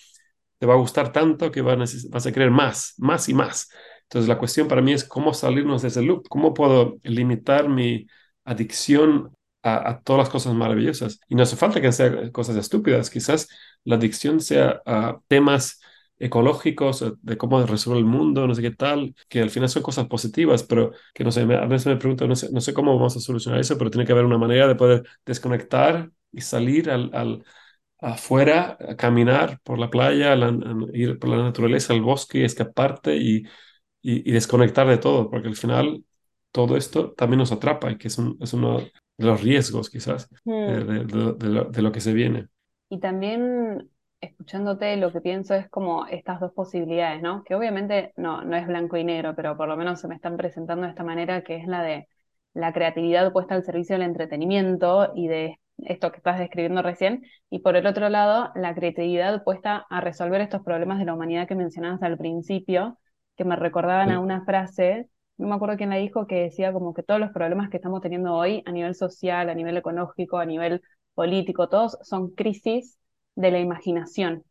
te 0.58 0.66
va 0.66 0.74
a 0.74 0.78
gustar 0.78 1.12
tanto 1.12 1.50
que 1.52 1.62
vas 1.62 2.26
a 2.26 2.32
querer 2.32 2.50
más, 2.50 2.94
más 2.98 3.28
y 3.28 3.34
más. 3.34 3.68
Entonces 4.04 4.28
la 4.28 4.38
cuestión 4.38 4.68
para 4.68 4.80
mí 4.82 4.92
es 4.92 5.04
cómo 5.04 5.34
salirnos 5.34 5.82
de 5.82 5.88
ese 5.88 6.02
loop, 6.02 6.28
cómo 6.28 6.54
puedo 6.54 6.98
limitar 7.02 7.68
mi 7.68 8.06
adicción 8.44 9.32
a, 9.62 9.90
a 9.90 10.00
todas 10.02 10.20
las 10.20 10.30
cosas 10.30 10.54
maravillosas. 10.54 11.20
Y 11.28 11.34
no 11.34 11.42
hace 11.42 11.56
falta 11.56 11.80
que 11.80 11.92
sean 11.92 12.30
cosas 12.30 12.56
estúpidas, 12.56 13.10
quizás 13.10 13.48
la 13.84 13.96
adicción 13.96 14.40
sea 14.40 14.80
a 14.86 15.18
temas 15.28 15.80
ecológicos, 16.18 17.02
eh, 17.02 17.12
de 17.22 17.36
cómo 17.38 17.64
resolver 17.66 17.98
el 17.98 18.04
mundo, 18.06 18.46
no 18.46 18.54
sé 18.54 18.62
qué 18.62 18.70
tal, 18.72 19.14
que 19.28 19.40
al 19.40 19.50
final 19.50 19.68
son 19.68 19.82
cosas 19.82 20.06
positivas, 20.08 20.62
pero 20.64 20.92
que 21.14 21.24
no 21.24 21.32
sé, 21.32 21.46
me- 21.46 21.56
a 21.56 21.66
veces 21.66 21.86
me 21.86 21.96
pregunto, 21.96 22.26
no 22.28 22.36
sé, 22.36 22.50
no 22.52 22.60
sé 22.60 22.74
cómo 22.74 22.94
vamos 22.96 23.16
a 23.16 23.20
solucionar 23.20 23.60
eso, 23.60 23.78
pero 23.78 23.90
tiene 23.90 24.06
que 24.06 24.12
haber 24.12 24.24
una 24.24 24.38
manera 24.38 24.66
de 24.68 24.74
poder 24.76 25.04
desconectar 25.26 26.10
y 26.32 26.40
salir 26.42 26.90
al, 26.90 27.10
al- 27.14 27.44
afuera, 28.00 28.76
a 28.80 28.96
caminar 28.96 29.60
por 29.64 29.78
la 29.78 29.90
playa, 29.90 30.36
la- 30.36 30.48
a 30.48 30.74
ir 30.94 31.18
por 31.18 31.30
la 31.30 31.38
naturaleza, 31.38 31.92
al 31.92 32.02
bosque, 32.02 32.44
escaparte 32.44 33.16
y, 33.16 33.38
y, 34.02 34.28
y 34.28 34.32
desconectar 34.32 34.86
de 34.88 34.98
todo, 34.98 35.30
porque 35.30 35.48
al 35.48 35.56
final 35.56 36.04
todo 36.52 36.76
esto 36.76 37.12
también 37.12 37.38
nos 37.38 37.52
atrapa 37.52 37.90
y 37.90 37.98
que 37.98 38.08
es, 38.08 38.18
un- 38.18 38.36
es 38.40 38.52
uno 38.52 38.78
de 38.80 38.92
los 39.26 39.42
riesgos 39.42 39.90
quizás 39.90 40.28
Mm. 40.46 40.82
de- 40.84 40.84
de- 40.84 41.04
de 41.34 41.48
lo, 41.48 41.64
de 41.64 41.82
lo 41.82 41.92
que 41.92 42.00
se 42.00 42.12
viene. 42.12 42.48
Y 42.90 43.00
también 43.00 43.90
escuchándote, 44.20 44.96
lo 44.96 45.12
que 45.12 45.20
pienso 45.20 45.54
es 45.54 45.68
como 45.68 46.06
estas 46.06 46.40
dos 46.40 46.52
posibilidades, 46.52 47.22
¿no? 47.22 47.44
Que 47.44 47.54
obviamente 47.54 48.12
no, 48.16 48.42
no 48.42 48.56
es 48.56 48.66
blanco 48.66 48.96
y 48.96 49.04
negro, 49.04 49.34
pero 49.36 49.56
por 49.56 49.68
lo 49.68 49.76
menos 49.76 50.00
se 50.00 50.08
me 50.08 50.14
están 50.14 50.36
presentando 50.36 50.84
de 50.84 50.90
esta 50.90 51.04
manera, 51.04 51.42
que 51.42 51.56
es 51.56 51.66
la 51.66 51.82
de 51.82 52.08
la 52.54 52.72
creatividad 52.72 53.32
puesta 53.32 53.54
al 53.54 53.64
servicio 53.64 53.94
del 53.96 54.02
entretenimiento 54.06 55.12
y 55.14 55.28
de 55.28 55.60
esto 55.78 56.10
que 56.10 56.16
estás 56.18 56.38
describiendo 56.38 56.82
recién, 56.82 57.24
y 57.50 57.60
por 57.60 57.76
el 57.76 57.86
otro 57.86 58.08
lado, 58.08 58.50
la 58.56 58.74
creatividad 58.74 59.44
puesta 59.44 59.86
a 59.90 60.00
resolver 60.00 60.40
estos 60.40 60.62
problemas 60.62 60.98
de 60.98 61.04
la 61.04 61.14
humanidad 61.14 61.46
que 61.46 61.54
mencionabas 61.54 62.02
al 62.02 62.18
principio, 62.18 62.98
que 63.36 63.44
me 63.44 63.54
recordaban 63.56 64.10
a 64.10 64.20
una 64.20 64.44
frase, 64.44 65.08
no 65.36 65.46
me 65.46 65.54
acuerdo 65.54 65.76
quién 65.76 65.90
la 65.90 65.96
dijo, 65.96 66.26
que 66.26 66.42
decía 66.42 66.72
como 66.72 66.94
que 66.94 67.04
todos 67.04 67.20
los 67.20 67.30
problemas 67.30 67.70
que 67.70 67.76
estamos 67.76 68.00
teniendo 68.00 68.34
hoy 68.34 68.62
a 68.66 68.72
nivel 68.72 68.96
social, 68.96 69.48
a 69.48 69.54
nivel 69.54 69.76
económico, 69.76 70.38
a 70.38 70.44
nivel 70.46 70.82
político, 71.14 71.68
todos 71.68 71.96
son 72.02 72.30
crisis 72.34 72.98
de 73.38 73.52
la 73.52 73.60
imaginación. 73.60 74.44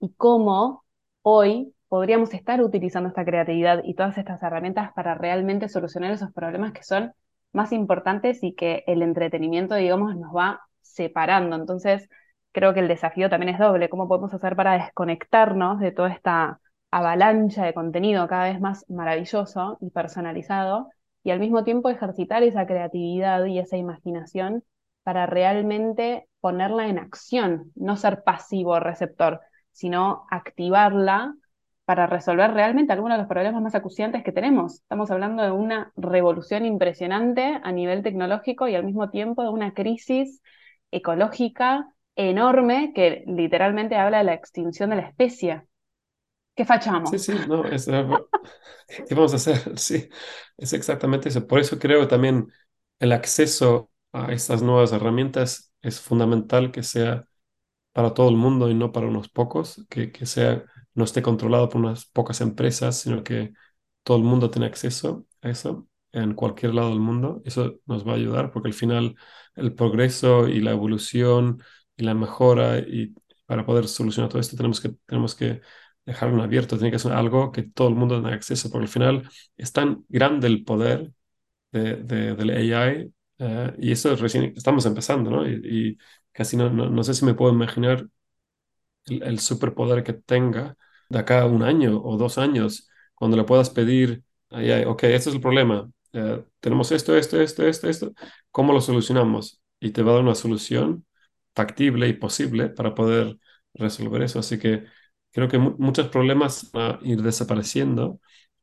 Y 0.00 0.12
cómo 0.14 0.84
hoy 1.22 1.74
podríamos 1.88 2.34
estar 2.34 2.60
utilizando 2.60 3.08
esta 3.08 3.24
creatividad 3.24 3.82
y 3.84 3.94
todas 3.94 4.18
estas 4.18 4.42
herramientas 4.42 4.92
para 4.94 5.14
realmente 5.14 5.68
solucionar 5.68 6.10
esos 6.12 6.32
problemas 6.32 6.72
que 6.72 6.82
son 6.82 7.12
más 7.52 7.72
importantes 7.72 8.42
y 8.42 8.54
que 8.54 8.82
el 8.88 9.02
entretenimiento, 9.02 9.76
digamos, 9.76 10.16
nos 10.16 10.34
va 10.34 10.60
separando. 10.82 11.56
Entonces, 11.56 12.08
creo 12.52 12.74
que 12.74 12.80
el 12.80 12.88
desafío 12.88 13.30
también 13.30 13.54
es 13.54 13.60
doble. 13.60 13.88
¿Cómo 13.88 14.08
podemos 14.08 14.34
hacer 14.34 14.56
para 14.56 14.72
desconectarnos 14.74 15.78
de 15.78 15.92
toda 15.92 16.10
esta 16.10 16.60
avalancha 16.90 17.64
de 17.64 17.74
contenido 17.74 18.26
cada 18.28 18.44
vez 18.50 18.60
más 18.60 18.84
maravilloso 18.90 19.78
y 19.80 19.90
personalizado 19.90 20.90
y 21.22 21.30
al 21.30 21.38
mismo 21.40 21.62
tiempo 21.64 21.90
ejercitar 21.90 22.42
esa 22.42 22.66
creatividad 22.66 23.44
y 23.46 23.58
esa 23.60 23.76
imaginación 23.76 24.64
para 25.06 25.24
realmente 25.24 26.26
ponerla 26.40 26.88
en 26.88 26.98
acción, 26.98 27.70
no 27.76 27.96
ser 27.96 28.24
pasivo 28.24 28.80
receptor, 28.80 29.40
sino 29.70 30.26
activarla 30.32 31.32
para 31.84 32.08
resolver 32.08 32.50
realmente 32.52 32.92
algunos 32.92 33.16
de 33.16 33.22
los 33.22 33.28
problemas 33.28 33.62
más 33.62 33.76
acuciantes 33.76 34.24
que 34.24 34.32
tenemos. 34.32 34.80
Estamos 34.80 35.12
hablando 35.12 35.44
de 35.44 35.52
una 35.52 35.92
revolución 35.94 36.66
impresionante 36.66 37.60
a 37.62 37.70
nivel 37.70 38.02
tecnológico 38.02 38.66
y 38.66 38.74
al 38.74 38.82
mismo 38.82 39.08
tiempo 39.08 39.44
de 39.44 39.50
una 39.50 39.74
crisis 39.74 40.42
ecológica 40.90 41.86
enorme 42.16 42.90
que 42.92 43.22
literalmente 43.28 43.94
habla 43.94 44.18
de 44.18 44.24
la 44.24 44.34
extinción 44.34 44.90
de 44.90 44.96
la 44.96 45.02
especie. 45.02 45.62
¿Qué 46.56 46.64
fachamos? 46.64 47.12
Sí, 47.12 47.20
sí, 47.20 47.32
no, 47.46 47.64
es, 47.64 47.86
¿qué 47.86 49.14
vamos 49.14 49.32
a 49.34 49.36
hacer? 49.36 49.56
Sí, 49.78 50.08
es 50.56 50.72
exactamente 50.72 51.28
eso. 51.28 51.46
Por 51.46 51.60
eso 51.60 51.78
creo 51.78 52.08
también 52.08 52.48
el 52.98 53.12
acceso 53.12 53.88
a 54.24 54.32
estas 54.32 54.62
nuevas 54.62 54.92
herramientas 54.92 55.72
es 55.82 56.00
fundamental 56.00 56.72
que 56.72 56.82
sea 56.82 57.26
para 57.92 58.14
todo 58.14 58.28
el 58.28 58.36
mundo 58.36 58.70
y 58.70 58.74
no 58.74 58.92
para 58.92 59.06
unos 59.08 59.28
pocos, 59.28 59.86
que, 59.88 60.12
que 60.12 60.26
sea, 60.26 60.64
no 60.94 61.04
esté 61.04 61.22
controlado 61.22 61.68
por 61.68 61.80
unas 61.80 62.06
pocas 62.06 62.40
empresas, 62.40 62.98
sino 63.00 63.24
que 63.24 63.52
todo 64.02 64.18
el 64.18 64.24
mundo 64.24 64.50
tenga 64.50 64.66
acceso 64.66 65.26
a 65.42 65.50
eso 65.50 65.88
en 66.12 66.34
cualquier 66.34 66.74
lado 66.74 66.90
del 66.90 67.00
mundo. 67.00 67.42
Eso 67.44 67.80
nos 67.86 68.06
va 68.06 68.12
a 68.12 68.14
ayudar 68.16 68.50
porque 68.52 68.68
al 68.68 68.74
final 68.74 69.16
el 69.54 69.74
progreso 69.74 70.48
y 70.48 70.60
la 70.60 70.72
evolución 70.72 71.62
y 71.96 72.04
la 72.04 72.14
mejora 72.14 72.78
y 72.78 73.14
para 73.46 73.64
poder 73.66 73.88
solucionar 73.88 74.28
todo 74.30 74.40
esto 74.40 74.56
tenemos 74.56 74.80
que, 74.80 74.90
tenemos 75.06 75.34
que 75.34 75.60
dejarlo 76.04 76.42
abierto, 76.42 76.76
tiene 76.76 76.90
que 76.92 76.98
ser 76.98 77.12
algo 77.12 77.50
que 77.52 77.62
todo 77.64 77.88
el 77.88 77.94
mundo 77.94 78.16
tenga 78.22 78.34
acceso, 78.34 78.70
porque 78.70 78.84
al 78.84 78.88
final 78.88 79.28
es 79.56 79.72
tan 79.72 80.04
grande 80.08 80.46
el 80.46 80.64
poder 80.64 81.12
de, 81.72 81.96
de, 81.96 82.34
del 82.34 82.50
AI 82.50 83.12
eh, 83.38 83.74
y 83.78 83.92
eso 83.92 84.14
recién 84.16 84.52
estamos 84.56 84.86
empezando, 84.86 85.30
¿no? 85.30 85.48
Y, 85.48 85.98
casi 86.32 86.56
no, 86.56 86.70
no, 86.70 86.90
no, 86.90 87.02
sé 87.02 87.14
si 87.14 87.24
me 87.24 87.34
puedo 87.34 87.52
imaginar 87.52 88.06
el, 89.06 89.22
el, 89.22 89.38
superpoder 89.40 90.02
que 90.04 90.12
tenga 90.12 90.76
de 91.08 91.18
acá 91.18 91.46
un 91.46 91.62
año 91.62 92.00
o 92.02 92.16
dos 92.16 92.38
años, 92.38 92.88
cuando 93.14 93.36
le 93.36 93.44
puedas 93.44 93.70
pedir, 93.70 94.22
AI, 94.50 94.84
ok, 94.86 95.04
este 95.04 95.30
es 95.30 95.36
el 95.36 95.40
problema, 95.40 95.90
eh, 96.16 96.42
tenemos 96.60 96.92
esto, 96.92 97.16
esto, 97.16 97.40
esto, 97.40 97.66
esto, 97.66 97.88
esto, 97.88 98.12
¿cómo 98.50 98.72
lo 98.72 98.80
solucionamos? 98.80 99.60
Y 99.80 99.90
te 99.90 100.02
va 100.02 100.12
a 100.12 100.14
dar 100.14 100.22
una 100.24 100.34
solución 100.34 101.06
factible 101.54 102.08
y 102.08 102.14
posible 102.14 102.68
para 102.70 102.94
poder 102.94 103.38
resolver 103.74 104.22
eso. 104.22 104.38
Así 104.38 104.58
que 104.58 104.84
creo 105.32 105.48
que 105.48 105.58
muchos 105.58 106.08
problemas 106.08 106.70
van 106.72 106.92
a 106.96 106.98
ir 107.02 107.22
desapareciendo 107.22 108.20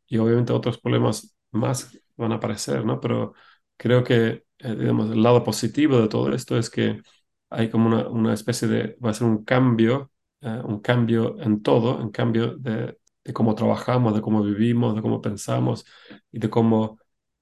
y 0.07 0.17
obviamente 0.17 0.53
otros 0.53 0.79
problemas 0.79 1.35
más 1.51 1.97
van 2.17 2.31
a 2.31 2.35
aparecer, 2.35 2.85
¿no? 2.85 2.99
Pero 2.99 3.33
creo 3.77 4.03
que, 4.03 4.45
eh, 4.63 4.75
digamos, 4.75 5.11
el 5.11 5.21
lado 5.23 5.43
positivo 5.43 5.99
de 5.99 6.07
todo 6.07 6.33
esto 6.33 6.57
es 6.57 6.69
que 6.69 7.01
hay 7.49 7.69
como 7.69 7.87
una, 7.87 8.07
una 8.09 8.33
especie 8.33 8.67
de, 8.67 8.97
va 9.03 9.11
a 9.11 9.13
ser 9.13 9.27
un 9.27 9.43
cambio, 9.43 10.11
eh, 10.41 10.61
un 10.65 10.79
cambio 10.81 11.39
en 11.41 11.61
todo, 11.61 11.97
un 11.97 12.11
cambio 12.11 12.57
de, 12.57 12.97
de 13.23 13.33
cómo 13.33 13.55
trabajamos, 13.55 14.15
de 14.15 14.21
cómo 14.21 14.43
vivimos, 14.43 14.95
de 14.95 15.01
cómo 15.01 15.21
pensamos 15.21 15.85
y 16.31 16.39
de 16.39 16.49
cómo 16.49 16.99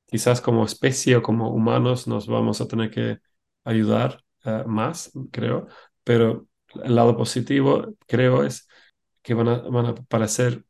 quizás 0.07 0.41
como 0.41 0.65
especie 0.65 1.15
o 1.15 1.21
como 1.23 1.49
humanos 1.51 2.07
nos 2.07 2.27
vamos 2.27 2.61
a 2.61 2.67
tener 2.67 2.91
que 2.91 3.19
ayudar 3.63 4.23
uh, 4.45 4.67
más, 4.67 5.11
creo, 5.31 5.67
pero 6.03 6.47
el 6.83 6.95
lado 6.95 7.15
positivo, 7.17 7.95
creo, 8.07 8.43
es 8.43 8.67
que 9.21 9.33
van 9.33 9.47
a, 9.47 9.57
van 9.59 9.85
a 9.87 9.89
aparecer 9.89 10.65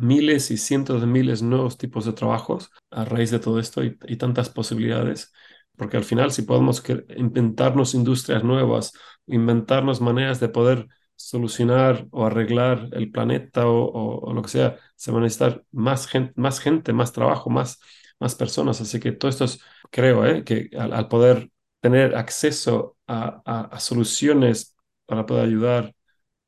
miles 0.00 0.50
y 0.50 0.56
cientos 0.56 1.00
de 1.00 1.06
miles 1.06 1.42
nuevos 1.42 1.78
tipos 1.78 2.04
de 2.04 2.12
trabajos 2.12 2.70
a 2.90 3.04
raíz 3.04 3.30
de 3.30 3.38
todo 3.38 3.58
esto 3.60 3.82
y, 3.84 3.96
tantas 4.16 4.50
posibilidades, 4.50 5.32
porque 5.76 5.96
al 5.96 6.04
final 6.04 6.32
si 6.32 6.42
podemos 6.42 6.82
inventarnos 7.16 7.94
industrias 7.94 8.44
nuevas, 8.44 8.92
inventarnos 9.26 10.00
maneras 10.00 10.40
de 10.40 10.48
poder 10.48 10.88
solucionar 11.16 12.06
o 12.10 12.26
arreglar 12.26 12.88
el 12.92 13.10
planeta 13.10 13.66
o, 13.66 14.20
o, 14.20 14.32
lo 14.34 14.42
que 14.42 14.48
sea, 14.48 14.76
se 14.96 15.10
van 15.10 15.22
a 15.22 15.24
necesitar 15.24 15.64
más 15.72 16.06
gente, 16.06 16.32
más, 16.36 16.60
gente, 16.60 16.92
más 16.92 17.12
trabajo, 17.12 17.50
más, 17.50 17.80
más 18.20 18.34
personas. 18.34 18.80
Así 18.80 19.00
que 19.00 19.12
todo 19.12 19.30
esto 19.30 19.44
es, 19.44 19.60
creo, 19.90 20.26
¿eh? 20.26 20.44
que 20.44 20.70
al, 20.78 20.92
al, 20.92 21.08
poder 21.08 21.50
tener 21.80 22.16
acceso 22.16 22.96
a, 23.06 23.42
a, 23.44 23.60
a, 23.62 23.80
soluciones 23.80 24.76
para 25.06 25.24
poder 25.26 25.46
ayudar 25.46 25.94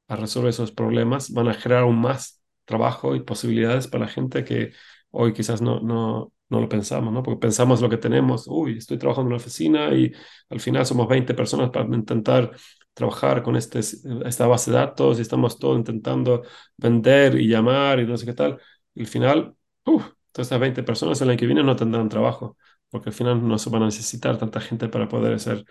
a 0.09 0.17
resolver 0.17 0.51
esos 0.51 0.73
problemas, 0.73 1.31
van 1.33 1.49
a 1.49 1.55
generar 1.55 1.85
aún 1.85 2.01
más 2.01 2.38
trabajo 2.69 3.17
y 3.17 3.23
posibilidades 3.23 3.89
para 3.89 4.05
la 4.07 4.11
gente 4.13 4.45
que 4.45 4.73
hoy 5.11 5.33
quizás 5.33 5.63
no, 5.63 5.81
no, 5.81 6.33
no 6.51 6.61
lo 6.61 6.69
pensamos, 6.69 7.13
¿no? 7.13 7.23
Porque 7.23 7.41
pensamos 7.41 7.81
lo 7.81 7.89
que 7.89 7.97
tenemos, 7.99 8.47
uy, 8.49 8.79
estoy 8.79 8.99
trabajando 8.99 9.29
en 9.31 9.35
una 9.35 9.43
oficina 9.43 9.95
y 9.95 10.13
al 10.51 10.61
final 10.61 10.87
somos 10.87 11.09
20 11.09 11.35
personas 11.35 11.71
para 11.71 11.87
intentar 11.87 12.53
trabajar 12.95 13.43
con 13.43 13.57
este, 13.57 13.81
esta 13.81 14.47
base 14.47 14.71
de 14.71 14.77
datos 14.79 15.19
y 15.19 15.23
estamos 15.23 15.59
todos 15.59 15.79
intentando 15.79 16.43
vender 16.77 17.41
y 17.41 17.49
llamar 17.49 18.01
y 18.01 18.07
no 18.07 18.17
sé 18.17 18.27
qué 18.27 18.35
tal. 18.35 18.61
Y 18.95 19.01
al 19.03 19.07
final, 19.07 19.55
uf, 19.87 20.05
todas 20.33 20.47
estas 20.47 20.61
20 20.61 20.83
personas 20.83 21.21
el 21.23 21.31
año 21.31 21.39
que 21.39 21.47
viene 21.47 21.63
no 21.63 21.77
tendrán 21.77 22.09
trabajo, 22.09 22.57
porque 22.91 23.11
al 23.11 23.15
final 23.15 23.47
no 23.47 23.59
se 23.59 23.71
van 23.71 23.83
a 23.83 23.87
necesitar 23.87 24.39
tanta 24.39 24.61
gente 24.61 24.89
para 24.89 25.09
poder 25.09 25.35
hacer 25.35 25.65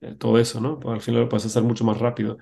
eh, 0.00 0.14
todo 0.16 0.38
eso, 0.38 0.60
¿no? 0.60 0.78
Porque 0.78 0.94
al 0.96 1.00
final 1.00 1.22
lo 1.22 1.28
puedes 1.28 1.46
hacer 1.46 1.62
mucho 1.62 1.84
más 1.84 1.98
rápido 1.98 2.38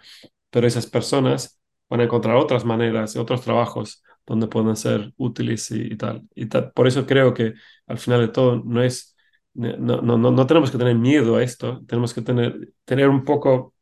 pero 0.51 0.67
esas 0.69 0.87
personas 0.87 1.61
van 1.93 2.01
a 2.01 2.05
encontrar 2.05 2.37
otras 2.37 2.65
maneras, 2.65 3.17
otros 3.17 3.43
trabajos 3.43 4.03
donde 4.27 4.47
pueden 4.49 4.77
ser 4.77 5.13
útiles 5.17 5.71
y, 5.71 5.93
y 5.93 5.97
tal. 5.97 6.23
Y 6.35 6.47
tal. 6.47 6.73
Por 6.73 6.87
eso 6.89 7.07
creo 7.07 7.35
que 7.35 7.55
al 7.87 7.99
final 7.99 8.21
de 8.23 8.29
todo 8.29 8.63
no 8.65 8.83
es, 8.83 9.17
no, 9.55 9.77
no, 10.03 10.17
no, 10.19 10.31
no 10.31 10.47
tenemos 10.47 10.71
que 10.71 10.79
tener 10.79 10.97
miedo 10.97 11.37
a 11.37 11.43
esto, 11.43 11.83
tenemos 11.87 12.15
que 12.15 12.23
tener, 12.23 12.71
tener 12.85 13.09
un 13.09 13.25
poco, 13.25 13.75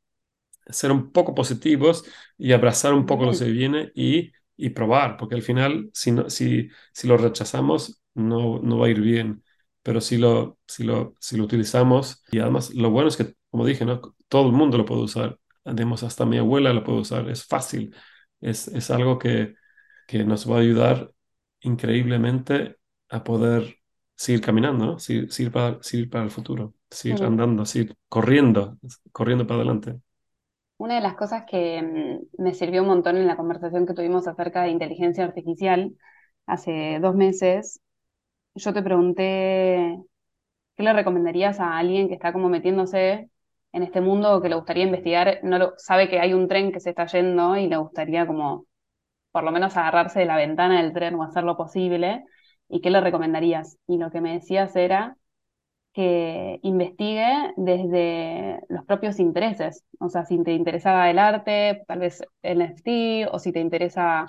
ser 0.68 0.92
un 0.92 1.12
poco 1.12 1.34
positivos 1.34 2.04
y 2.38 2.52
abrazar 2.52 2.94
un 2.94 3.06
poco 3.06 3.24
lo 3.26 3.32
que 3.32 3.44
viene 3.46 3.92
y, 3.94 4.32
y 4.56 4.70
probar, 4.70 5.16
porque 5.16 5.34
al 5.34 5.42
final 5.42 5.90
si, 5.94 6.12
no, 6.12 6.30
si, 6.30 6.68
si 6.92 7.08
lo 7.08 7.16
rechazamos 7.16 8.02
no, 8.14 8.60
no 8.60 8.78
va 8.78 8.86
a 8.86 8.90
ir 8.90 9.00
bien, 9.00 9.42
pero 9.82 10.00
si 10.00 10.18
lo, 10.18 10.58
si, 10.66 10.84
lo, 10.84 11.14
si 11.20 11.36
lo 11.36 11.44
utilizamos 11.44 12.22
y 12.30 12.38
además 12.40 12.74
lo 12.74 12.90
bueno 12.90 13.08
es 13.08 13.16
que, 13.16 13.34
como 13.50 13.66
dije, 13.66 13.84
¿no? 13.84 14.00
todo 14.28 14.46
el 14.46 14.52
mundo 14.52 14.78
lo 14.78 14.84
puede 14.84 15.02
usar 15.02 15.38
Digamos, 15.64 16.02
hasta 16.02 16.26
mi 16.26 16.38
abuela 16.38 16.72
lo 16.72 16.84
puede 16.84 17.00
usar, 17.00 17.28
es 17.28 17.44
fácil, 17.46 17.94
es, 18.40 18.68
es 18.68 18.90
algo 18.90 19.18
que, 19.18 19.54
que 20.06 20.24
nos 20.24 20.50
va 20.50 20.56
a 20.56 20.60
ayudar 20.60 21.12
increíblemente 21.60 22.76
a 23.10 23.22
poder 23.22 23.76
seguir 24.14 24.40
caminando, 24.40 24.86
¿no? 24.86 24.98
seguir, 24.98 25.32
seguir, 25.32 25.52
para, 25.52 25.82
seguir 25.82 26.10
para 26.10 26.24
el 26.24 26.30
futuro, 26.30 26.74
seguir 26.90 27.22
andando, 27.22 27.64
seguir 27.64 27.96
corriendo, 28.08 28.78
corriendo 29.12 29.46
para 29.46 29.60
adelante. 29.60 30.00
Una 30.78 30.94
de 30.94 31.00
las 31.02 31.14
cosas 31.14 31.44
que 31.46 31.82
mm, 31.82 32.42
me 32.42 32.54
sirvió 32.54 32.82
un 32.82 32.88
montón 32.88 33.16
en 33.16 33.26
la 33.26 33.36
conversación 33.36 33.86
que 33.86 33.94
tuvimos 33.94 34.26
acerca 34.26 34.62
de 34.62 34.70
inteligencia 34.70 35.24
artificial 35.24 35.94
hace 36.46 36.98
dos 37.00 37.14
meses, 37.14 37.80
yo 38.54 38.72
te 38.72 38.82
pregunté, 38.82 39.98
¿qué 40.76 40.82
le 40.82 40.92
recomendarías 40.92 41.60
a 41.60 41.78
alguien 41.78 42.08
que 42.08 42.14
está 42.14 42.32
como 42.32 42.48
metiéndose 42.48 43.30
en 43.72 43.82
este 43.82 44.00
mundo 44.00 44.40
que 44.42 44.48
le 44.48 44.56
gustaría 44.56 44.84
investigar, 44.84 45.40
no 45.42 45.58
lo, 45.58 45.74
sabe 45.78 46.08
que 46.08 46.20
hay 46.20 46.34
un 46.34 46.48
tren 46.48 46.72
que 46.72 46.80
se 46.80 46.90
está 46.90 47.06
yendo 47.06 47.56
y 47.56 47.68
le 47.68 47.76
gustaría 47.76 48.26
como 48.26 48.66
por 49.32 49.44
lo 49.44 49.52
menos 49.52 49.76
agarrarse 49.76 50.20
de 50.20 50.26
la 50.26 50.36
ventana 50.36 50.82
del 50.82 50.92
tren 50.92 51.14
o 51.14 51.22
hacer 51.22 51.44
lo 51.44 51.56
posible, 51.56 52.24
¿y 52.68 52.80
qué 52.80 52.90
le 52.90 53.00
recomendarías? 53.00 53.78
Y 53.86 53.98
lo 53.98 54.10
que 54.10 54.20
me 54.20 54.34
decías 54.34 54.74
era 54.76 55.16
que 55.92 56.60
investigue 56.62 57.52
desde 57.56 58.60
los 58.68 58.84
propios 58.84 59.18
intereses, 59.18 59.84
o 59.98 60.08
sea, 60.08 60.24
si 60.24 60.42
te 60.42 60.52
interesaba 60.52 61.10
el 61.10 61.18
arte, 61.18 61.82
tal 61.88 62.00
vez 62.00 62.22
el 62.42 62.60
NFT, 62.62 63.28
o 63.32 63.38
si 63.38 63.52
te 63.52 63.60
interesa, 63.60 64.26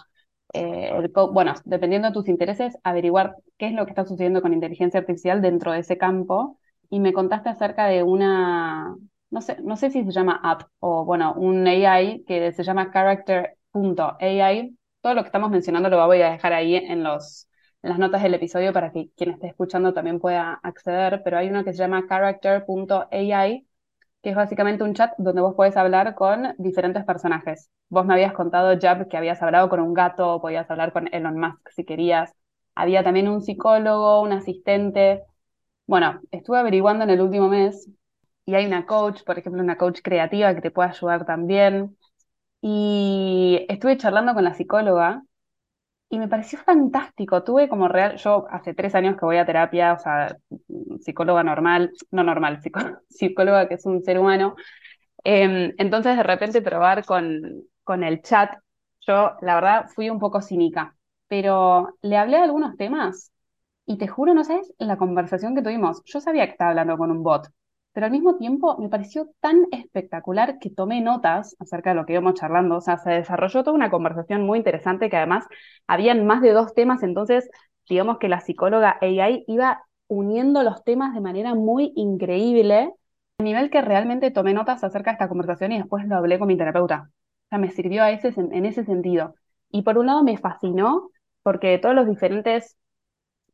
eh, 0.53 0.91
el 0.93 1.11
bueno, 1.31 1.53
dependiendo 1.65 2.09
de 2.09 2.13
tus 2.13 2.27
intereses, 2.27 2.77
averiguar 2.83 3.35
qué 3.57 3.67
es 3.67 3.73
lo 3.73 3.85
que 3.85 3.91
está 3.91 4.05
sucediendo 4.05 4.41
con 4.41 4.53
inteligencia 4.53 4.99
artificial 4.99 5.41
dentro 5.41 5.71
de 5.71 5.79
ese 5.79 5.97
campo. 5.97 6.57
Y 6.89 6.99
me 6.99 7.13
contaste 7.13 7.49
acerca 7.49 7.87
de 7.87 8.03
una, 8.03 8.95
no 9.31 9.41
sé, 9.41 9.57
no 9.63 9.77
sé 9.77 9.89
si 9.91 10.03
se 10.03 10.11
llama 10.11 10.39
app 10.43 10.63
o 10.79 11.05
bueno, 11.05 11.33
un 11.35 11.67
AI 11.67 12.23
que 12.27 12.51
se 12.53 12.63
llama 12.63 12.91
character.ai. 12.91 14.77
Todo 15.01 15.13
lo 15.15 15.23
que 15.23 15.27
estamos 15.27 15.49
mencionando 15.51 15.89
lo 15.89 16.05
voy 16.05 16.21
a 16.21 16.31
dejar 16.31 16.53
ahí 16.53 16.75
en, 16.75 17.03
los, 17.03 17.47
en 17.81 17.89
las 17.89 17.99
notas 17.99 18.21
del 18.23 18.33
episodio 18.35 18.73
para 18.73 18.91
que 18.91 19.09
quien 19.17 19.31
esté 19.31 19.47
escuchando 19.47 19.93
también 19.93 20.19
pueda 20.19 20.53
acceder, 20.63 21.21
pero 21.23 21.37
hay 21.37 21.49
uno 21.49 21.63
que 21.63 21.73
se 21.73 21.79
llama 21.79 22.05
character.ai, 22.07 23.67
que 24.23 24.29
es 24.31 24.35
básicamente 24.35 24.83
un 24.83 24.93
chat 24.93 25.13
donde 25.17 25.41
vos 25.41 25.55
podés 25.55 25.77
hablar 25.77 26.15
con 26.15 26.53
diferentes 26.57 27.03
personajes. 27.05 27.69
Vos 27.89 28.05
me 28.05 28.13
habías 28.13 28.33
contado, 28.33 28.77
Jab, 28.79 29.07
que 29.07 29.17
habías 29.17 29.41
hablado 29.41 29.69
con 29.69 29.79
un 29.79 29.93
gato, 29.93 30.39
podías 30.41 30.69
hablar 30.69 30.93
con 30.93 31.13
Elon 31.13 31.39
Musk 31.39 31.69
si 31.71 31.85
querías. 31.85 32.33
Había 32.75 33.03
también 33.03 33.27
un 33.27 33.41
psicólogo, 33.41 34.21
un 34.21 34.31
asistente. 34.33 35.23
Bueno, 35.87 36.21
estuve 36.31 36.57
averiguando 36.59 37.03
en 37.03 37.09
el 37.11 37.21
último 37.21 37.47
mes 37.49 37.89
y 38.51 38.55
hay 38.55 38.65
una 38.65 38.85
coach, 38.85 39.23
por 39.23 39.39
ejemplo, 39.39 39.61
una 39.63 39.77
coach 39.77 40.01
creativa 40.03 40.53
que 40.55 40.61
te 40.61 40.71
puede 40.71 40.89
ayudar 40.89 41.25
también. 41.25 41.97
Y 42.61 43.65
estuve 43.69 43.97
charlando 43.97 44.33
con 44.35 44.43
la 44.45 44.53
psicóloga 44.55 45.23
y 46.09 46.19
me 46.19 46.27
pareció 46.27 46.59
fantástico. 46.59 47.43
Tuve 47.43 47.69
como 47.69 47.87
real, 47.87 48.17
yo 48.17 48.47
hace 48.51 48.73
tres 48.73 48.95
años 48.95 49.17
que 49.17 49.25
voy 49.25 49.37
a 49.37 49.45
terapia, 49.45 49.93
o 49.93 49.99
sea, 49.99 50.35
psicóloga 51.01 51.43
normal, 51.43 51.91
no 52.11 52.23
normal, 52.23 52.61
psicóloga 53.09 53.67
que 53.67 53.75
es 53.75 53.85
un 53.85 54.03
ser 54.03 54.19
humano. 54.19 54.55
Em, 55.23 55.73
entonces, 55.77 56.17
de 56.17 56.23
repente, 56.23 56.61
probar 56.61 57.05
con, 57.05 57.63
con 57.83 58.03
el 58.03 58.21
chat, 58.21 58.51
yo 59.01 59.33
la 59.41 59.55
verdad 59.55 59.87
fui 59.95 60.09
un 60.09 60.19
poco 60.19 60.41
cínica, 60.41 60.95
pero 61.27 61.97
le 62.01 62.17
hablé 62.17 62.37
de 62.37 62.43
algunos 62.43 62.75
temas 62.77 63.31
y 63.85 63.97
te 63.97 64.07
juro, 64.07 64.33
no 64.33 64.43
sabes 64.43 64.73
la 64.79 64.97
conversación 64.97 65.55
que 65.55 65.61
tuvimos. 65.63 66.01
Yo 66.05 66.21
sabía 66.21 66.45
que 66.45 66.51
estaba 66.53 66.71
hablando 66.71 66.97
con 66.97 67.11
un 67.11 67.23
bot, 67.23 67.47
pero 67.93 68.05
al 68.05 68.11
mismo 68.11 68.37
tiempo 68.37 68.77
me 68.79 68.89
pareció 68.89 69.29
tan 69.41 69.65
espectacular 69.71 70.59
que 70.59 70.69
tomé 70.69 71.01
notas 71.01 71.55
acerca 71.59 71.91
de 71.91 71.95
lo 71.97 72.05
que 72.05 72.13
íbamos 72.13 72.35
charlando. 72.35 72.77
O 72.77 72.81
sea, 72.81 72.97
se 72.97 73.11
desarrolló 73.11 73.63
toda 73.63 73.75
una 73.75 73.91
conversación 73.91 74.43
muy 74.45 74.57
interesante 74.59 75.09
que 75.09 75.17
además 75.17 75.45
habían 75.87 76.25
más 76.25 76.41
de 76.41 76.51
dos 76.53 76.73
temas, 76.73 77.03
entonces 77.03 77.49
digamos 77.89 78.17
que 78.19 78.29
la 78.29 78.41
psicóloga 78.41 78.97
AI 79.01 79.43
iba 79.47 79.83
uniendo 80.07 80.63
los 80.63 80.83
temas 80.83 81.13
de 81.13 81.21
manera 81.21 81.55
muy 81.55 81.91
increíble, 81.95 82.93
a 83.39 83.43
nivel 83.43 83.69
que 83.69 83.81
realmente 83.81 84.31
tomé 84.31 84.53
notas 84.53 84.83
acerca 84.83 85.11
de 85.11 85.15
esta 85.15 85.29
conversación 85.29 85.71
y 85.71 85.77
después 85.77 86.05
lo 86.07 86.15
hablé 86.15 86.39
con 86.39 86.47
mi 86.47 86.57
terapeuta. 86.57 87.09
O 87.09 87.49
sea, 87.49 87.57
me 87.59 87.71
sirvió 87.71 88.03
a 88.03 88.11
ese, 88.11 88.33
en 88.37 88.65
ese 88.65 88.85
sentido. 88.85 89.35
Y 89.69 89.81
por 89.83 89.97
un 89.97 90.07
lado 90.07 90.23
me 90.23 90.37
fascinó 90.37 91.09
porque 91.43 91.77
todos 91.79 91.95
los 91.95 92.07
diferentes 92.07 92.77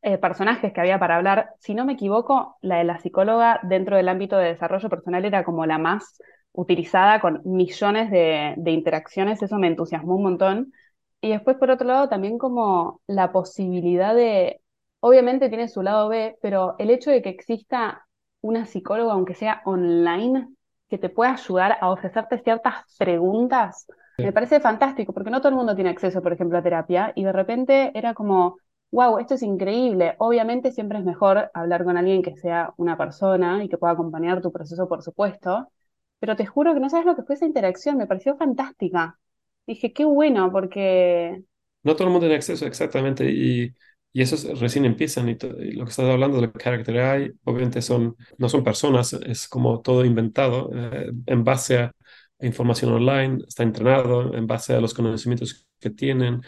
eh, 0.02 0.18
personajes 0.18 0.72
que 0.72 0.80
había 0.80 0.98
para 0.98 1.16
hablar. 1.16 1.50
Si 1.58 1.74
no 1.74 1.84
me 1.84 1.94
equivoco, 1.94 2.56
la 2.60 2.78
de 2.78 2.84
la 2.84 2.98
psicóloga 2.98 3.60
dentro 3.62 3.96
del 3.96 4.08
ámbito 4.08 4.36
de 4.36 4.48
desarrollo 4.48 4.88
personal 4.88 5.24
era 5.24 5.44
como 5.44 5.66
la 5.66 5.78
más 5.78 6.18
utilizada 6.52 7.20
con 7.20 7.40
millones 7.44 8.10
de, 8.10 8.54
de 8.56 8.70
interacciones, 8.72 9.42
eso 9.42 9.58
me 9.58 9.68
entusiasmó 9.68 10.16
un 10.16 10.22
montón. 10.24 10.72
Y 11.20 11.30
después, 11.30 11.56
por 11.56 11.70
otro 11.70 11.86
lado, 11.86 12.08
también 12.08 12.38
como 12.38 13.00
la 13.06 13.32
posibilidad 13.32 14.14
de, 14.14 14.60
obviamente 15.00 15.48
tiene 15.48 15.68
su 15.68 15.82
lado 15.82 16.08
B, 16.08 16.36
pero 16.42 16.76
el 16.78 16.90
hecho 16.90 17.10
de 17.10 17.22
que 17.22 17.28
exista 17.28 18.06
una 18.40 18.66
psicóloga, 18.66 19.12
aunque 19.12 19.34
sea 19.34 19.62
online, 19.64 20.48
que 20.88 20.98
te 20.98 21.08
pueda 21.08 21.32
ayudar 21.32 21.76
a 21.80 21.90
ofrecerte 21.90 22.38
ciertas 22.38 22.96
preguntas, 22.98 23.86
me 24.16 24.32
parece 24.32 24.58
fantástico, 24.60 25.12
porque 25.12 25.30
no 25.30 25.40
todo 25.40 25.50
el 25.50 25.54
mundo 25.56 25.74
tiene 25.74 25.90
acceso, 25.90 26.22
por 26.22 26.32
ejemplo, 26.32 26.58
a 26.58 26.62
terapia, 26.62 27.12
y 27.14 27.24
de 27.24 27.32
repente 27.32 27.92
era 27.94 28.14
como, 28.14 28.56
wow, 28.90 29.18
esto 29.18 29.34
es 29.34 29.42
increíble. 29.42 30.14
Obviamente 30.18 30.72
siempre 30.72 30.98
es 30.98 31.04
mejor 31.04 31.50
hablar 31.54 31.84
con 31.84 31.96
alguien 31.96 32.22
que 32.22 32.36
sea 32.36 32.72
una 32.76 32.96
persona 32.96 33.62
y 33.64 33.68
que 33.68 33.78
pueda 33.78 33.92
acompañar 33.92 34.40
tu 34.40 34.52
proceso, 34.52 34.88
por 34.88 35.02
supuesto, 35.02 35.70
pero 36.18 36.36
te 36.36 36.46
juro 36.46 36.74
que 36.74 36.80
no 36.80 36.90
sabes 36.90 37.06
lo 37.06 37.16
que 37.16 37.22
fue 37.22 37.34
esa 37.36 37.46
interacción, 37.46 37.96
me 37.96 38.06
pareció 38.06 38.36
fantástica. 38.36 39.18
Dije, 39.66 39.92
qué 39.92 40.04
bueno, 40.04 40.50
porque... 40.50 41.42
No 41.82 41.94
todo 41.94 42.08
el 42.08 42.12
mundo 42.12 42.26
tiene 42.26 42.36
acceso, 42.36 42.66
exactamente, 42.66 43.30
y, 43.30 43.72
y 44.12 44.22
esos 44.22 44.58
recién 44.58 44.84
empiezan, 44.84 45.28
y, 45.28 45.34
lo 45.34 45.84
que 45.84 45.90
estás 45.90 46.10
hablando 46.10 46.40
de 46.40 46.46
lo 46.46 46.52
Character 46.52 46.98
AI, 46.98 47.32
obviamente 47.44 47.82
son, 47.82 48.16
no 48.38 48.48
son 48.48 48.64
personas, 48.64 49.12
es 49.12 49.46
como 49.48 49.80
todo 49.80 50.04
inventado 50.04 50.70
eh, 50.74 51.12
en 51.26 51.44
base 51.44 51.78
a 51.78 51.92
información 52.40 52.92
online, 52.92 53.44
está 53.46 53.62
entrenado 53.62 54.34
en 54.34 54.46
base 54.46 54.74
a 54.74 54.80
los 54.80 54.94
conocimientos 54.94 55.66
que 55.78 55.90
tienen, 55.90 56.42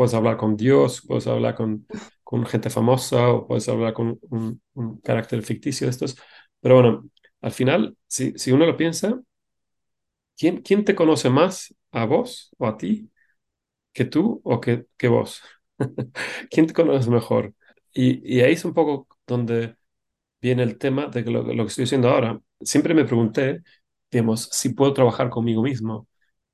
puedes 0.00 0.14
hablar 0.14 0.38
con 0.38 0.56
Dios, 0.56 1.04
puedes 1.06 1.26
hablar 1.26 1.54
con, 1.54 1.86
con 2.24 2.46
gente 2.46 2.70
famosa 2.70 3.28
o 3.28 3.46
puedes 3.46 3.68
hablar 3.68 3.92
con 3.92 4.18
un, 4.30 4.62
carácter 5.04 5.42
ficticio 5.42 5.86
de 5.86 5.90
estos. 5.90 6.16
Pero 6.60 6.76
bueno, 6.76 7.10
al 7.42 7.52
final, 7.52 7.98
si, 8.06 8.32
si 8.38 8.50
uno 8.50 8.64
lo 8.64 8.78
piensa, 8.78 9.20
¿quién, 10.38 10.62
¿quién 10.62 10.86
te 10.86 10.94
conoce 10.94 11.28
más 11.28 11.74
a 11.90 12.06
vos 12.06 12.50
o 12.56 12.66
a 12.66 12.78
ti 12.78 13.10
que 13.92 14.06
tú 14.06 14.40
o 14.44 14.60
que, 14.60 14.86
que 14.96 15.08
vos? 15.08 15.42
¿Quién 16.50 16.66
te 16.66 16.72
conoce 16.74 17.10
mejor? 17.10 17.54
Y, 17.92 18.38
y, 18.38 18.40
ahí 18.40 18.54
es 18.54 18.64
un 18.64 18.74
poco 18.74 19.06
donde 19.26 19.76
viene 20.40 20.62
el 20.62 20.78
tema 20.78 21.08
de 21.08 21.22
lo, 21.24 21.42
lo 21.42 21.64
que 21.64 21.68
estoy 21.68 21.84
diciendo 21.84 22.10
ahora. 22.10 22.40
Siempre 22.62 22.94
me 22.94 23.04
pregunté, 23.04 23.62
digamos, 24.10 24.48
si 24.52 24.70
puedo 24.70 24.94
trabajar 24.94 25.30
conmigo 25.30 25.62
mismo. 25.62 26.08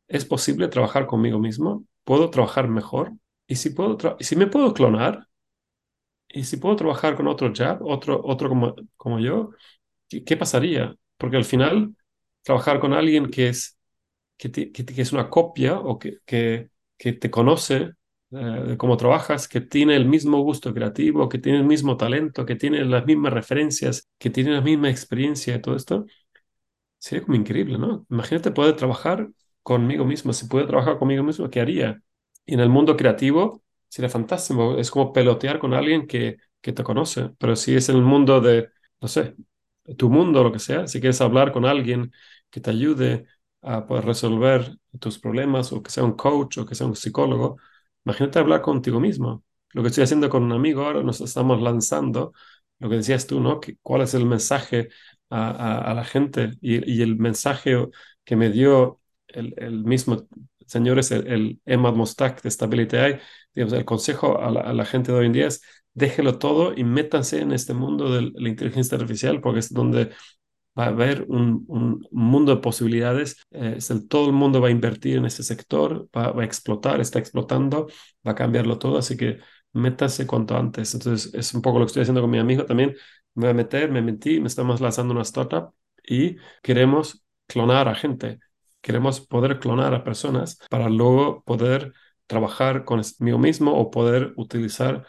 ¿Es 0.09 0.25
posible 0.25 0.69
trabajar 0.69 1.07
conmigo 1.07 1.39
mismo? 1.39 1.85
¿Puedo 2.05 2.31
trabajar 2.31 2.69
mejor? 2.69 3.13
¿Y 3.47 3.57
si, 3.57 3.71
puedo 3.71 3.97
¿y 4.19 4.25
si 4.25 4.37
me 4.37 4.47
puedo 4.47 4.75
clonar? 4.75 5.29
¿Y 6.29 6.45
si 6.45 6.57
puedo 6.59 6.77
trabajar 6.77 7.17
con 7.17 7.29
otro 7.29 7.53
jab, 7.55 7.83
otro, 7.83 8.21
otro 8.25 8.49
como, 8.49 8.75
como 8.97 9.21
yo? 9.21 9.51
¿Qué, 10.09 10.37
pasaría? 10.37 10.97
Porque 11.17 11.37
al 11.37 11.45
final, 11.45 11.95
trabajar 12.43 12.81
con 12.81 12.93
alguien 12.93 13.31
que 13.31 13.49
es, 13.49 13.79
que, 14.39 14.73
es 14.75 15.13
una 15.13 15.31
copia 15.31 15.79
o 15.81 15.99
que, 15.99 16.19
que, 16.27 16.71
que 16.99 17.13
te 17.15 17.31
conoce 17.31 17.93
eh, 18.33 18.77
cómo 18.79 18.97
trabajas, 18.97 19.49
que 19.49 19.61
tiene 19.63 19.97
el 19.97 20.07
mismo 20.07 20.41
gusto 20.43 20.75
creativo, 20.75 21.29
que 21.29 21.39
tiene 21.39 21.59
el 21.59 21.65
mismo 21.65 21.97
talento, 21.97 22.45
que 22.47 22.57
tiene 22.57 22.85
las 22.85 23.07
mismas 23.07 23.33
referencias, 23.33 24.09
que 24.19 24.31
tiene 24.31 24.53
la 24.53 24.61
misma 24.61 24.91
experiencia 24.91 25.57
y 25.57 25.61
todo 25.63 25.77
esto, 25.77 26.07
sería 26.99 27.25
como 27.25 27.37
increíble, 27.37 27.79
¿no? 27.79 28.07
Imagínate 28.11 28.51
poder 28.51 28.77
trabajar 28.77 29.29
conmigo 29.63 30.05
mismo. 30.05 30.33
Si 30.33 30.47
puedo 30.49 30.67
trabajar 30.67 30.99
conmigo 30.99 31.23
mismo, 31.25 31.51
¿qué 31.51 31.61
haría? 31.61 32.03
Y 32.47 32.55
en 32.55 32.61
el 32.61 32.69
mundo 32.69 32.97
creativo 32.97 33.63
sería 33.89 34.09
fantástico. 34.09 34.79
Es 34.79 34.91
como 34.91 35.13
pelotear 35.13 35.59
con 35.59 35.75
alguien 35.75 36.07
que, 36.07 36.39
que 36.61 36.73
te 36.73 36.83
conoce. 36.85 37.31
Pero 37.39 37.57
si 37.57 37.75
es 37.75 37.89
en 37.89 37.97
el 37.97 38.03
mundo 38.03 38.41
de, 38.41 38.69
no 39.01 39.09
sé, 39.09 39.37
tu 39.97 40.11
mundo, 40.11 40.43
lo 40.43 40.53
que 40.53 40.59
sea, 40.59 40.87
si 40.87 41.01
quieres 41.01 41.21
hablar 41.21 41.53
con 41.53 41.65
alguien 41.65 42.13
que 42.51 42.61
te 42.61 42.71
ayude 42.71 43.27
a 43.63 43.87
poder 43.87 44.05
resolver 44.05 44.77
tus 45.01 45.19
problemas, 45.19 45.73
o 45.73 45.83
que 45.83 45.91
sea 45.91 46.05
un 46.05 46.13
coach, 46.13 46.59
o 46.59 46.67
que 46.67 46.75
sea 46.75 46.87
un 46.87 46.97
psicólogo, 46.97 47.59
imagínate 48.05 48.39
hablar 48.39 48.63
contigo 48.63 49.01
mismo. 49.01 49.45
Lo 49.73 49.83
que 49.83 49.89
estoy 49.89 50.05
haciendo 50.05 50.29
con 50.31 50.43
un 50.45 50.53
amigo 50.53 50.83
ahora, 50.85 51.03
nos 51.03 51.21
estamos 51.21 51.61
lanzando, 51.61 52.33
lo 52.79 52.89
que 52.91 52.97
decías 52.97 53.27
tú, 53.27 53.41
¿no? 53.41 53.61
¿Cuál 53.83 54.03
es 54.03 54.15
el 54.15 54.27
mensaje 54.27 54.89
a, 55.31 55.91
a, 55.91 55.95
la 55.95 56.05
gente? 56.05 56.53
Y, 56.61 56.91
y, 56.91 57.03
el 57.03 57.17
mensaje 57.17 57.87
que 58.25 58.37
me 58.37 58.51
dio 58.51 59.01
el, 59.29 59.55
el 59.57 59.85
mismo 59.85 60.27
señores, 60.67 61.11
el, 61.11 61.27
el 61.27 61.61
Emad 61.65 61.95
Mostak 61.95 62.43
de 62.43 62.51
Stability 62.51 62.97
AI, 62.97 63.21
digamos, 63.55 63.73
el 63.75 63.85
consejo 63.85 64.41
a 64.41 64.51
la, 64.51 64.85
gente 64.85 65.13
de 65.13 65.19
hoy 65.19 65.27
en 65.27 65.33
día 65.33 65.47
es 65.47 65.63
déjelo 65.95 66.39
todo 66.39 66.75
y 66.77 66.85
métanse 66.85 67.41
en 67.41 67.53
este 67.53 67.73
mundo 67.75 68.13
de 68.13 68.31
la 68.35 68.49
inteligencia 68.49 68.97
artificial 68.99 69.41
porque 69.41 69.61
es 69.61 69.73
donde 69.73 70.11
va 70.79 70.85
a 70.85 70.89
haber 70.89 71.25
un, 71.29 71.65
un 71.69 72.07
mundo 72.11 72.55
de 72.55 72.61
posibilidades. 72.61 73.37
Eh, 73.51 73.79
el, 73.89 74.09
todo 74.09 74.27
el 74.27 74.33
mundo 74.33 74.61
va 74.61 74.69
a 74.69 74.71
invertir 74.71 75.17
en 75.17 75.25
ese 75.27 75.43
sector, 75.43 76.09
va, 76.17 76.33
va, 76.33 76.43
a 76.43 76.45
explotar, 76.45 77.01
está 77.01 77.19
explotando, 77.19 77.87
va 78.27 78.33
a 78.33 78.35
cambiarlo 78.35 78.79
todo, 78.79 78.99
así 78.99 79.17
que 79.17 79.39
métanse 79.73 80.27
cuanto 80.27 80.57
antes. 80.57 80.95
Entonces, 80.95 81.33
es 81.35 81.55
un 81.55 81.63
poco 81.63 81.79
lo 81.79 81.87
que 81.87 81.89
estoy 81.89 82.03
haciendo 82.03 82.21
con 82.21 82.31
mi 82.31 82.39
amigo 82.39 82.65
también. 82.67 82.95
Me 83.35 83.43
voy 83.45 83.51
a 83.51 83.55
meter, 83.55 83.91
me 83.91 84.03
metí, 84.03 84.41
me 84.41 84.49
estamos 84.49 84.81
lanzando 84.81 85.13
una 85.15 85.23
startup 85.23 85.73
y 86.07 86.37
queremos 86.63 87.25
clonar 87.47 87.89
a 87.89 87.95
gente. 87.95 88.41
Queremos 88.87 89.21
poder 89.21 89.59
clonar 89.59 89.95
a 89.95 90.05
personas 90.05 90.59
para 90.71 90.89
luego 90.89 91.43
poder 91.45 91.93
trabajar 92.27 92.85
conmigo 92.85 93.39
mismo 93.39 93.75
o 93.79 93.91
poder 93.91 94.33
utilizar 94.37 95.05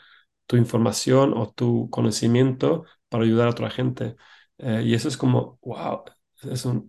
tu 0.47 0.57
información 0.57 1.33
o 1.35 1.51
tu 1.51 1.89
conocimiento 1.91 2.85
para 3.09 3.23
ayudar 3.23 3.47
a 3.47 3.51
otra 3.51 3.69
gente. 3.69 4.15
Eh, 4.57 4.81
y 4.85 4.93
eso 4.95 5.07
es 5.07 5.17
como, 5.17 5.59
wow, 5.61 6.03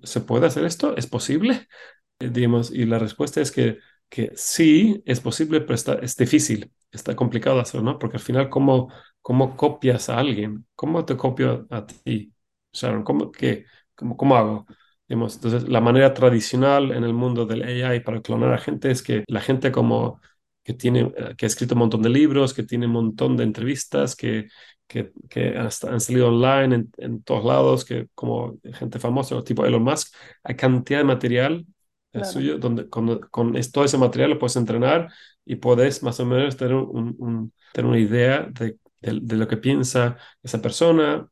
¿se 0.03 0.21
puede 0.23 0.47
hacer 0.47 0.65
esto? 0.65 0.97
¿Es 0.97 1.07
posible? 1.07 1.69
Eh, 2.21 2.31
digamos, 2.31 2.71
y 2.71 2.87
la 2.87 2.99
respuesta 2.99 3.41
es 3.41 3.51
que, 3.53 3.79
que 4.09 4.33
sí, 4.37 5.03
es 5.07 5.21
posible, 5.21 5.61
pero 5.63 5.75
está, 5.75 5.95
es 5.95 6.17
difícil, 6.17 6.73
está 6.93 7.17
complicado 7.17 7.61
hacerlo, 7.61 7.93
¿no? 7.93 7.99
Porque 7.99 8.17
al 8.19 8.23
final, 8.23 8.51
¿cómo, 8.51 8.93
cómo 9.23 9.57
copias 9.57 10.11
a 10.11 10.19
alguien? 10.19 10.67
¿Cómo 10.77 11.05
te 11.07 11.17
copio 11.17 11.67
a 11.71 11.87
ti, 11.87 12.33
Sharon? 12.73 13.05
¿Cómo, 13.05 13.33
qué, 13.33 13.65
cómo, 13.97 14.17
cómo 14.17 14.37
hago? 14.37 14.67
Entonces, 15.09 15.69
la 15.69 15.81
manera 15.81 16.13
tradicional 16.13 16.93
en 16.93 17.05
el 17.05 17.15
mundo 17.15 17.47
del 17.47 17.63
AI 17.63 18.01
para 18.01 18.21
clonar 18.21 18.53
a 18.53 18.59
gente 18.59 18.91
es 18.91 19.03
que 19.03 19.25
la 19.27 19.41
gente 19.41 19.73
como 19.73 20.21
que 20.63 20.75
tiene, 20.75 21.13
eh, 21.17 21.35
que 21.37 21.47
ha 21.47 21.49
escrito 21.49 21.75
un 21.75 21.81
montón 21.81 22.03
de 22.03 22.11
libros, 22.11 22.53
que 22.53 22.63
tiene 22.63 22.87
un 22.87 22.93
montón 22.93 23.37
de 23.37 23.45
entrevistas, 23.45 24.15
que, 24.15 24.49
que, 24.87 25.13
que 25.31 25.57
han, 25.57 25.71
salido 25.71 26.29
online 26.29 26.75
en, 26.75 26.93
en, 26.99 27.23
todos 27.23 27.45
lados, 27.45 27.85
que 27.87 28.09
como 28.15 28.59
gente 28.75 28.99
famosa, 28.99 29.43
tipo 29.43 29.65
Elon 29.65 29.83
Musk, 29.83 30.15
hay 30.43 30.57
cantidad 30.57 30.99
de 30.99 31.05
material 31.05 31.67
eh, 32.13 32.25
suyo 32.25 32.59
donde 32.59 32.89
con, 32.89 33.19
con, 33.31 33.55
todo 33.73 33.85
ese 33.85 33.99
material 33.99 34.31
lo 34.31 34.39
puedes 34.39 34.57
entrenar 34.57 35.11
y 35.45 35.57
puedes 35.57 36.03
más 36.03 36.21
o 36.21 36.27
menos 36.27 36.57
tener, 36.57 36.75
un, 36.75 37.17
un, 37.19 37.53
tener 37.73 37.91
una 37.91 37.99
idea 37.99 38.49
de, 38.51 38.77
de, 39.01 39.21
de, 39.23 39.37
lo 39.37 39.49
que 39.49 39.57
piensa 39.57 40.17
esa 40.43 40.61
persona, 40.61 41.29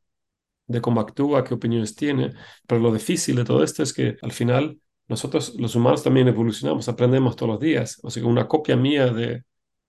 de 0.67 0.81
cómo 0.81 1.01
actúa, 1.01 1.45
qué 1.45 1.55
opiniones 1.55 1.95
tiene. 1.95 2.33
Pero 2.67 2.81
lo 2.81 2.93
difícil 2.93 3.37
de 3.37 3.45
todo 3.45 3.62
esto 3.62 3.83
es 3.83 3.93
que 3.93 4.17
al 4.23 4.33
final 4.33 4.81
nosotros 5.09 5.55
los 5.59 5.75
humanos 5.77 6.03
también 6.03 6.29
evolucionamos, 6.29 6.89
aprendemos 6.89 7.37
todos 7.37 7.53
los 7.53 7.61
días. 7.61 7.99
O 8.03 8.11
sea 8.11 8.23
que 8.23 8.29
una 8.29 8.49
copia 8.49 8.77
mía 8.77 9.07
de, 9.09 9.45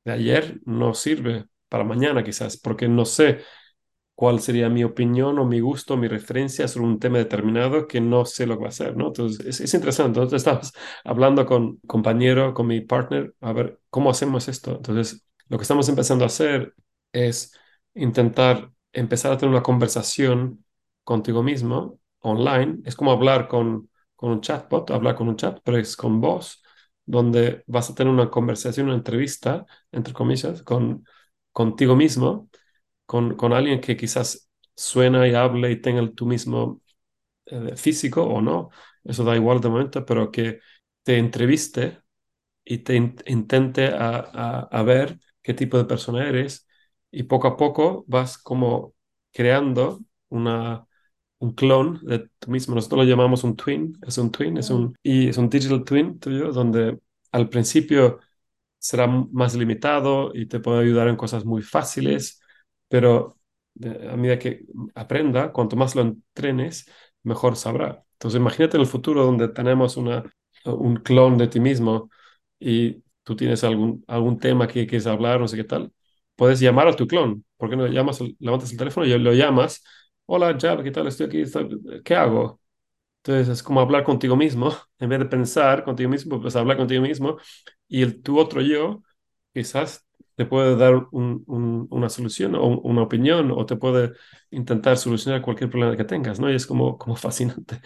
de 0.06 0.12
ayer 0.12 0.60
no 0.66 0.94
sirve 0.94 1.46
para 1.70 1.84
mañana 1.84 2.24
quizás, 2.24 2.58
porque 2.58 2.88
no 2.88 3.06
sé 3.06 3.40
cuál 4.16 4.40
sería 4.40 4.68
mi 4.70 4.84
opinión 4.84 5.38
o 5.40 5.46
mi 5.46 5.60
gusto, 5.60 5.96
mi 5.96 6.08
referencia 6.08 6.68
sobre 6.68 6.88
un 6.88 7.00
tema 7.00 7.20
determinado 7.20 7.88
que 7.88 8.02
no 8.02 8.26
sé 8.26 8.48
lo 8.48 8.58
que 8.58 8.64
va 8.64 8.70
a 8.70 8.72
ser, 8.72 8.98
¿no? 8.98 9.08
Entonces, 9.08 9.46
es, 9.46 9.62
es 9.62 9.74
interesante. 9.76 10.20
Entonces, 10.20 10.38
estamos 10.42 10.74
hablando 11.04 11.46
con 11.46 11.78
compañero, 11.88 12.54
con 12.54 12.68
mi 12.68 12.82
partner, 12.82 13.36
a 13.42 13.54
ver 13.54 13.80
cómo 13.92 14.10
hacemos 14.10 14.48
esto. 14.48 14.78
Entonces, 14.78 15.28
lo 15.50 15.58
que 15.58 15.62
estamos 15.64 15.88
empezando 15.90 16.24
a 16.24 16.28
hacer 16.28 16.74
es 17.12 17.54
intentar 17.94 18.72
empezar 18.92 19.32
a 19.32 19.38
tener 19.38 19.52
una 19.54 19.64
conversación 19.64 20.66
contigo 21.08 21.42
mismo 21.42 22.02
online. 22.20 22.80
Es 22.84 22.98
como 22.98 23.12
hablar 23.14 23.48
con, 23.48 23.90
con 24.18 24.32
un 24.32 24.42
chatbot, 24.42 24.92
hablar 24.92 25.16
con 25.16 25.30
un 25.30 25.38
chat, 25.38 25.58
pero 25.64 25.78
es 25.78 25.96
con 25.96 26.20
voz, 26.20 26.62
donde 27.06 27.64
vas 27.68 27.90
a 27.90 27.96
tener 27.96 28.12
una 28.12 28.30
conversación, 28.30 28.88
una 28.88 28.98
entrevista, 28.98 29.66
entre 29.94 30.14
comillas, 30.14 30.64
con, 30.64 31.06
contigo 31.54 31.96
mismo, 31.96 32.50
con, 33.06 33.36
con 33.38 33.54
alguien 33.54 33.82
que 33.82 33.98
quizás 33.98 34.50
suena 34.76 35.28
y 35.30 35.34
hable 35.36 35.72
y 35.72 35.82
tenga 35.82 36.10
tu 36.12 36.26
mismo 36.26 36.82
eh, 37.48 37.76
físico 37.78 38.24
o 38.24 38.42
no, 38.42 38.70
eso 39.04 39.24
da 39.24 39.36
igual 39.36 39.62
de 39.62 39.70
momento, 39.70 40.06
pero 40.06 40.32
que 40.32 40.60
te 41.04 41.18
entreviste 41.20 42.02
y 42.66 42.80
te 42.80 42.96
intente 43.28 43.88
a, 43.88 44.20
a, 44.72 44.84
ver 44.84 45.20
qué 45.44 45.54
tipo 45.54 45.78
de 45.78 45.86
persona 45.86 46.28
eres 46.28 46.68
y 47.12 47.24
poco 47.24 47.48
a 47.48 47.58
poco 47.58 48.06
vas 48.08 48.38
como 48.38 48.96
creando 49.34 50.02
una, 50.30 50.87
un 51.40 51.54
clon 51.54 52.00
de 52.04 52.30
tú 52.40 52.52
mismo. 52.52 52.76
Nosotros 52.76 53.06
lo 53.06 53.10
llamamos 53.10 53.44
un 53.44 53.56
twin, 53.56 53.98
es 54.06 54.18
un 54.18 54.32
twin, 54.32 54.58
es 54.58 54.70
un, 54.70 54.96
y 55.04 55.30
es 55.30 55.38
un 55.38 55.50
digital 55.50 55.84
twin 55.84 56.20
tuyo, 56.20 56.52
donde 56.52 57.00
al 57.32 57.50
principio 57.50 58.20
será 58.80 59.08
más 59.08 59.56
limitado 59.56 60.32
y 60.34 60.48
te 60.48 60.60
puede 60.60 60.82
ayudar 60.82 61.08
en 61.08 61.16
cosas 61.18 61.46
muy 61.46 61.62
fáciles, 61.62 62.42
pero 62.88 63.38
a 64.12 64.16
medida 64.18 64.40
que 64.40 64.66
aprenda, 64.96 65.52
cuanto 65.52 65.76
más 65.76 65.96
lo 65.96 66.02
entrenes, 66.02 66.90
mejor 67.24 67.56
sabrá. 67.56 68.04
Entonces 68.14 68.40
imagínate 68.40 68.78
en 68.78 68.82
el 68.82 68.88
futuro 68.88 69.24
donde 69.26 69.50
tenemos 69.50 69.98
una, 69.98 70.24
un 70.66 70.98
clon 70.98 71.38
de 71.38 71.48
ti 71.48 71.60
mismo 71.60 72.10
y 72.60 73.04
tú 73.24 73.36
tienes 73.36 73.64
algún, 73.64 74.04
algún 74.08 74.40
tema 74.40 74.68
que 74.68 74.88
quieres 74.88 75.08
hablar, 75.08 75.40
no 75.40 75.48
sé 75.48 75.58
qué 75.58 75.64
tal, 75.64 75.92
puedes 76.36 76.60
llamar 76.60 76.88
a 76.88 76.96
tu 76.96 77.08
clon. 77.08 77.46
¿Por 77.58 77.70
qué 77.70 77.76
no 77.76 77.88
llamas, 77.88 78.20
levantas 78.40 78.72
el 78.72 78.78
teléfono 78.78 79.06
y 79.06 79.18
lo 79.20 79.34
llamas? 79.34 79.84
Hola, 80.30 80.58
Jab, 80.60 80.84
¿qué 80.84 80.92
tal? 80.92 81.08
Estoy 81.08 81.28
aquí. 81.28 81.44
¿Qué 82.04 82.16
hago? 82.16 82.60
Entonces 83.24 83.50
es 83.50 83.64
como 83.64 83.82
hablar 83.82 84.04
contigo 84.04 84.36
mismo. 84.36 84.72
En 85.00 85.10
vez 85.10 85.20
de 85.20 85.26
pensar 85.28 85.84
contigo 85.84 86.10
mismo, 86.10 86.42
pues 86.42 86.56
hablar 86.56 86.78
contigo 86.78 87.02
mismo. 87.04 87.38
Y 87.90 88.04
el, 88.04 88.22
tu 88.24 88.40
otro 88.40 88.62
yo 88.62 89.04
quizás 89.54 90.06
te 90.36 90.46
puede 90.46 90.76
dar 90.78 91.08
una 91.12 92.10
solución 92.10 92.56
o 92.56 92.68
una 92.82 93.04
opinión 93.04 93.52
o 93.52 93.66
te 93.66 93.76
puede 93.78 94.14
intentar 94.52 94.98
solucionar 94.98 95.42
cualquier 95.44 95.70
problema 95.70 95.98
que 95.98 96.06
tengas, 96.06 96.40
¿no? 96.40 96.52
Y 96.52 96.56
es 96.56 96.68
como, 96.68 96.98
como 96.98 97.16
fascinante. 97.18 97.82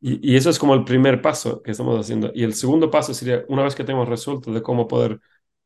Y, 0.00 0.32
y, 0.34 0.36
eso 0.36 0.50
es 0.50 0.58
como 0.58 0.74
el 0.74 0.84
primer 0.84 1.22
paso 1.22 1.62
que 1.62 1.72
estamos 1.72 1.98
haciendo. 2.00 2.32
Y 2.34 2.44
el 2.44 2.54
segundo 2.54 2.90
paso 2.90 3.14
sería, 3.14 3.44
una 3.48 3.64
vez 3.64 3.74
que 3.76 3.84
tenemos 3.84 4.08
resuelto 4.08 4.52
de 4.52 4.62
cómo 4.62 4.88
poder 4.88 5.20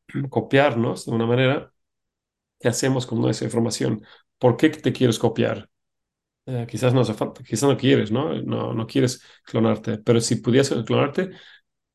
copiarnos 0.31 1.05
de 1.07 1.11
una 1.13 1.25
manera, 1.27 1.73
¿qué 2.59 2.69
hacemos 2.69 3.05
con 3.07 3.21
nuestra 3.21 3.45
información? 3.47 4.03
¿Por 4.39 4.57
qué 4.57 4.69
te 4.71 4.93
quieres 4.93 5.19
copiar? 5.19 5.69
Eh, 6.45 6.67
quizás 6.69 6.93
no 6.93 7.01
hace 7.01 7.13
falta, 7.13 7.41
quizás 7.43 7.69
no 7.69 7.77
quieres, 7.77 8.11
¿no? 8.11 8.33
¿no? 8.41 8.73
No 8.73 8.85
quieres 8.85 9.21
clonarte, 9.45 9.97
pero 9.99 10.19
si 10.19 10.37
pudieras 10.37 10.69
clonarte, 10.85 11.31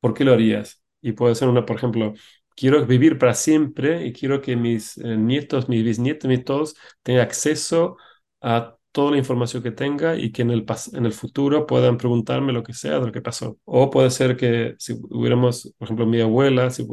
¿por 0.01 0.14
qué 0.14 0.24
lo 0.24 0.32
harías? 0.34 0.82
Y 1.03 1.12
puede 1.12 1.34
ser 1.34 1.49
una, 1.49 1.66
por 1.66 1.76
ejemplo, 1.76 2.14
quiero 2.57 2.86
vivir 2.86 3.18
para 3.18 3.34
siempre 3.34 4.07
y 4.07 4.12
quiero 4.12 4.40
que 4.42 4.57
mis 4.57 4.99
eh, 4.99 5.16
nietos, 5.18 5.68
mis 5.68 5.84
bisnietos, 5.84 6.28
mis 6.28 6.44
todos 6.44 6.76
tengan 7.03 7.22
acceso 7.24 7.96
a 8.42 8.76
toda 8.92 9.12
la 9.12 9.18
información 9.18 9.62
que 9.62 9.72
tenga 9.72 10.16
y 10.16 10.32
que 10.32 10.42
en 10.42 10.51
el, 10.51 10.66
en 10.94 11.07
el 11.07 11.12
futuro 11.12 11.66
puedan 11.66 11.99
preguntarme 11.99 12.53
lo 12.53 12.62
que 12.64 12.74
sea 12.74 13.01
de 13.01 13.07
lo 13.07 13.12
que 13.12 13.22
pasó. 13.22 13.59
O 13.64 13.90
puede 13.90 14.11
ser 14.11 14.36
que 14.36 14.74
si 14.78 14.94
hubiéramos, 15.11 15.74
por 15.78 15.86
ejemplo, 15.86 16.07
mi 16.07 16.20
abuela, 16.20 16.70
si, 16.70 16.86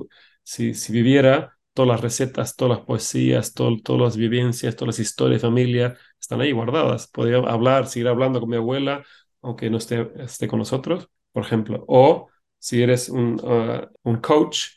si, 0.43 0.74
si 0.74 0.93
viviera, 0.93 1.55
todas 1.76 1.89
las 1.89 2.01
recetas, 2.01 2.57
todas 2.57 2.80
las 2.80 2.88
poesías, 2.88 3.53
todas 3.53 3.84
las 4.01 4.17
vivencias, 4.17 4.76
todas 4.76 4.97
las 4.97 4.99
historias 5.07 5.41
de 5.43 5.47
familia 5.49 5.97
están 6.19 6.41
ahí 6.41 6.53
guardadas. 6.53 7.07
Podría 7.07 7.38
hablar, 7.39 7.88
seguir 7.88 8.07
hablando 8.09 8.39
con 8.41 8.49
mi 8.49 8.57
abuela, 8.57 9.05
aunque 9.43 9.69
no 9.69 9.78
esté, 9.78 10.09
esté 10.19 10.47
con 10.47 10.59
nosotros, 10.59 11.09
por 11.34 11.43
ejemplo. 11.45 11.86
O 11.88 12.30
si 12.59 12.82
eres 12.84 13.09
un, 13.09 13.39
uh, 13.43 13.88
un 14.03 14.17
coach, 14.17 14.69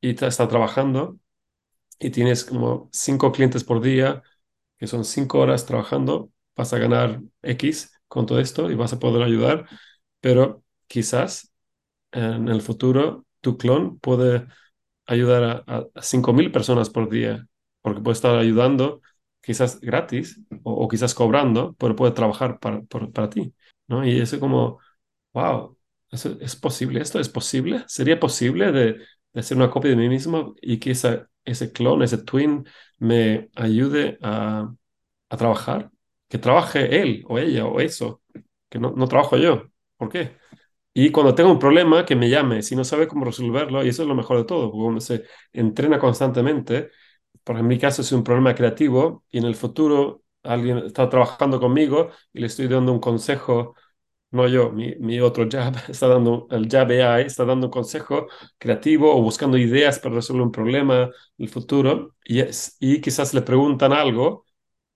y 0.00 0.10
está 0.10 0.48
trabajando 0.48 1.18
y 1.98 2.10
tienes 2.10 2.44
como 2.44 2.88
cinco 2.92 3.32
clientes 3.32 3.64
por 3.64 3.80
día, 3.80 4.22
que 4.78 4.86
son 4.86 5.04
cinco 5.04 5.40
horas 5.40 5.66
trabajando, 5.66 6.30
vas 6.56 6.72
a 6.72 6.78
ganar 6.78 7.20
X 7.42 7.92
con 8.08 8.26
todo 8.26 8.40
esto 8.40 8.70
y 8.70 8.74
vas 8.74 8.92
a 8.92 8.98
poder 8.98 9.22
ayudar, 9.22 9.68
pero 10.20 10.64
quizás 10.86 11.52
en 12.12 12.48
el 12.48 12.62
futuro 12.62 13.26
tu 13.40 13.58
clon 13.58 13.98
puede 14.00 14.46
ayudar 15.06 15.64
a, 15.66 15.86
a, 15.94 16.32
mil 16.32 16.52
personas 16.52 16.90
por 16.90 17.08
día, 17.10 17.46
porque 17.82 18.00
puede 18.00 18.14
estar 18.14 18.36
ayudando 18.36 19.00
quizás 19.40 19.80
gratis 19.80 20.40
o, 20.64 20.88
quizás 20.88 21.14
cobrando, 21.14 21.74
pero 21.78 21.96
puede 21.96 22.12
trabajar 22.12 22.58
para, 22.58 22.82
para 22.82 23.30
ti, 23.30 23.54
¿no? 23.86 24.04
Y 24.04 24.20
eso 24.20 24.40
como, 24.40 24.80
wow, 25.32 25.78
¿eso 26.10 26.36
es 26.40 26.56
posible? 26.56 27.00
¿Esto 27.00 27.20
es 27.20 27.28
posible? 27.28 27.84
¿Sería 27.86 28.18
posible 28.18 28.72
de 28.72 28.96
de 29.36 29.40
hacer 29.40 29.58
una 29.58 29.70
copia 29.70 29.90
de 29.90 29.96
mí 29.96 30.08
mismo 30.08 30.54
y 30.62 30.78
que 30.78 30.92
esa, 30.92 31.28
ese 31.44 31.70
clon, 31.70 32.02
ese 32.02 32.16
twin, 32.16 32.66
me 32.98 33.50
ayude 33.54 34.18
a, 34.22 34.72
a 35.28 35.36
trabajar. 35.36 35.90
Que 36.28 36.38
trabaje 36.38 37.02
él 37.02 37.22
o 37.28 37.38
ella 37.38 37.66
o 37.66 37.80
eso, 37.80 38.22
que 38.70 38.78
no, 38.78 38.92
no 38.92 39.06
trabajo 39.08 39.36
yo. 39.36 39.64
¿Por 39.98 40.08
qué? 40.08 40.38
Y 40.98 41.10
cuando 41.10 41.34
tenga 41.34 41.50
un 41.50 41.58
problema, 41.58 42.06
que 42.06 42.16
me 42.16 42.30
llame. 42.30 42.62
Si 42.62 42.74
no 42.74 42.82
sabe 42.82 43.06
cómo 43.06 43.26
resolverlo, 43.26 43.84
y 43.84 43.88
eso 43.90 44.00
es 44.02 44.08
lo 44.08 44.14
mejor 44.14 44.38
de 44.38 44.44
todo, 44.44 44.70
porque 44.70 44.82
cuando 44.82 45.00
se 45.02 45.24
entrena 45.52 45.98
constantemente, 45.98 46.90
por 47.44 47.58
en 47.58 47.66
mi 47.66 47.78
caso 47.78 48.00
es 48.02 48.12
un 48.12 48.24
problema 48.24 48.54
creativo 48.54 49.22
y 49.30 49.36
en 49.38 49.44
el 49.44 49.56
futuro 49.56 50.22
alguien 50.42 50.78
está 50.78 51.08
trabajando 51.10 51.60
conmigo 51.60 52.10
y 52.32 52.40
le 52.40 52.46
estoy 52.46 52.66
dando 52.68 52.92
un 52.92 53.00
consejo. 53.00 53.74
No 54.30 54.48
yo, 54.48 54.72
mi, 54.72 55.20
otro 55.20 55.46
Jab 55.50 55.76
está 55.88 56.08
dando, 56.08 56.48
el 56.50 56.68
AI 56.74 57.26
está 57.26 57.44
dando 57.44 57.66
un 57.68 57.72
consejo 57.72 58.28
creativo 58.58 59.14
o 59.14 59.22
buscando 59.22 59.58
ideas 59.58 59.98
para 59.98 60.14
resolver 60.16 60.42
un 60.44 60.52
problema 60.52 61.04
en 61.04 61.10
el 61.38 61.48
futuro. 61.50 62.16
Y 62.24 63.00
quizás 63.02 63.34
le 63.34 63.42
preguntan 63.42 63.92
algo 63.92 64.46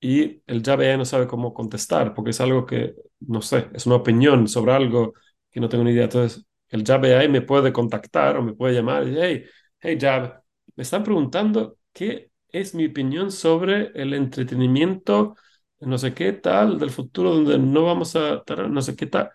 y 0.01 0.42
el 0.46 0.62
Jab 0.64 0.80
AI 0.80 0.98
no 0.98 1.05
sabe 1.05 1.26
cómo 1.26 1.53
contestar 1.55 2.14
porque 2.14 2.30
es 2.30 2.40
algo 2.40 2.66
que, 2.66 2.94
no 3.20 3.42
sé, 3.42 3.68
es 3.74 3.86
una 3.86 3.96
opinión 3.96 4.48
sobre 4.48 4.72
algo 4.72 5.14
que 5.51 5.61
no 5.61 5.68
tengo 5.68 5.84
ni 5.84 5.92
idea. 5.92 6.05
Entonces, 6.05 6.44
el 6.68 6.84
Jab 6.84 7.05
AI 7.05 7.28
me 7.28 7.42
puede 7.42 7.72
contactar 7.72 8.36
o 8.36 8.42
me 8.42 8.55
puede 8.55 8.74
llamar 8.74 9.07
y 9.09 9.16
hey, 9.18 9.44
hey 9.80 9.98
Jab, 10.01 10.42
me 10.76 10.82
están 10.82 11.03
preguntando 11.05 11.76
qué 11.92 12.30
es 12.48 12.74
mi 12.74 12.86
opinión 12.86 13.30
sobre 13.32 13.90
el 13.94 14.14
entretenimiento 14.14 15.36
no 15.80 15.98
sé 15.98 16.14
qué 16.14 16.32
tal 16.32 16.78
del 16.78 16.90
futuro 16.90 17.30
donde 17.34 17.59
no 17.59 17.84
vamos 17.84 18.14
a 18.16 18.42
no 18.68 18.82
sé 18.82 18.96
qué 18.96 19.07
tal. 19.07 19.30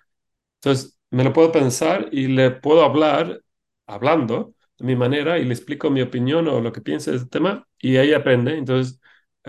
Entonces, 0.62 1.00
me 1.12 1.24
lo 1.24 1.34
puedo 1.34 1.52
pensar 1.52 2.10
y 2.12 2.28
le 2.28 2.52
puedo 2.52 2.84
hablar, 2.84 3.42
hablando 3.88 4.54
de 4.78 4.86
mi 4.86 4.96
manera, 4.96 5.38
y 5.40 5.46
le 5.46 5.54
explico 5.54 5.90
mi 5.90 6.02
opinión 6.02 6.48
o 6.48 6.62
lo 6.62 6.72
que 6.74 6.82
piense 6.82 7.12
de 7.12 7.18
este 7.18 7.30
tema, 7.30 7.68
y 7.80 7.98
ahí 7.98 8.14
aprende. 8.14 8.58
Entonces, 8.58 9.00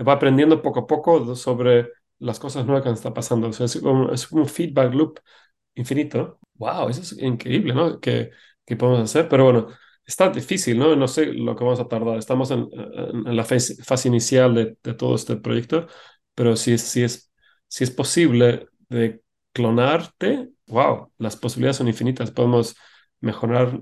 va 0.07 0.13
aprendiendo 0.13 0.61
poco 0.61 0.81
a 0.81 0.87
poco 0.87 1.35
sobre 1.35 1.89
las 2.19 2.39
cosas 2.39 2.65
nuevas 2.65 2.83
que 2.83 2.91
están 2.91 3.13
pasando. 3.13 3.47
O 3.49 3.53
sea, 3.53 3.65
es, 3.65 3.79
como, 3.81 4.11
es 4.11 4.31
un 4.31 4.47
feedback 4.47 4.93
loop 4.93 5.19
infinito. 5.75 6.39
¡Wow! 6.57 6.89
Eso 6.89 7.01
es 7.01 7.13
increíble, 7.21 7.73
¿no? 7.73 7.99
Que, 7.99 8.31
que 8.65 8.75
podemos 8.75 9.01
hacer, 9.01 9.27
pero 9.29 9.45
bueno, 9.45 9.67
está 10.05 10.29
difícil, 10.29 10.77
¿no? 10.79 10.95
No 10.95 11.07
sé 11.07 11.27
lo 11.27 11.55
que 11.55 11.63
vamos 11.63 11.79
a 11.79 11.87
tardar. 11.87 12.17
Estamos 12.17 12.51
en, 12.51 12.67
en, 12.73 13.35
la 13.35 13.43
fase, 13.43 13.75
fase 13.83 14.07
inicial 14.07 14.55
de, 14.55 14.77
de, 14.83 14.93
todo 14.93 15.15
este 15.15 15.35
proyecto, 15.37 15.87
pero 16.35 16.55
si 16.55 16.73
es, 16.73 16.81
si 16.81 17.03
es, 17.03 17.31
si 17.67 17.83
es 17.83 17.91
posible 17.91 18.67
de 18.89 19.21
clonarte, 19.53 20.49
wow, 20.67 21.11
las 21.17 21.35
posibilidades 21.35 21.77
son 21.77 21.87
infinitas. 21.87 22.31
Podemos 22.31 22.75
mejorar 23.19 23.79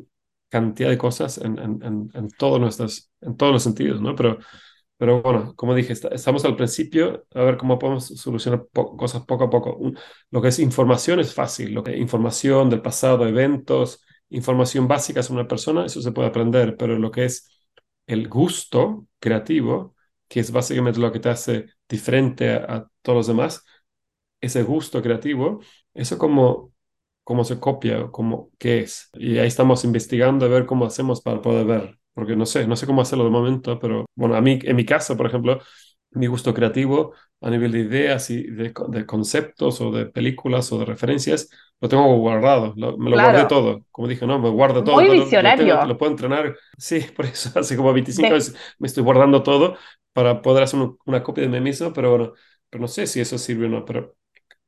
cantidad 0.49 0.89
de 0.89 0.97
cosas 0.97 1.37
en, 1.37 1.59
en, 1.59 2.09
en, 2.13 2.29
todos, 2.37 2.59
nuestros, 2.59 3.11
en 3.21 3.35
todos 3.37 3.53
los 3.53 3.63
sentidos, 3.63 4.01
¿no? 4.01 4.15
Pero, 4.15 4.39
pero 4.97 5.21
bueno, 5.21 5.53
como 5.55 5.75
dije, 5.75 5.93
estamos 5.93 6.45
al 6.45 6.55
principio, 6.55 7.25
a 7.33 7.41
ver 7.43 7.57
cómo 7.57 7.77
podemos 7.79 8.07
solucionar 8.07 8.67
cosas 8.71 9.25
poco 9.25 9.45
a 9.45 9.49
poco. 9.49 9.77
Lo 10.31 10.41
que 10.41 10.47
es 10.49 10.59
información 10.59 11.19
es 11.19 11.33
fácil, 11.33 11.73
lo 11.73 11.83
que 11.83 11.97
información 11.97 12.69
del 12.69 12.81
pasado, 12.81 13.27
eventos, 13.27 14.01
información 14.29 14.87
básica 14.87 15.21
sobre 15.23 15.41
una 15.41 15.49
persona, 15.49 15.85
eso 15.85 16.01
se 16.01 16.11
puede 16.11 16.29
aprender, 16.29 16.77
pero 16.77 16.97
lo 16.97 17.11
que 17.11 17.25
es 17.25 17.49
el 18.07 18.29
gusto 18.29 19.07
creativo, 19.19 19.95
que 20.27 20.39
es 20.39 20.51
básicamente 20.51 20.99
lo 20.99 21.11
que 21.11 21.19
te 21.19 21.29
hace 21.29 21.65
diferente 21.89 22.51
a, 22.53 22.87
todos 23.01 23.17
los 23.17 23.27
demás, 23.27 23.63
ese 24.41 24.63
gusto 24.63 25.01
creativo, 25.01 25.61
eso 25.93 26.17
como 26.17 26.73
cómo 27.23 27.43
se 27.43 27.59
copia, 27.59 28.09
cómo, 28.11 28.51
qué 28.59 28.81
es. 28.81 29.09
Y 29.15 29.39
ahí 29.39 29.47
estamos 29.47 29.83
investigando 29.85 30.45
a 30.45 30.49
ver 30.49 30.65
cómo 30.65 30.85
hacemos 30.85 31.21
para 31.21 31.41
poder 31.41 31.65
ver, 31.67 31.99
porque 32.15 32.37
no 32.37 32.47
sé, 32.47 32.67
no 32.67 32.77
sé 32.77 32.87
cómo 32.87 33.03
hacerlo 33.03 33.25
de 33.25 33.31
momento, 33.31 33.79
pero 33.79 34.07
bueno, 34.15 34.35
a 34.37 34.41
mí, 34.41 34.59
en 34.63 34.77
mi 34.77 34.85
caso, 34.85 35.17
por 35.17 35.27
ejemplo, 35.27 35.61
mi 36.11 36.27
gusto 36.27 36.53
creativo 36.53 37.13
a 37.41 37.49
nivel 37.51 37.71
de 37.73 37.79
ideas 37.81 38.29
y 38.31 38.43
de, 38.43 38.73
de 38.89 39.05
conceptos 39.05 39.81
o 39.81 39.91
de 39.91 40.05
películas 40.07 40.71
o 40.71 40.79
de 40.79 40.85
referencias, 40.85 41.49
lo 41.81 41.89
tengo 41.89 42.17
guardado, 42.17 42.73
lo- 42.77 42.97
me 42.97 43.09
lo 43.11 43.17
Claro. 43.17 43.37
guardé 43.37 43.45
todo. 43.47 43.85
Como 43.91 44.07
dije, 44.07 44.25
no, 44.25 44.39
me 44.39 44.49
guardo 44.49 44.83
todo. 44.83 44.95
Muy 44.95 45.05
todo, 45.05 45.15
lo- 45.15 45.25
lo 45.25 45.25
visionario. 45.25 45.55
tengo- 45.55 45.85
Lo, 45.85 45.97
puedo 45.97 46.11
entrenar. 46.11 46.55
Sí, 46.77 46.99
por 47.15 47.25
eso 47.27 47.51
hace 47.59 47.75
como 47.77 47.93
25 47.93 48.33
De- 48.33 48.35
años 48.35 48.55
me 48.79 48.87
estoy 48.87 49.03
guardando 49.03 49.43
todo 49.43 49.77
para 50.13 50.41
poder 50.41 50.63
hacer 50.63 50.79
un- 50.79 50.97
una 51.05 51.23
copia 51.23 51.43
de 51.43 51.49
mí 51.49 51.59
mismo, 51.61 51.91
pero 51.93 52.09
bueno, 52.11 52.33
pero 52.69 52.81
no 52.81 52.87
sé 52.87 53.07
si 53.07 53.19
eso 53.19 53.37
sirve 53.37 53.65
o 53.67 53.69
no, 53.69 53.85
pero 53.85 54.15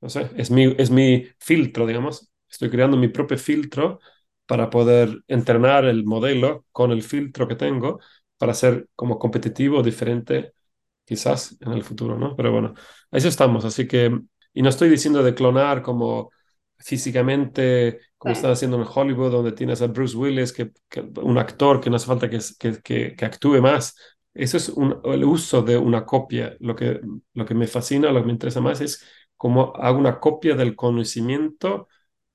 no 0.01 0.09
sé, 0.09 0.29
es 0.37 0.51
mi, 0.51 0.75
es 0.77 0.91
mi 0.91 1.27
filtro, 1.39 1.85
digamos. 1.87 2.31
Estoy 2.49 2.69
creando 2.69 2.97
mi 2.97 3.07
propio 3.09 3.37
filtro 3.37 3.99
para 4.47 4.69
poder 4.71 5.23
entrenar 5.27 5.85
el 5.85 6.05
modelo 6.05 6.65
con 6.73 6.91
el 6.91 7.03
filtro 7.03 7.47
que 7.47 7.55
tengo 7.55 7.99
para 8.37 8.53
ser 8.55 8.89
como 8.95 9.19
competitivo, 9.19 9.83
diferente, 9.83 10.53
quizás 11.05 11.57
en 11.61 11.73
el 11.73 11.83
futuro, 11.83 12.17
¿no? 12.17 12.35
Pero 12.35 12.51
bueno, 12.51 12.73
eso 13.11 13.27
estamos. 13.27 13.65
Así 13.65 13.87
que, 13.87 14.19
y 14.53 14.61
no 14.61 14.69
estoy 14.69 14.89
diciendo 14.89 15.23
de 15.23 15.35
clonar 15.35 15.81
como 15.81 16.31
físicamente, 16.79 17.99
como 18.17 18.33
Sí. 18.33 18.39
están 18.39 18.51
haciendo 18.51 18.77
en 18.77 18.85
Hollywood, 18.93 19.31
donde 19.31 19.51
tienes 19.51 19.81
a 19.81 19.87
Bruce 19.87 20.15
Willis, 20.17 20.53
que, 20.53 20.71
que 20.89 21.01
un 21.21 21.37
actor 21.37 21.81
que 21.81 21.89
no 21.89 21.95
hace 21.95 22.05
falta 22.07 22.29
que, 22.29 22.39
que, 22.59 22.81
que, 22.81 23.15
que 23.15 23.25
actúe 23.25 23.61
más. 23.61 23.95
Eso 24.33 24.57
es 24.57 24.69
un, 24.69 24.99
el 25.05 25.23
uso 25.23 25.61
de 25.63 25.77
una 25.77 26.05
copia. 26.05 26.55
Lo 26.59 26.75
que, 26.75 27.01
lo 27.33 27.45
que 27.45 27.55
me 27.55 27.67
fascina, 27.67 28.11
lo 28.11 28.21
que 28.21 28.27
me 28.27 28.33
interesa 28.33 28.61
más 28.61 28.81
es 28.81 29.03
cómo 29.35 29.73
hago 29.75 29.97
una 29.97 30.19
copia 30.19 30.55
del 30.55 30.75
conocimiento 30.75 31.87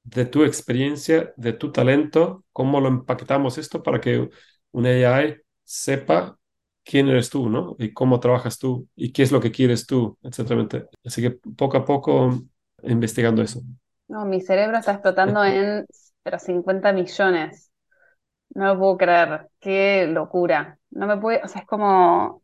de 0.05 0.27
tu 0.27 0.45
experiencia, 0.45 1.33
de 1.37 1.53
tu 1.53 1.73
talento, 1.73 2.45
cómo 2.53 2.81
lo 2.81 2.89
impactamos 2.89 3.59
esto 3.59 3.83
para 3.83 4.01
que 4.01 4.29
un 4.73 4.87
AI 4.87 5.37
sepa 5.65 6.39
quién 6.85 7.09
eres 7.09 7.31
tú, 7.31 7.49
¿no? 7.49 7.77
Y 7.79 7.93
cómo 7.93 8.21
trabajas 8.21 8.59
tú 8.59 8.89
y 8.97 9.13
qué 9.13 9.23
es 9.23 9.33
lo 9.33 9.41
que 9.41 9.53
quieres 9.53 9.87
tú, 9.87 10.19
etcétera. 10.23 10.67
Así 11.05 11.23
que 11.23 11.31
poco 11.33 11.77
a 11.77 11.85
poco 11.85 12.43
investigando 12.83 13.43
eso. 13.43 13.63
No, 14.09 14.25
mi 14.27 14.41
cerebro 14.41 14.79
está 14.79 14.93
explotando 14.93 15.45
en 15.45 15.87
pero 16.23 16.39
50 16.39 16.93
millones. 16.93 17.73
No 18.55 18.67
lo 18.67 18.79
puedo 18.81 18.99
creer. 18.99 19.49
Qué 19.61 20.07
locura. 20.09 20.79
No 20.91 21.07
me 21.07 21.19
puede, 21.19 21.43
o 21.45 21.49
sea, 21.49 21.63
es 21.63 21.69
como, 21.69 22.43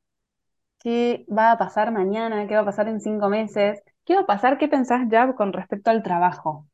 ¿qué 0.81 1.27
va 1.37 1.53
a 1.53 1.59
pasar 1.59 1.93
mañana? 1.93 2.47
¿Qué 2.49 2.55
va 2.57 2.63
a 2.63 2.65
pasar 2.67 2.89
en 2.89 3.01
cinco 3.01 3.29
meses? 3.31 3.83
¿Qué 4.05 4.15
va 4.17 4.23
a 4.23 4.27
pasar? 4.27 4.59
¿Qué 4.59 4.69
pensás 4.69 5.03
ya 5.11 5.35
con 5.35 5.53
respecto 5.55 5.91
al 5.91 6.03
trabajo? 6.05 6.67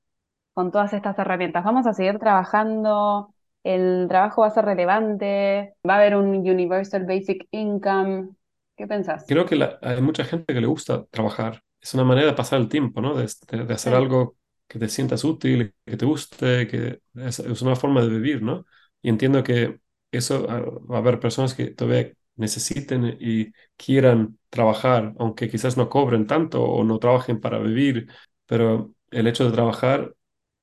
Con 0.55 0.71
todas 0.71 0.93
estas 0.93 1.19
herramientas. 1.19 1.65
¿Vamos 1.65 1.87
a 1.87 1.95
seguir 1.95 2.19
trabajando? 2.19 3.35
¿El 3.65 4.07
trabajo 4.09 4.43
va 4.43 4.49
a 4.49 4.51
ser 4.51 4.65
relevante? 4.65 5.75
¿Va 5.89 5.95
a 5.95 5.97
haber 5.99 6.17
un 6.17 6.29
Universal 6.37 7.05
Basic 7.07 7.49
Income? 7.51 8.31
¿Qué 8.77 8.87
pensás? 8.87 9.27
Creo 9.27 9.47
que 9.47 9.57
la- 9.57 9.79
hay 9.83 10.01
mucha 10.03 10.25
gente 10.25 10.53
que 10.55 10.61
le 10.61 10.67
gusta 10.67 11.07
trabajar. 11.07 11.63
Es 11.81 11.95
una 11.95 12.05
manera 12.05 12.27
de 12.29 12.35
pasar 12.35 12.61
el 12.61 12.69
tiempo, 12.69 13.01
¿no? 13.01 13.15
De, 13.15 13.27
de- 13.51 13.65
de 13.65 13.75
hacer 13.75 13.95
Sí. 13.95 13.99
algo 13.99 14.37
que 14.69 14.79
te 14.79 14.89
sientas 14.89 15.25
útil, 15.25 15.75
que 15.87 15.97
te 15.97 16.07
guste, 16.07 16.67
que 16.69 17.01
es, 17.15 17.39
es 17.41 17.63
una 17.63 17.77
forma 17.77 18.03
de 18.03 18.09
vivir, 18.09 18.43
¿no? 18.43 18.67
Y 19.03 19.09
entiendo 19.11 19.43
que 19.43 19.81
eso 20.13 20.47
ah, 20.49 20.61
va 20.61 20.97
a 20.97 20.99
haber 21.01 21.21
personas 21.21 21.55
que 21.55 21.69
todavía 21.69 22.13
necesiten 22.37 23.17
y 23.21 23.53
quieran 23.77 24.39
trabajar, 24.51 25.15
aunque 25.19 25.49
quizás 25.51 25.77
no 25.77 25.89
cobren 25.89 26.27
tanto 26.27 26.63
o 26.63 26.85
no 26.85 26.99
trabajen 26.99 27.41
para 27.41 27.59
vivir, 27.59 28.09
pero 28.47 28.95
el 29.11 29.27
hecho 29.27 29.45
de 29.47 29.53
trabajar 29.53 30.15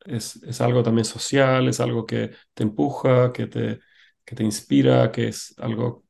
es, 0.06 0.38
es 0.44 0.62
algo 0.62 0.84
también 0.84 1.06
social, 1.06 1.68
es 1.68 1.80
algo 1.80 2.06
que 2.06 2.32
te 2.54 2.64
empuja, 2.64 3.32
que 3.34 3.48
te, 3.48 3.80
que 4.26 4.36
te 4.36 4.44
inspira, 4.44 5.12
que 5.12 5.28
es 5.30 5.54
algo 5.60 6.06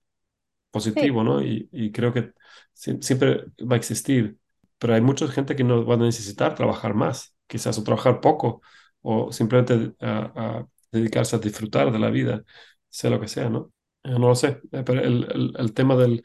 positivo, 0.71 1.23
¿no? 1.23 1.41
Y, 1.43 1.69
y 1.71 1.91
creo 1.91 2.13
que 2.13 2.33
sie- 2.73 3.01
siempre 3.01 3.45
va 3.59 3.75
a 3.75 3.77
existir, 3.77 4.37
pero 4.77 4.93
hay 4.95 5.01
mucha 5.01 5.27
gente 5.27 5.55
que 5.55 5.63
no 5.63 5.85
va 5.85 5.95
a 5.95 5.97
necesitar 5.97 6.55
trabajar 6.55 6.93
más, 6.93 7.35
quizás 7.47 7.77
o 7.77 7.83
trabajar 7.83 8.21
poco, 8.21 8.61
o 9.01 9.31
simplemente 9.31 9.93
a, 9.99 10.59
a 10.59 10.67
dedicarse 10.91 11.35
a 11.35 11.39
disfrutar 11.39 11.91
de 11.91 11.99
la 11.99 12.09
vida, 12.09 12.43
sea 12.89 13.09
lo 13.09 13.19
que 13.19 13.27
sea, 13.27 13.49
¿no? 13.49 13.71
Eh, 14.03 14.11
No 14.11 14.19
lo 14.29 14.35
sé, 14.35 14.61
eh, 14.71 14.83
pero 14.85 15.01
el, 15.01 15.25
el, 15.31 15.53
el 15.57 15.73
tema 15.73 15.95
del 15.95 16.23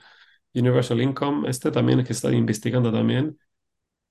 Universal 0.55 1.01
Income, 1.03 1.49
este 1.51 1.71
también 1.71 2.01
es 2.01 2.07
que 2.07 2.13
está 2.15 2.33
investigando 2.33 2.93
también, 2.93 3.39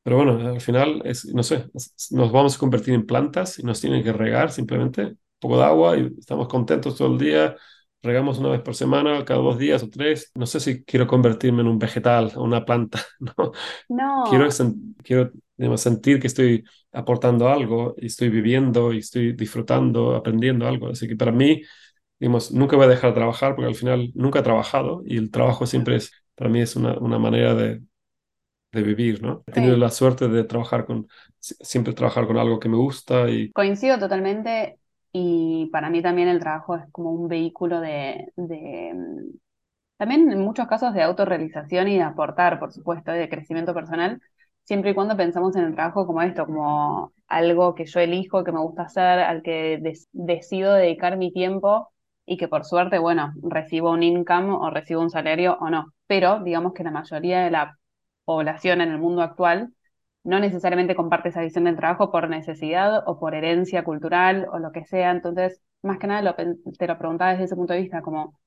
pero 0.06 0.18
bueno, 0.18 0.34
al 0.50 0.62
final, 0.62 1.02
es, 1.04 1.26
no 1.34 1.42
sé, 1.42 1.66
nos 2.12 2.32
vamos 2.32 2.56
a 2.56 2.60
convertir 2.60 2.94
en 2.94 3.08
plantas 3.08 3.58
y 3.58 3.64
nos 3.64 3.82
tienen 3.82 4.04
que 4.04 4.14
regar 4.14 4.52
simplemente 4.52 5.02
un 5.04 5.20
poco 5.40 5.58
de 5.58 5.64
agua 5.66 5.98
y 5.98 6.12
estamos 6.20 6.48
contentos 6.48 6.96
todo 6.96 7.12
el 7.12 7.18
día. 7.18 7.56
Regamos 8.04 8.38
una 8.38 8.50
vez 8.50 8.62
por 8.62 8.76
semana, 8.76 9.26
cada 9.26 9.40
dos 9.40 9.58
días 9.58 9.82
o 9.82 9.90
tres. 9.90 10.32
No 10.36 10.46
sé 10.46 10.60
si 10.60 10.84
quiero 10.84 11.08
convertirme 11.08 11.62
en 11.64 11.70
un 11.70 11.80
vegetal 11.80 12.32
o 12.36 12.44
una 12.44 12.64
planta, 12.66 13.02
¿no? 13.20 13.52
No, 13.90 14.24
Quiero, 14.30 14.48
quiero 15.04 15.32
digamos, 15.58 15.82
sentir 15.82 16.20
que 16.20 16.28
estoy 16.28 16.64
aportando 16.92 17.50
algo 17.50 17.96
y 17.98 18.06
estoy 18.06 18.30
viviendo 18.30 18.94
y 18.94 19.00
estoy 19.00 19.34
disfrutando, 19.34 20.16
aprendiendo 20.16 20.68
algo. 20.68 20.90
Así 20.90 21.08
que 21.08 21.16
para 21.16 21.32
mí, 21.32 21.64
digamos, 22.20 22.52
nunca 22.52 22.76
voy 22.76 22.86
a 22.86 22.90
dejar 22.90 23.10
de 23.12 23.16
trabajar 23.16 23.56
porque 23.56 23.70
al 23.70 23.76
final 23.76 24.12
nunca 24.16 24.40
he 24.40 24.44
trabajado 24.44 25.02
y 25.06 25.18
el 25.18 25.32
trabajo 25.32 25.66
siempre 25.66 25.96
es, 25.96 26.12
para 26.36 26.50
mí 26.52 26.62
es 26.62 26.76
una, 26.76 26.98
una 27.00 27.18
manera 27.20 27.56
de, 27.56 27.82
de 28.76 28.84
vivir, 28.84 29.22
¿no? 29.24 29.44
He 29.48 29.52
tenido 29.54 29.76
Sí. 29.76 29.78
la 29.78 29.90
suerte 29.90 30.28
de 30.30 30.44
trabajar 30.46 30.86
con, 30.86 31.08
si- 31.40 31.56
siempre 31.62 31.94
trabajar 31.94 32.28
con 32.28 32.38
algo 32.38 32.60
que 32.60 32.70
me 32.70 32.78
gusta 32.78 33.30
y 33.30 33.54
Coincido 33.54 33.98
totalmente 34.00 34.80
y 35.14 35.70
para 35.72 35.90
mí 35.90 36.02
también 36.02 36.28
el 36.28 36.40
trabajo 36.42 36.76
es 36.76 36.84
como 36.92 37.12
un 37.12 37.28
vehículo 37.30 37.80
de, 37.80 38.34
de, 38.36 38.92
mm, 38.94 39.38
también 39.98 40.32
en 40.32 40.42
muchos 40.42 40.68
casos 40.68 40.94
de 40.94 41.04
autorrealización 41.04 41.88
y 41.90 41.98
de 41.98 42.04
aportar, 42.04 42.60
por 42.60 42.74
supuesto, 42.74 43.12
de 43.12 43.30
crecimiento 43.30 43.74
personal, 43.74 44.22
siempre 44.64 44.92
y 44.92 44.96
cuando 44.96 45.18
pensamos 45.18 45.56
en 45.58 45.66
el 45.66 45.76
trabajo 45.76 46.08
como 46.08 46.22
esto, 46.24 46.46
como 46.48 47.14
algo 47.28 47.76
que 47.76 47.86
yo 47.86 48.00
elijo, 48.02 48.44
que 48.44 48.52
me 48.54 48.60
gusta 48.62 48.84
hacer, 48.84 49.20
al 49.22 49.42
que 49.44 49.82
decido 50.14 50.74
dedicar 50.76 51.18
mi 51.18 51.32
tiempo 51.34 51.92
y 52.26 52.38
que 52.38 52.48
por 52.50 52.66
suerte, 52.66 53.00
bueno, 53.00 53.34
recibo 53.44 53.92
un 53.92 54.04
income 54.04 54.52
o 54.54 54.70
recibo 54.72 55.02
un 55.02 55.10
salario 55.12 55.58
o 55.62 55.70
no. 55.70 55.94
Pero 56.08 56.42
digamos 56.44 56.74
que 56.74 56.84
la 56.84 56.92
mayoría 56.92 57.42
de 57.44 57.52
la 57.52 57.78
población 58.26 58.82
en 58.82 58.92
el 58.92 59.00
mundo 59.00 59.22
actual 59.22 59.74
no 60.24 60.40
necesariamente 60.40 60.96
comparte 60.96 61.30
esa 61.30 61.42
visión 61.42 61.66
del 61.66 61.76
trabajo 61.78 62.12
por 62.12 62.30
necesidad 62.30 63.04
o 63.08 63.20
por 63.20 63.36
herencia 63.36 63.84
cultural 63.84 64.48
o 64.52 64.58
lo 64.60 64.72
que 64.72 64.84
sea. 64.86 65.12
Entonces, 65.12 65.62
más 65.84 66.00
que 66.00 66.08
nada 66.08 66.36
te 66.36 66.88
lo 66.88 66.98
preguntaba 66.98 67.32
desde 67.32 67.46
ese 67.46 67.56
punto 67.56 67.74
de 67.74 67.82
vista, 67.82 68.02
como 68.02 68.40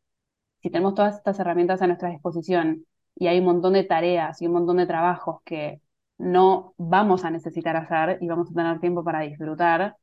si 0.62 0.70
tenemos 0.70 0.94
todas 0.94 1.16
estas 1.16 1.38
herramientas 1.40 1.82
a 1.82 1.86
nuestra 1.86 2.10
disposición 2.10 2.84
y 3.14 3.26
hay 3.28 3.38
un 3.40 3.46
montón 3.46 3.72
de 3.74 3.84
tareas 3.84 4.40
y 4.42 4.46
un 4.46 4.52
montón 4.54 4.76
de 4.78 4.86
trabajos 4.86 5.40
que 5.44 5.80
no 6.18 6.74
vamos 6.78 7.24
a 7.24 7.30
necesitar 7.30 7.76
hacer 7.76 8.18
y 8.20 8.28
vamos 8.28 8.50
a 8.50 8.54
tener 8.54 8.80
tiempo 8.80 9.04
para 9.04 9.20
disfrutar 9.20 9.96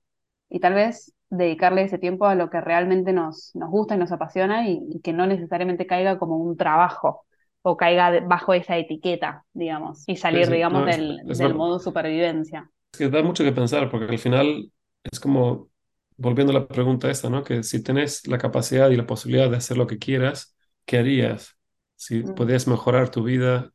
y 0.50 0.60
tal 0.60 0.74
vez 0.74 1.14
dedicarle 1.30 1.84
ese 1.84 1.98
tiempo 1.98 2.26
a 2.26 2.36
lo 2.36 2.50
que 2.50 2.62
realmente 2.62 3.14
nos, 3.14 3.52
nos 3.56 3.70
gusta 3.70 3.96
y 3.96 3.98
nos 3.98 4.12
apasiona 4.12 4.68
y, 4.70 4.80
y 4.90 5.02
que 5.02 5.14
no 5.14 5.28
necesariamente 5.28 5.88
caiga 5.88 6.18
como 6.20 6.38
un 6.38 6.56
trabajo 6.58 7.26
o 7.66 7.78
caiga 7.78 8.22
bajo 8.22 8.54
esa 8.54 8.78
etiqueta, 8.78 9.46
digamos, 9.54 10.04
y 10.08 10.18
salir, 10.18 10.50
sí, 10.50 10.52
digamos, 10.52 10.84
no, 10.84 10.88
es- 10.88 11.00
del, 11.00 11.22
es 11.28 11.38
del 11.40 11.56
modo 11.56 11.80
supervivencia. 11.80 12.72
Es 12.92 13.00
que 13.00 13.10
da 13.10 13.22
mucho 13.24 13.44
que 13.44 13.52
pensar 13.52 13.90
porque 13.92 14.06
al 14.14 14.20
final 14.20 14.72
es 15.04 15.20
como, 15.20 15.70
volviendo 16.18 16.52
a 16.52 16.60
la 16.60 16.68
pregunta 16.68 17.12
esta, 17.12 17.30
¿no? 17.30 17.44
Que 17.44 17.64
si 17.64 17.84
tenés 17.84 18.26
la 18.28 18.38
capacidad 18.38 18.90
y 18.90 18.96
la 18.98 19.06
posibilidad 19.08 19.50
de 19.50 19.58
hacer 19.58 19.78
lo 19.78 19.88
que 19.88 19.98
quieras, 20.00 20.56
¿qué 20.86 20.98
harías? 21.00 21.58
Si 21.96 22.24
Mm. 22.24 22.34
podías 22.34 22.68
mejorar 22.68 23.10
tu 23.12 23.24
vida 23.24 23.72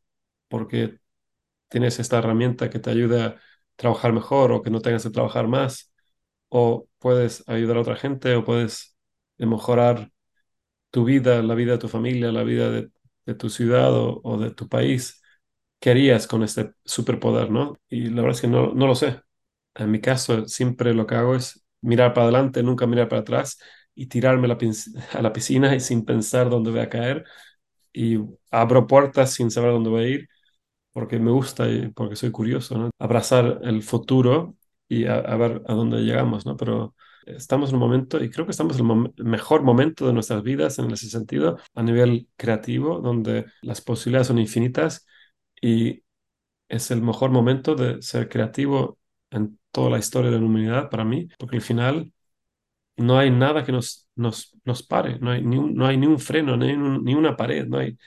porque 0.49 0.99
tienes 1.68 1.99
esta 2.01 2.18
herramienta 2.18 2.70
que 2.70 2.78
te 2.80 2.91
ayuda 2.91 3.26
a 3.28 3.41
trabajar 3.76 4.12
mejor 4.12 4.53
o 4.53 4.62
que 4.62 4.70
no 4.70 4.80
tengas 4.82 5.05
que 5.05 5.11
trabajar 5.11 5.49
más, 5.49 5.93
o 6.51 6.88
puedes 6.99 7.45
ayudar 7.49 7.78
a 7.78 7.80
otra 7.82 7.97
gente 7.97 8.34
o 8.36 8.45
puedes 8.45 8.97
mejorar 9.38 10.12
tu 10.91 11.05
vida, 11.05 11.43
la 11.43 11.55
vida 11.55 11.72
de 11.72 11.78
tu 11.78 11.88
familia, 11.88 12.32
la 12.32 12.43
vida 12.45 12.70
de, 12.70 12.91
de 13.26 13.34
tu 13.34 13.50
ciudad 13.50 13.92
o, 13.94 14.20
o 14.24 14.38
de 14.38 14.50
tu 14.52 14.68
país, 14.68 15.22
¿qué 15.80 15.90
harías 15.90 16.26
con 16.26 16.42
este 16.42 16.72
superpoder, 16.84 17.50
no? 17.50 17.78
Y 17.88 18.08
la 18.10 18.22
verdad 18.22 18.32
es 18.36 18.40
que 18.42 18.48
no, 18.48 18.72
no 18.74 18.86
lo 18.86 18.94
sé. 18.94 19.20
En 19.74 19.90
mi 19.90 20.00
caso, 20.00 20.46
siempre 20.48 20.94
lo 20.94 21.06
que 21.06 21.14
hago 21.16 21.34
es 21.36 21.64
mirar 21.82 22.14
para 22.14 22.24
adelante, 22.26 22.62
nunca 22.62 22.86
mirar 22.86 23.08
para 23.08 23.22
atrás 23.22 23.58
y 23.94 24.06
tirarme 24.06 24.46
a 24.46 25.22
la, 25.22 25.32
piscina 25.32 25.74
y 25.74 25.80
sin 25.80 26.04
pensar 26.04 26.50
dónde 26.50 26.70
voy 26.70 26.80
a 26.80 26.90
caer 26.90 27.24
y 27.92 28.18
abro 28.50 28.86
puertas 28.86 29.32
sin 29.34 29.50
saber 29.50 29.72
dónde 29.72 29.90
voy 29.90 30.04
a 30.04 30.08
ir 30.08 30.28
porque 30.92 31.18
me 31.18 31.30
gusta 31.30 31.68
y 31.68 31.88
porque 31.90 32.16
soy 32.16 32.30
curioso, 32.32 32.78
¿no? 32.78 32.90
Abrazar 32.98 33.60
el 33.64 33.82
futuro 33.82 34.56
y 34.88 35.06
a, 35.06 35.16
a 35.16 35.36
ver 35.36 35.62
a 35.66 35.74
dónde 35.74 35.98
llegamos, 36.00 36.46
¿no? 36.46 36.56
Pero 36.56 36.94
estamos 37.26 37.70
en 37.70 37.76
un 37.76 37.80
momento, 37.80 38.22
y 38.22 38.30
creo 38.30 38.46
que 38.46 38.52
estamos 38.52 38.78
en 38.78 38.90
el 39.16 39.24
mejor 39.24 39.62
momento 39.62 40.06
de 40.06 40.12
nuestras 40.12 40.42
vidas 40.42 40.78
en 40.78 40.90
ese 40.90 41.08
sentido, 41.10 41.58
a 41.74 41.82
nivel 41.82 42.28
creativo, 42.36 43.00
donde 43.00 43.46
las 43.62 43.80
posibilidades 43.80 44.28
son 44.28 44.38
infinitas 44.38 45.06
y 45.60 46.02
es 46.68 46.90
el 46.90 47.02
mejor 47.02 47.30
momento 47.30 47.74
de 47.76 48.02
ser 48.02 48.28
creativo 48.28 48.98
en 49.30 49.58
toda 49.72 49.90
la 49.90 49.98
historia 49.98 50.30
de 50.30 50.38
la 50.40 50.46
humanidad 50.46 50.90
para 50.90 51.04
mí, 51.04 51.28
porque 51.38 51.56
al 51.56 51.62
final 51.62 52.12
no 52.96 53.18
hay 53.18 53.30
nada 53.30 53.64
que 53.64 53.72
nos, 53.72 54.08
nos, 54.16 54.56
nos 54.64 54.82
pare, 54.82 55.18
no 55.20 55.30
hay 55.30 55.42
ni 55.42 55.56
un, 55.58 55.74
no 55.74 55.86
hay 55.86 55.96
ni 55.96 56.06
un 56.06 56.18
freno, 56.20 56.56
ni, 56.56 56.76
ni 56.76 57.14
una 57.14 57.36
pared, 57.36 57.66
no 57.66 57.78
hay, 57.78 57.98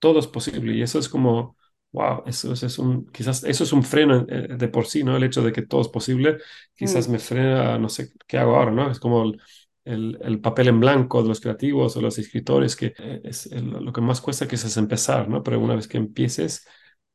todo 0.00 0.20
es 0.20 0.28
posible 0.28 0.74
y 0.74 0.82
eso 0.82 1.00
es 1.00 1.10
como 1.10 1.57
wow, 1.92 2.22
eso, 2.26 2.52
es 2.52 2.78
un, 2.78 3.06
quizás 3.06 3.44
eso 3.44 3.64
es 3.64 3.72
un 3.72 3.82
freno 3.82 4.26
eh, 4.28 4.48
de 4.56 4.68
por 4.68 4.86
sí, 4.86 5.04
¿no? 5.04 5.16
El 5.16 5.24
hecho 5.24 5.42
de 5.42 5.52
que 5.52 5.62
todo 5.62 5.80
es 5.82 5.88
posible, 5.88 6.38
quizás 6.76 7.08
Mm. 7.08 7.12
me 7.12 7.18
frena, 7.18 7.78
no 7.78 7.88
sé 7.88 8.12
qué 8.26 8.38
hago 8.38 8.56
ahora, 8.56 8.70
¿no? 8.70 8.90
Es 8.90 9.00
como 9.00 9.24
el, 9.24 9.40
el, 9.84 10.18
el 10.22 10.40
papel 10.40 10.68
en 10.68 10.80
blanco 10.80 11.22
de 11.22 11.28
los 11.28 11.40
creativos 11.40 11.96
o 11.96 12.00
los 12.02 12.18
escritores, 12.18 12.76
que 12.76 12.94
eh, 12.98 13.20
es 13.24 13.46
el- 13.46 13.70
lo 13.70 13.92
que 13.92 14.00
más 14.00 14.20
cuesta 14.20 14.46
quizás 14.48 14.76
empezar, 14.76 15.28
¿no? 15.28 15.42
Pero 15.42 15.60
una 15.60 15.74
vez 15.76 15.88
que 15.88 15.98
empieces, 15.98 16.66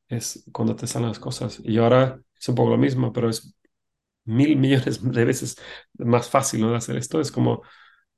es 0.10 0.46
cuando 0.54 0.76
te 0.76 0.88
salen 0.88 1.10
las 1.10 1.20
cosas. 1.20 1.62
Y 1.64 1.78
ahora 1.78 2.22
es 2.40 2.50
un 2.50 2.56
poco 2.56 2.72
lo 2.72 2.78
mismo, 2.78 3.14
pero 3.14 3.30
es 3.30 3.56
mil 4.26 4.58
millones 4.58 5.02
de 5.04 5.26
veces 5.26 5.58
más 5.96 6.30
fácil, 6.30 6.62
¿no? 6.62 6.72
De 6.72 6.78
hacer 6.78 6.98
esto. 6.98 7.20
Es 7.22 7.32
como, 7.32 7.62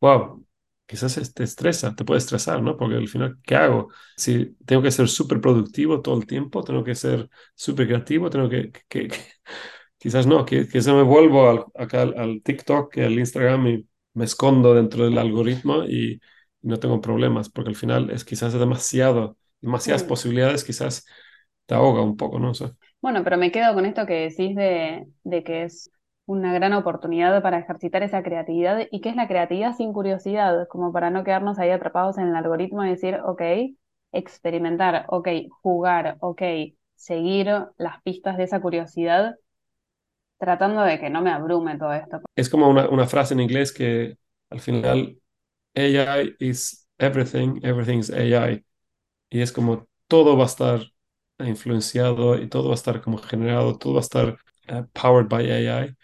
wow, 0.01 0.44
quizás 0.85 1.33
te 1.33 1.43
estresa, 1.43 1.95
te 1.95 2.05
puede 2.05 2.19
estresar, 2.19 2.61
¿no? 2.61 2.77
Porque 2.77 2.95
al 2.95 3.07
final, 3.07 3.39
¿qué 3.43 3.55
hago? 3.55 3.89
Si 4.15 4.55
tengo 4.65 4.81
que 4.83 4.91
ser 4.91 5.07
súper 5.09 5.41
productivo 5.41 6.01
todo 6.01 6.17
el 6.17 6.27
tiempo, 6.27 6.63
tengo 6.63 6.83
que 6.83 6.95
ser 6.95 7.29
súper 7.55 7.87
creativo, 7.87 8.29
tengo 8.29 8.49
que, 8.49 8.71
que- 8.71 9.07
que- 9.07 9.09
quizás 9.97 10.27
no, 10.27 10.45
que, 10.45 10.65
se 10.81 10.93
me 10.93 11.03
vuelvo 11.03 11.49
al, 11.49 11.65
acá 11.75 12.03
al, 12.03 12.41
TikTok, 12.43 12.97
al 12.99 13.19
Instagram 13.19 13.67
y 13.67 13.87
me 14.13 14.25
escondo 14.25 14.73
dentro 14.75 15.05
del 15.05 15.17
algoritmo 15.17 15.83
y 15.85 16.21
no 16.61 16.77
tengo 16.79 17.01
problemas, 17.01 17.49
porque 17.49 17.69
al 17.69 17.75
final 17.75 18.09
es 18.11 18.23
quizás 18.25 18.53
demasiado, 18.53 19.37
demasiadas 19.61 20.03
Mm. 20.03 20.09
posibilidades, 20.09 20.63
quizás 20.63 21.05
te 21.65 21.75
ahoga 21.75 22.01
un 22.03 22.17
poco, 22.17 22.39
¿no? 22.39 22.51
O 22.51 22.53
sea, 22.55 22.73
Bueno, 23.01 23.23
pero 23.23 23.37
me 23.37 23.51
quedo 23.51 23.73
con 23.73 23.85
esto 23.85 24.05
que 24.05 24.13
decís 24.29 24.55
de, 24.55 25.07
de 25.23 25.43
que 25.43 25.63
es 25.63 25.91
una 26.25 26.53
gran 26.53 26.73
oportunidad 26.73 27.41
para 27.41 27.59
ejercitar 27.59 28.03
esa 28.03 28.23
creatividad 28.23 28.87
y 28.91 29.01
que 29.01 29.09
es 29.09 29.15
la 29.15 29.27
creatividad 29.27 29.75
sin 29.75 29.93
curiosidad, 29.93 30.67
como 30.67 30.91
para 30.91 31.09
no 31.09 31.23
quedarnos 31.23 31.59
ahí 31.59 31.69
atrapados 31.69 32.17
en 32.17 32.29
el 32.29 32.35
algoritmo 32.35 32.83
y 32.83 32.89
decir, 32.89 33.19
ok, 33.23 33.41
experimentar, 34.11 35.05
ok, 35.09 35.27
jugar, 35.61 36.17
ok, 36.21 36.41
seguir 36.95 37.47
las 37.77 38.01
pistas 38.01 38.37
de 38.37 38.43
esa 38.43 38.59
curiosidad, 38.61 39.35
tratando 40.39 40.81
de 40.81 40.99
que 40.99 41.09
no 41.09 41.21
me 41.21 41.31
abrume 41.31 41.77
todo 41.77 41.93
esto. 41.93 42.21
es 42.35 42.49
como 42.49 42.69
una, 42.69 42.89
una 42.89 43.07
frase 43.07 43.33
en 43.33 43.41
inglés 43.41 43.71
que 43.71 44.17
al 44.49 44.59
final 44.59 45.17
AI 45.75 46.35
is 46.39 46.87
everything, 46.97 47.59
everything 47.63 47.99
is 47.99 48.09
AI. 48.09 48.65
Y 49.29 49.41
es 49.41 49.51
como 49.51 49.87
todo 50.07 50.37
va 50.37 50.43
a 50.43 50.47
estar 50.47 50.81
influenciado 51.39 52.37
y 52.37 52.47
todo 52.47 52.65
va 52.69 52.71
a 52.71 52.75
estar 52.75 53.01
como 53.01 53.17
generado, 53.17 53.77
todo 53.77 53.93
va 53.93 53.99
a 53.99 54.01
estar 54.01 54.37
uh, 54.69 54.83
powered 54.93 55.27
by 55.27 55.51
AI. 55.51 55.95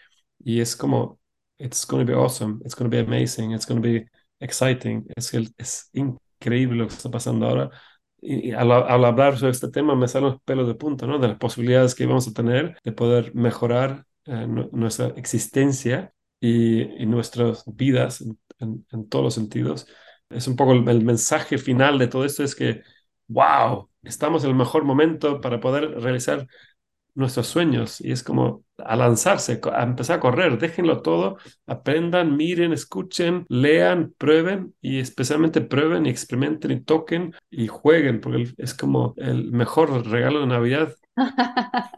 Y 0.44 0.60
es 0.60 0.76
como, 0.76 1.20
it's 1.58 1.86
going 1.86 2.04
to 2.06 2.12
be 2.12 2.16
awesome, 2.18 2.60
it's 2.64 2.74
going 2.74 2.90
to 2.90 2.96
be 2.96 3.00
amazing, 3.02 3.52
it's 3.52 3.66
going 3.66 3.80
to 3.82 3.88
be 3.88 4.06
exciting. 4.40 5.06
Es, 5.16 5.32
el- 5.34 5.54
es 5.58 5.90
increíble 5.92 6.78
lo 6.78 6.88
que 6.88 6.94
está 6.94 7.10
pasando 7.10 7.46
ahora. 7.46 7.70
Y, 8.20 8.50
y 8.50 8.52
al, 8.52 8.70
al 8.72 9.04
hablar 9.04 9.36
sobre 9.38 9.52
este 9.52 9.68
tema 9.70 9.94
me 9.96 10.08
salen 10.08 10.30
los 10.30 10.42
pelos 10.42 10.66
de 10.68 10.74
punta, 10.74 11.06
¿no? 11.06 11.18
De 11.18 11.28
las 11.28 11.38
posibilidades 11.38 11.94
que 11.94 12.06
vamos 12.06 12.28
a 12.28 12.32
tener 12.32 12.78
de 12.84 12.92
poder 12.92 13.34
mejorar 13.34 14.06
eh, 14.26 14.46
nu- 14.46 14.70
nuestra 14.72 15.08
existencia 15.16 16.12
y, 16.40 16.82
y 17.02 17.06
nuestras 17.06 17.64
vidas 17.66 18.20
en, 18.20 18.38
en- 18.60 18.86
en 18.92 19.08
todos 19.08 19.24
los 19.24 19.34
sentidos. 19.34 19.86
Es 20.30 20.46
un 20.48 20.56
poco 20.56 20.72
el, 20.72 20.88
el 20.88 21.04
mensaje 21.04 21.58
final 21.58 21.98
de 21.98 22.06
todo 22.08 22.24
esto 22.24 22.42
es 22.44 22.54
que 22.54 22.82
wow, 23.28 23.88
estamos 24.02 24.44
en 24.44 24.50
el 24.50 24.56
mejor 24.56 24.84
momento 24.84 25.40
para 25.40 25.60
poder 25.60 25.90
realizar 26.00 26.46
nuestros 27.14 27.46
sueños. 27.46 28.00
Y 28.00 28.12
es 28.12 28.22
como 28.22 28.64
a 28.78 28.96
lanzarse, 28.96 29.60
a 29.72 29.82
empezar 29.82 30.16
a 30.16 30.20
correr, 30.20 30.58
déjenlo 30.58 31.02
todo, 31.02 31.36
aprendan, 31.66 32.36
miren, 32.36 32.72
escuchen, 32.72 33.44
lean, 33.48 34.14
prueben 34.18 34.74
y 34.80 34.98
especialmente 34.98 35.60
prueben 35.60 36.06
y 36.06 36.10
experimenten 36.10 36.70
y 36.72 36.80
toquen 36.82 37.34
y 37.50 37.68
jueguen, 37.68 38.20
porque 38.20 38.52
es 38.56 38.74
como 38.74 39.14
el 39.18 39.52
mejor 39.52 40.06
regalo 40.08 40.40
de 40.40 40.46
Navidad 40.46 40.94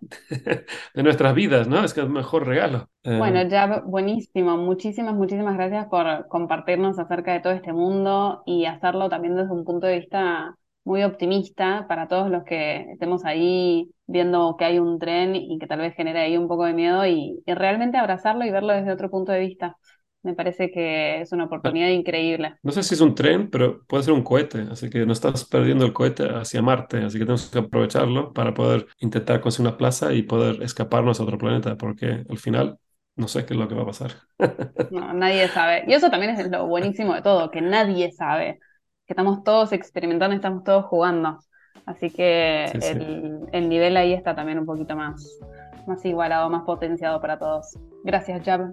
de 0.95 1.03
nuestras 1.03 1.35
vidas, 1.35 1.69
¿no? 1.69 1.85
Es 1.85 1.95
que 1.95 2.01
es 2.01 2.07
el 2.07 2.13
mejor 2.13 2.47
regalo. 2.47 2.89
Eh, 3.05 3.21
Bueno, 3.21 3.43
ya 3.49 3.81
buenísimo. 3.87 4.57
Muchísimas, 4.57 5.15
muchísimas 5.15 5.55
gracias 5.57 5.87
por 5.87 6.27
compartirnos 6.29 6.99
acerca 6.99 7.33
de 7.33 7.41
todo 7.41 7.53
este 7.53 7.73
mundo 7.73 8.43
y 8.45 8.65
hacerlo 8.67 9.09
también 9.09 9.37
desde 9.37 9.53
un 9.53 9.65
punto 9.65 9.87
de 9.87 10.01
vista 10.01 10.57
muy 10.85 11.03
optimista 11.05 11.87
para 11.89 12.09
todos 12.09 12.31
los 12.31 12.45
que 12.45 12.93
estemos 12.93 13.25
ahí 13.25 13.91
viendo 14.07 14.57
que 14.59 14.65
hay 14.67 14.79
un 14.79 14.99
tren 14.99 15.35
y 15.37 15.59
que 15.59 15.67
tal 15.67 15.81
vez 15.81 15.95
genere 15.95 16.21
ahí 16.21 16.37
un 16.37 16.49
poco 16.49 16.65
de 16.65 16.75
miedo 16.75 17.07
y, 17.07 17.43
y 17.47 17.55
realmente 17.55 17.97
abrazarlo 17.99 18.45
y 18.45 18.51
verlo 18.51 18.73
desde 18.75 18.93
otro 18.93 19.11
punto 19.11 19.33
de 19.33 19.41
vista. 19.41 19.77
Me 20.23 20.35
parece 20.35 20.71
que 20.71 21.21
es 21.23 21.33
una 21.33 21.45
oportunidad 21.45 21.89
increíble. 21.89 22.57
No 22.63 22.73
sé 22.73 22.83
si 22.83 22.95
es 22.95 23.01
un 23.03 23.15
tren, 23.15 23.51
pero 23.51 23.85
puede 23.87 24.05
ser 24.05 24.15
un 24.15 24.23
cohete, 24.23 24.63
así 24.71 24.89
que 24.89 25.05
no 25.05 25.13
estás 25.13 25.45
perdiendo 25.45 25.85
el 25.85 25.93
cohete 25.93 26.25
hacia 26.31 26.63
Marte, 26.63 26.99
así 27.05 27.19
que 27.19 27.25
tenemos 27.27 27.51
que 27.51 27.59
aprovecharlo 27.59 28.33
para 28.33 28.55
poder 28.55 28.87
intentar 29.01 29.41
conseguir 29.43 29.69
una 29.69 29.77
plaza 29.77 30.15
y 30.15 30.23
poder 30.23 30.63
escaparnos 30.63 31.21
a 31.21 31.25
otro 31.25 31.37
planeta, 31.37 31.77
porque 31.77 32.25
al 32.29 32.39
final 32.39 32.79
no 33.17 33.29
sé 33.29 33.45
qué 33.45 33.53
es 33.53 33.61
lo 33.61 33.69
que 33.69 33.75
va 33.75 33.83
a 33.83 33.87
pasar. 33.87 34.13
No, 34.89 35.13
nadie 35.13 35.49
sabe. 35.49 35.85
Y 35.89 35.95
eso 35.95 36.11
también 36.11 36.33
es 36.39 36.49
lo 36.51 36.67
buenísimo 36.67 37.15
de 37.15 37.23
todo, 37.23 37.51
que 37.51 37.61
nadie 37.61 38.13
sabe, 38.13 38.61
que 39.07 39.13
estamos 39.13 39.45
todos 39.45 39.73
experimentando 39.73 40.35
estamos 40.37 40.65
todos 40.65 40.85
jugando. 40.87 41.39
Así 41.87 42.11
que 42.11 42.73
Sí, 42.73 42.81
sí. 42.81 42.99
el, 42.99 43.47
el 43.53 43.69
nivel 43.69 43.97
ahí 43.97 44.15
está 44.15 44.35
también 44.35 44.59
un 44.59 44.67
poquito 44.67 44.97
más, 44.97 45.43
más 45.87 46.05
igualado, 46.05 46.49
más 46.51 46.63
potenciado 46.65 47.21
para 47.21 47.39
todos. 47.39 47.79
Gracias, 48.05 48.43
Jab. 48.45 48.73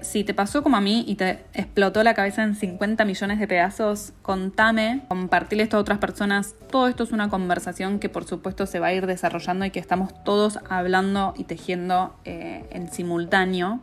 Si 0.00 0.24
te 0.24 0.32
pasó 0.32 0.62
como 0.62 0.78
a 0.78 0.80
mí 0.80 1.04
y 1.06 1.16
te 1.16 1.44
explotó 1.52 2.02
la 2.02 2.14
cabeza 2.14 2.42
en 2.42 2.54
50 2.54 3.04
millones 3.04 3.38
de 3.38 3.46
pedazos, 3.46 4.14
contame, 4.22 5.02
compartirle 5.08 5.64
esto 5.64 5.76
a 5.76 5.80
otras 5.80 5.98
personas. 5.98 6.54
Todo 6.70 6.88
esto 6.88 7.04
es 7.04 7.12
una 7.12 7.28
conversación 7.28 7.98
que 7.98 8.08
por 8.08 8.24
supuesto 8.24 8.64
se 8.64 8.80
va 8.80 8.88
a 8.88 8.92
ir 8.94 9.06
desarrollando 9.06 9.66
y 9.66 9.70
que 9.70 9.78
estamos 9.78 10.14
todos 10.24 10.58
hablando 10.70 11.34
y 11.36 11.44
tejiendo 11.44 12.14
eh, 12.24 12.64
en 12.70 12.90
simultáneo. 12.90 13.80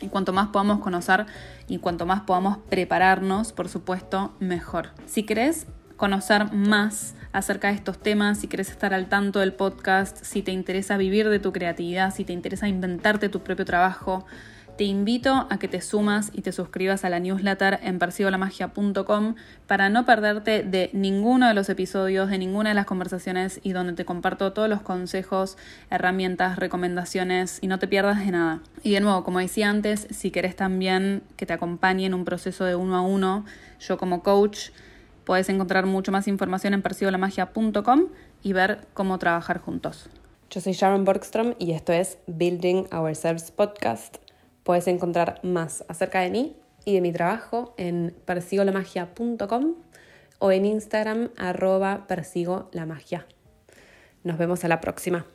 Y 0.00 0.08
cuanto 0.08 0.32
más 0.32 0.48
podamos 0.48 0.80
conocer 0.80 1.26
y 1.68 1.78
cuanto 1.78 2.06
más 2.06 2.22
podamos 2.22 2.58
prepararnos, 2.68 3.52
por 3.52 3.68
supuesto, 3.68 4.34
mejor. 4.40 4.90
Si 5.06 5.24
querés 5.24 5.66
conocer 5.96 6.50
más 6.52 7.14
acerca 7.32 7.68
de 7.68 7.74
estos 7.74 7.98
temas, 7.98 8.38
si 8.38 8.48
querés 8.48 8.70
estar 8.70 8.94
al 8.94 9.08
tanto 9.10 9.40
del 9.40 9.52
podcast, 9.52 10.24
si 10.24 10.40
te 10.40 10.50
interesa 10.50 10.96
vivir 10.96 11.28
de 11.28 11.38
tu 11.38 11.52
creatividad, 11.52 12.14
si 12.14 12.24
te 12.24 12.32
interesa 12.32 12.68
inventarte 12.68 13.28
tu 13.28 13.40
propio 13.40 13.66
trabajo, 13.66 14.24
te 14.80 14.84
invito 14.84 15.46
a 15.50 15.58
que 15.58 15.68
te 15.68 15.82
sumas 15.82 16.30
y 16.32 16.40
te 16.40 16.52
suscribas 16.52 17.04
a 17.04 17.10
la 17.10 17.20
newsletter 17.20 17.80
en 17.82 17.98
persigolamagia.com 17.98 19.34
para 19.66 19.90
no 19.90 20.06
perderte 20.06 20.62
de 20.62 20.88
ninguno 20.94 21.48
de 21.48 21.52
los 21.52 21.68
episodios, 21.68 22.30
de 22.30 22.38
ninguna 22.38 22.70
de 22.70 22.74
las 22.74 22.86
conversaciones 22.86 23.60
y 23.62 23.72
donde 23.72 23.92
te 23.92 24.06
comparto 24.06 24.54
todos 24.54 24.70
los 24.70 24.80
consejos, 24.80 25.58
herramientas, 25.90 26.58
recomendaciones 26.58 27.58
y 27.60 27.66
no 27.66 27.78
te 27.78 27.88
pierdas 27.88 28.24
de 28.24 28.30
nada. 28.30 28.62
Y 28.82 28.92
de 28.92 29.00
nuevo, 29.00 29.22
como 29.22 29.40
decía 29.40 29.68
antes, 29.68 30.06
si 30.08 30.30
querés 30.30 30.56
también 30.56 31.24
que 31.36 31.44
te 31.44 31.52
acompañe 31.52 32.06
en 32.06 32.14
un 32.14 32.24
proceso 32.24 32.64
de 32.64 32.74
uno 32.74 32.96
a 32.96 33.02
uno, 33.02 33.44
yo 33.80 33.98
como 33.98 34.22
coach, 34.22 34.70
puedes 35.26 35.50
encontrar 35.50 35.84
mucho 35.84 36.10
más 36.10 36.26
información 36.26 36.72
en 36.72 36.80
persigolamagia.com 36.80 38.06
y 38.42 38.54
ver 38.54 38.86
cómo 38.94 39.18
trabajar 39.18 39.58
juntos. 39.58 40.08
Yo 40.48 40.62
soy 40.62 40.72
Sharon 40.72 41.04
Borgstrom 41.04 41.52
y 41.58 41.72
esto 41.72 41.92
es 41.92 42.16
Building 42.26 42.86
Ourselves 42.94 43.50
Podcast. 43.50 44.29
Puedes 44.70 44.86
encontrar 44.86 45.40
más 45.42 45.84
acerca 45.88 46.20
de 46.20 46.30
mí 46.30 46.56
y 46.84 46.94
de 46.94 47.00
mi 47.00 47.10
trabajo 47.10 47.74
en 47.76 48.14
persigolamagia.com 48.24 49.74
o 50.38 50.52
en 50.52 50.64
Instagram 50.64 51.30
arroba 51.36 52.06
persigolamagia. 52.06 53.26
Nos 54.22 54.38
vemos 54.38 54.64
a 54.64 54.68
la 54.68 54.80
próxima. 54.80 55.26